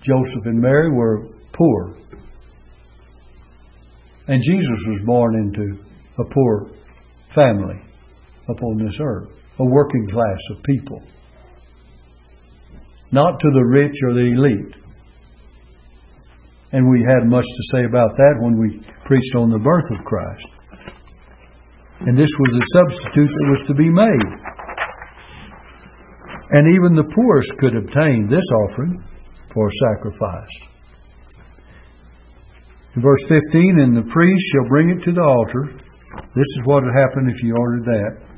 Joseph 0.02 0.46
and 0.46 0.60
Mary 0.60 0.92
were 0.92 1.30
poor. 1.52 1.96
And 4.28 4.42
Jesus 4.44 4.86
was 4.88 5.02
born 5.06 5.36
into 5.36 5.84
a 6.20 6.34
poor 6.34 6.72
family 7.28 7.80
upon 8.50 8.78
this 8.84 9.00
earth, 9.02 9.36
a 9.60 9.66
working 9.66 10.08
class 10.08 10.40
of 10.52 10.64
people 10.64 11.04
not 13.12 13.40
to 13.40 13.50
the 13.52 13.64
rich 13.64 13.96
or 14.06 14.14
the 14.14 14.34
elite. 14.36 14.76
And 16.72 16.90
we 16.90 17.02
had 17.02 17.26
much 17.26 17.46
to 17.46 17.64
say 17.74 17.86
about 17.86 18.14
that 18.18 18.38
when 18.40 18.58
we 18.58 18.78
preached 19.06 19.36
on 19.36 19.50
the 19.50 19.58
birth 19.58 19.90
of 19.90 20.06
Christ. 20.06 20.54
And 22.06 22.16
this 22.16 22.30
was 22.38 22.56
a 22.56 22.66
substitute 22.78 23.28
that 23.28 23.50
was 23.50 23.64
to 23.68 23.74
be 23.74 23.90
made. 23.90 24.30
And 26.52 26.74
even 26.74 26.96
the 26.96 27.10
poorest 27.14 27.58
could 27.58 27.76
obtain 27.76 28.28
this 28.28 28.46
offering 28.66 29.02
for 29.50 29.70
sacrifice. 29.70 30.56
In 32.96 33.02
verse 33.02 33.24
15, 33.28 33.80
and 33.80 33.98
the 33.98 34.10
priest 34.10 34.46
shall 34.54 34.70
bring 34.70 34.90
it 34.90 35.04
to 35.04 35.12
the 35.12 35.22
altar. 35.22 35.74
This 36.34 36.50
is 36.58 36.64
what 36.66 36.84
would 36.84 36.94
happen 36.94 37.30
if 37.30 37.42
you 37.44 37.54
ordered 37.58 37.86
that 37.86 38.29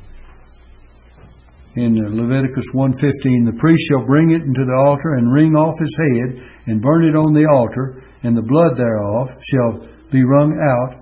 in 1.76 1.96
Leviticus 1.96 2.68
1:15, 2.76 3.46
the 3.48 3.56
priest 3.56 3.88
shall 3.88 4.06
bring 4.06 4.32
it 4.32 4.44
into 4.44 4.66
the 4.66 4.76
altar 4.76 5.16
and 5.16 5.32
wring 5.32 5.56
off 5.56 5.80
his 5.80 5.96
head 5.96 6.36
and 6.68 6.82
burn 6.84 7.08
it 7.08 7.16
on 7.16 7.34
the 7.34 7.48
altar, 7.48 8.04
and 8.24 8.36
the 8.36 8.44
blood 8.44 8.76
thereof 8.76 9.32
shall 9.40 9.88
be 10.12 10.24
wrung 10.24 10.52
out 10.60 11.00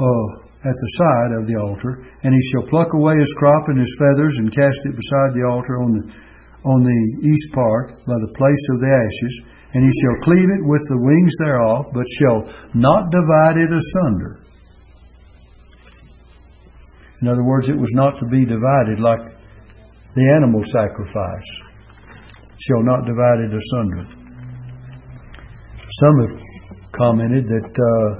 uh, 0.00 0.26
at 0.64 0.74
the 0.74 0.92
side 0.96 1.32
of 1.36 1.46
the 1.46 1.58
altar, 1.60 2.00
and 2.24 2.32
he 2.32 2.42
shall 2.48 2.64
pluck 2.66 2.94
away 2.94 3.14
his 3.20 3.34
crop 3.36 3.68
and 3.68 3.78
his 3.78 3.94
feathers 4.00 4.38
and 4.38 4.56
cast 4.56 4.80
it 4.88 4.96
beside 4.96 5.36
the 5.36 5.44
altar 5.44 5.76
on 5.76 5.92
the 5.92 6.04
on 6.64 6.82
the 6.82 7.00
east 7.22 7.52
part 7.54 7.94
by 8.02 8.18
the 8.18 8.34
place 8.34 8.64
of 8.74 8.80
the 8.82 8.90
ashes, 8.90 9.34
and 9.74 9.84
he 9.84 9.92
shall 9.94 10.24
cleave 10.26 10.48
it 10.48 10.64
with 10.64 10.82
the 10.88 10.98
wings 10.98 11.34
thereof, 11.38 11.86
but 11.94 12.08
shall 12.08 12.40
not 12.74 13.12
divide 13.12 13.60
it 13.60 13.70
asunder. 13.70 14.42
In 17.22 17.28
other 17.28 17.44
words, 17.44 17.68
it 17.68 17.78
was 17.78 17.92
not 17.94 18.18
to 18.18 18.26
be 18.26 18.44
divided 18.44 18.98
like 18.98 19.22
the 20.18 20.34
animal 20.34 20.66
sacrifice 20.66 21.46
shall 22.58 22.82
not 22.82 23.06
divide 23.06 23.38
it 23.46 23.54
asunder. 23.54 24.02
Some 26.02 26.16
have 26.26 26.34
commented 26.90 27.46
that 27.46 27.70
uh, 27.70 28.10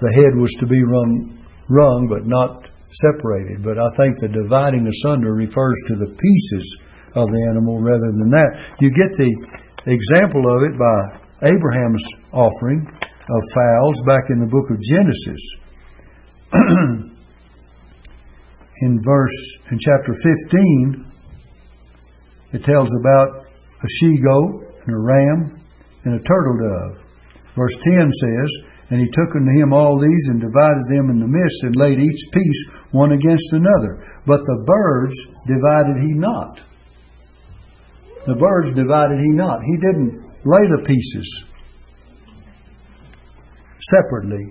the 0.00 0.12
head 0.16 0.32
was 0.40 0.56
to 0.64 0.66
be 0.66 0.80
wrung, 0.80 1.36
wrung 1.68 2.08
but 2.08 2.24
not 2.24 2.72
separated. 2.88 3.60
But 3.60 3.76
I 3.76 3.92
think 4.00 4.16
the 4.16 4.32
dividing 4.32 4.88
asunder 4.88 5.36
refers 5.36 5.76
to 5.92 6.00
the 6.00 6.08
pieces 6.08 6.64
of 7.12 7.28
the 7.28 7.42
animal 7.52 7.84
rather 7.84 8.08
than 8.16 8.32
that. 8.32 8.80
You 8.80 8.88
get 8.88 9.12
the 9.12 9.28
example 9.92 10.48
of 10.48 10.64
it 10.64 10.80
by 10.80 11.20
Abraham's 11.52 12.04
offering 12.32 12.80
of 12.80 13.40
fowls 13.52 14.00
back 14.08 14.32
in 14.32 14.40
the 14.40 14.48
book 14.48 14.72
of 14.72 14.80
Genesis. 14.80 15.42
in 18.82 19.00
verse 19.02 19.58
in 19.70 19.78
chapter 19.78 20.12
15 20.12 21.12
it 22.52 22.64
tells 22.64 22.94
about 23.00 23.44
a 23.82 23.88
she 24.00 24.18
goat, 24.18 24.64
and 24.86 24.94
a 24.94 25.02
ram, 25.04 25.60
and 26.04 26.14
a 26.14 26.22
turtle 26.22 26.56
dove. 26.56 27.04
Verse 27.54 27.76
10 27.82 28.10
says, 28.10 28.50
And 28.90 29.00
he 29.00 29.10
took 29.10 29.34
unto 29.34 29.52
him 29.52 29.72
all 29.72 30.00
these, 30.00 30.28
and 30.30 30.40
divided 30.40 30.84
them 30.88 31.10
in 31.10 31.18
the 31.20 31.28
midst, 31.28 31.64
and 31.64 31.76
laid 31.76 31.98
each 31.98 32.30
piece 32.32 32.70
one 32.92 33.12
against 33.12 33.52
another. 33.52 34.00
But 34.26 34.40
the 34.40 34.64
birds 34.64 35.16
divided 35.46 35.98
he 36.00 36.14
not. 36.14 36.62
The 38.26 38.36
birds 38.36 38.72
divided 38.72 39.18
he 39.18 39.32
not. 39.32 39.60
He 39.62 39.76
didn't 39.76 40.16
lay 40.44 40.66
the 40.70 40.84
pieces 40.86 41.44
separately 43.78 44.46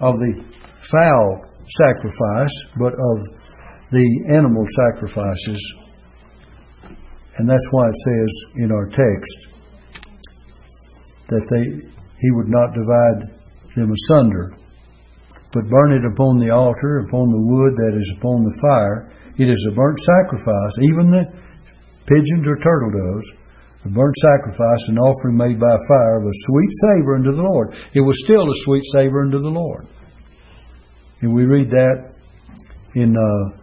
of 0.00 0.18
the 0.18 0.44
fowl 0.90 1.50
sacrifice, 1.78 2.52
but 2.78 2.92
of 2.92 3.39
the 3.90 4.08
animal 4.30 4.66
sacrifices. 4.70 5.60
And 7.36 7.48
that's 7.48 7.68
why 7.70 7.88
it 7.88 7.96
says 7.96 8.30
in 8.56 8.70
our 8.72 8.86
text 8.86 9.38
that 11.28 11.46
they 11.50 11.90
he 12.20 12.30
would 12.36 12.52
not 12.52 12.76
divide 12.76 13.32
them 13.74 13.90
asunder, 13.90 14.52
but 15.54 15.70
burn 15.72 15.96
it 15.96 16.04
upon 16.04 16.38
the 16.38 16.52
altar, 16.52 17.06
upon 17.08 17.32
the 17.32 17.40
wood 17.40 17.72
that 17.80 17.96
is 17.96 18.12
upon 18.18 18.44
the 18.44 18.58
fire. 18.60 19.08
It 19.40 19.48
is 19.48 19.64
a 19.64 19.72
burnt 19.72 19.98
sacrifice, 19.98 20.74
even 20.84 21.08
the 21.08 21.24
pigeons 22.04 22.44
or 22.44 22.60
turtle 22.60 22.92
doves, 22.92 23.28
a 23.86 23.88
burnt 23.88 24.16
sacrifice, 24.20 24.84
an 24.88 24.98
offering 24.98 25.38
made 25.38 25.58
by 25.58 25.72
fire 25.88 26.20
of 26.20 26.28
a 26.28 26.40
sweet 26.44 26.72
savor 26.84 27.16
unto 27.16 27.32
the 27.32 27.42
Lord. 27.42 27.72
It 27.94 28.04
was 28.04 28.20
still 28.20 28.44
a 28.44 28.60
sweet 28.68 28.84
savor 28.92 29.24
unto 29.24 29.40
the 29.40 29.48
Lord. 29.48 29.86
And 31.22 31.32
we 31.32 31.44
read 31.44 31.70
that 31.70 32.12
in 32.94 33.16
uh, 33.16 33.59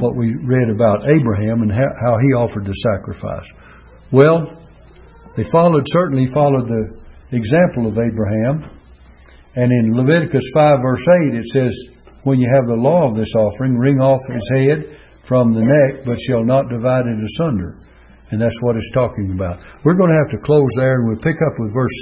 what 0.00 0.16
we 0.16 0.34
read 0.44 0.68
about 0.70 1.08
Abraham 1.08 1.62
and 1.62 1.72
how, 1.72 2.18
he 2.20 2.34
offered 2.34 2.64
the 2.64 2.72
sacrifice. 2.72 3.48
Well, 4.10 4.52
they 5.36 5.44
followed, 5.44 5.84
certainly 5.88 6.26
followed 6.26 6.66
the 6.66 6.96
example 7.32 7.86
of 7.86 7.98
Abraham. 7.98 8.70
And 9.56 9.72
in 9.72 9.96
Leviticus 9.96 10.50
5, 10.54 10.82
verse 10.82 11.06
8, 11.28 11.34
it 11.34 11.46
says, 11.46 11.74
When 12.24 12.38
you 12.38 12.48
have 12.52 12.66
the 12.66 12.76
law 12.76 13.08
of 13.08 13.16
this 13.16 13.34
offering, 13.34 13.76
wring 13.76 14.00
off 14.00 14.20
his 14.28 14.48
head 14.52 14.98
from 15.24 15.52
the 15.52 15.64
neck, 15.64 16.04
but 16.04 16.20
shall 16.20 16.44
not 16.44 16.68
divide 16.68 17.06
it 17.06 17.18
asunder. 17.18 17.76
And 18.30 18.40
that's 18.40 18.60
what 18.60 18.76
it's 18.76 18.90
talking 18.92 19.32
about. 19.32 19.60
We're 19.84 19.94
going 19.94 20.10
to 20.10 20.18
have 20.18 20.30
to 20.30 20.44
close 20.44 20.70
there, 20.76 20.98
and 21.00 21.08
we'll 21.08 21.22
pick 21.22 21.40
up 21.46 21.54
with 21.58 21.74
verse 21.74 21.96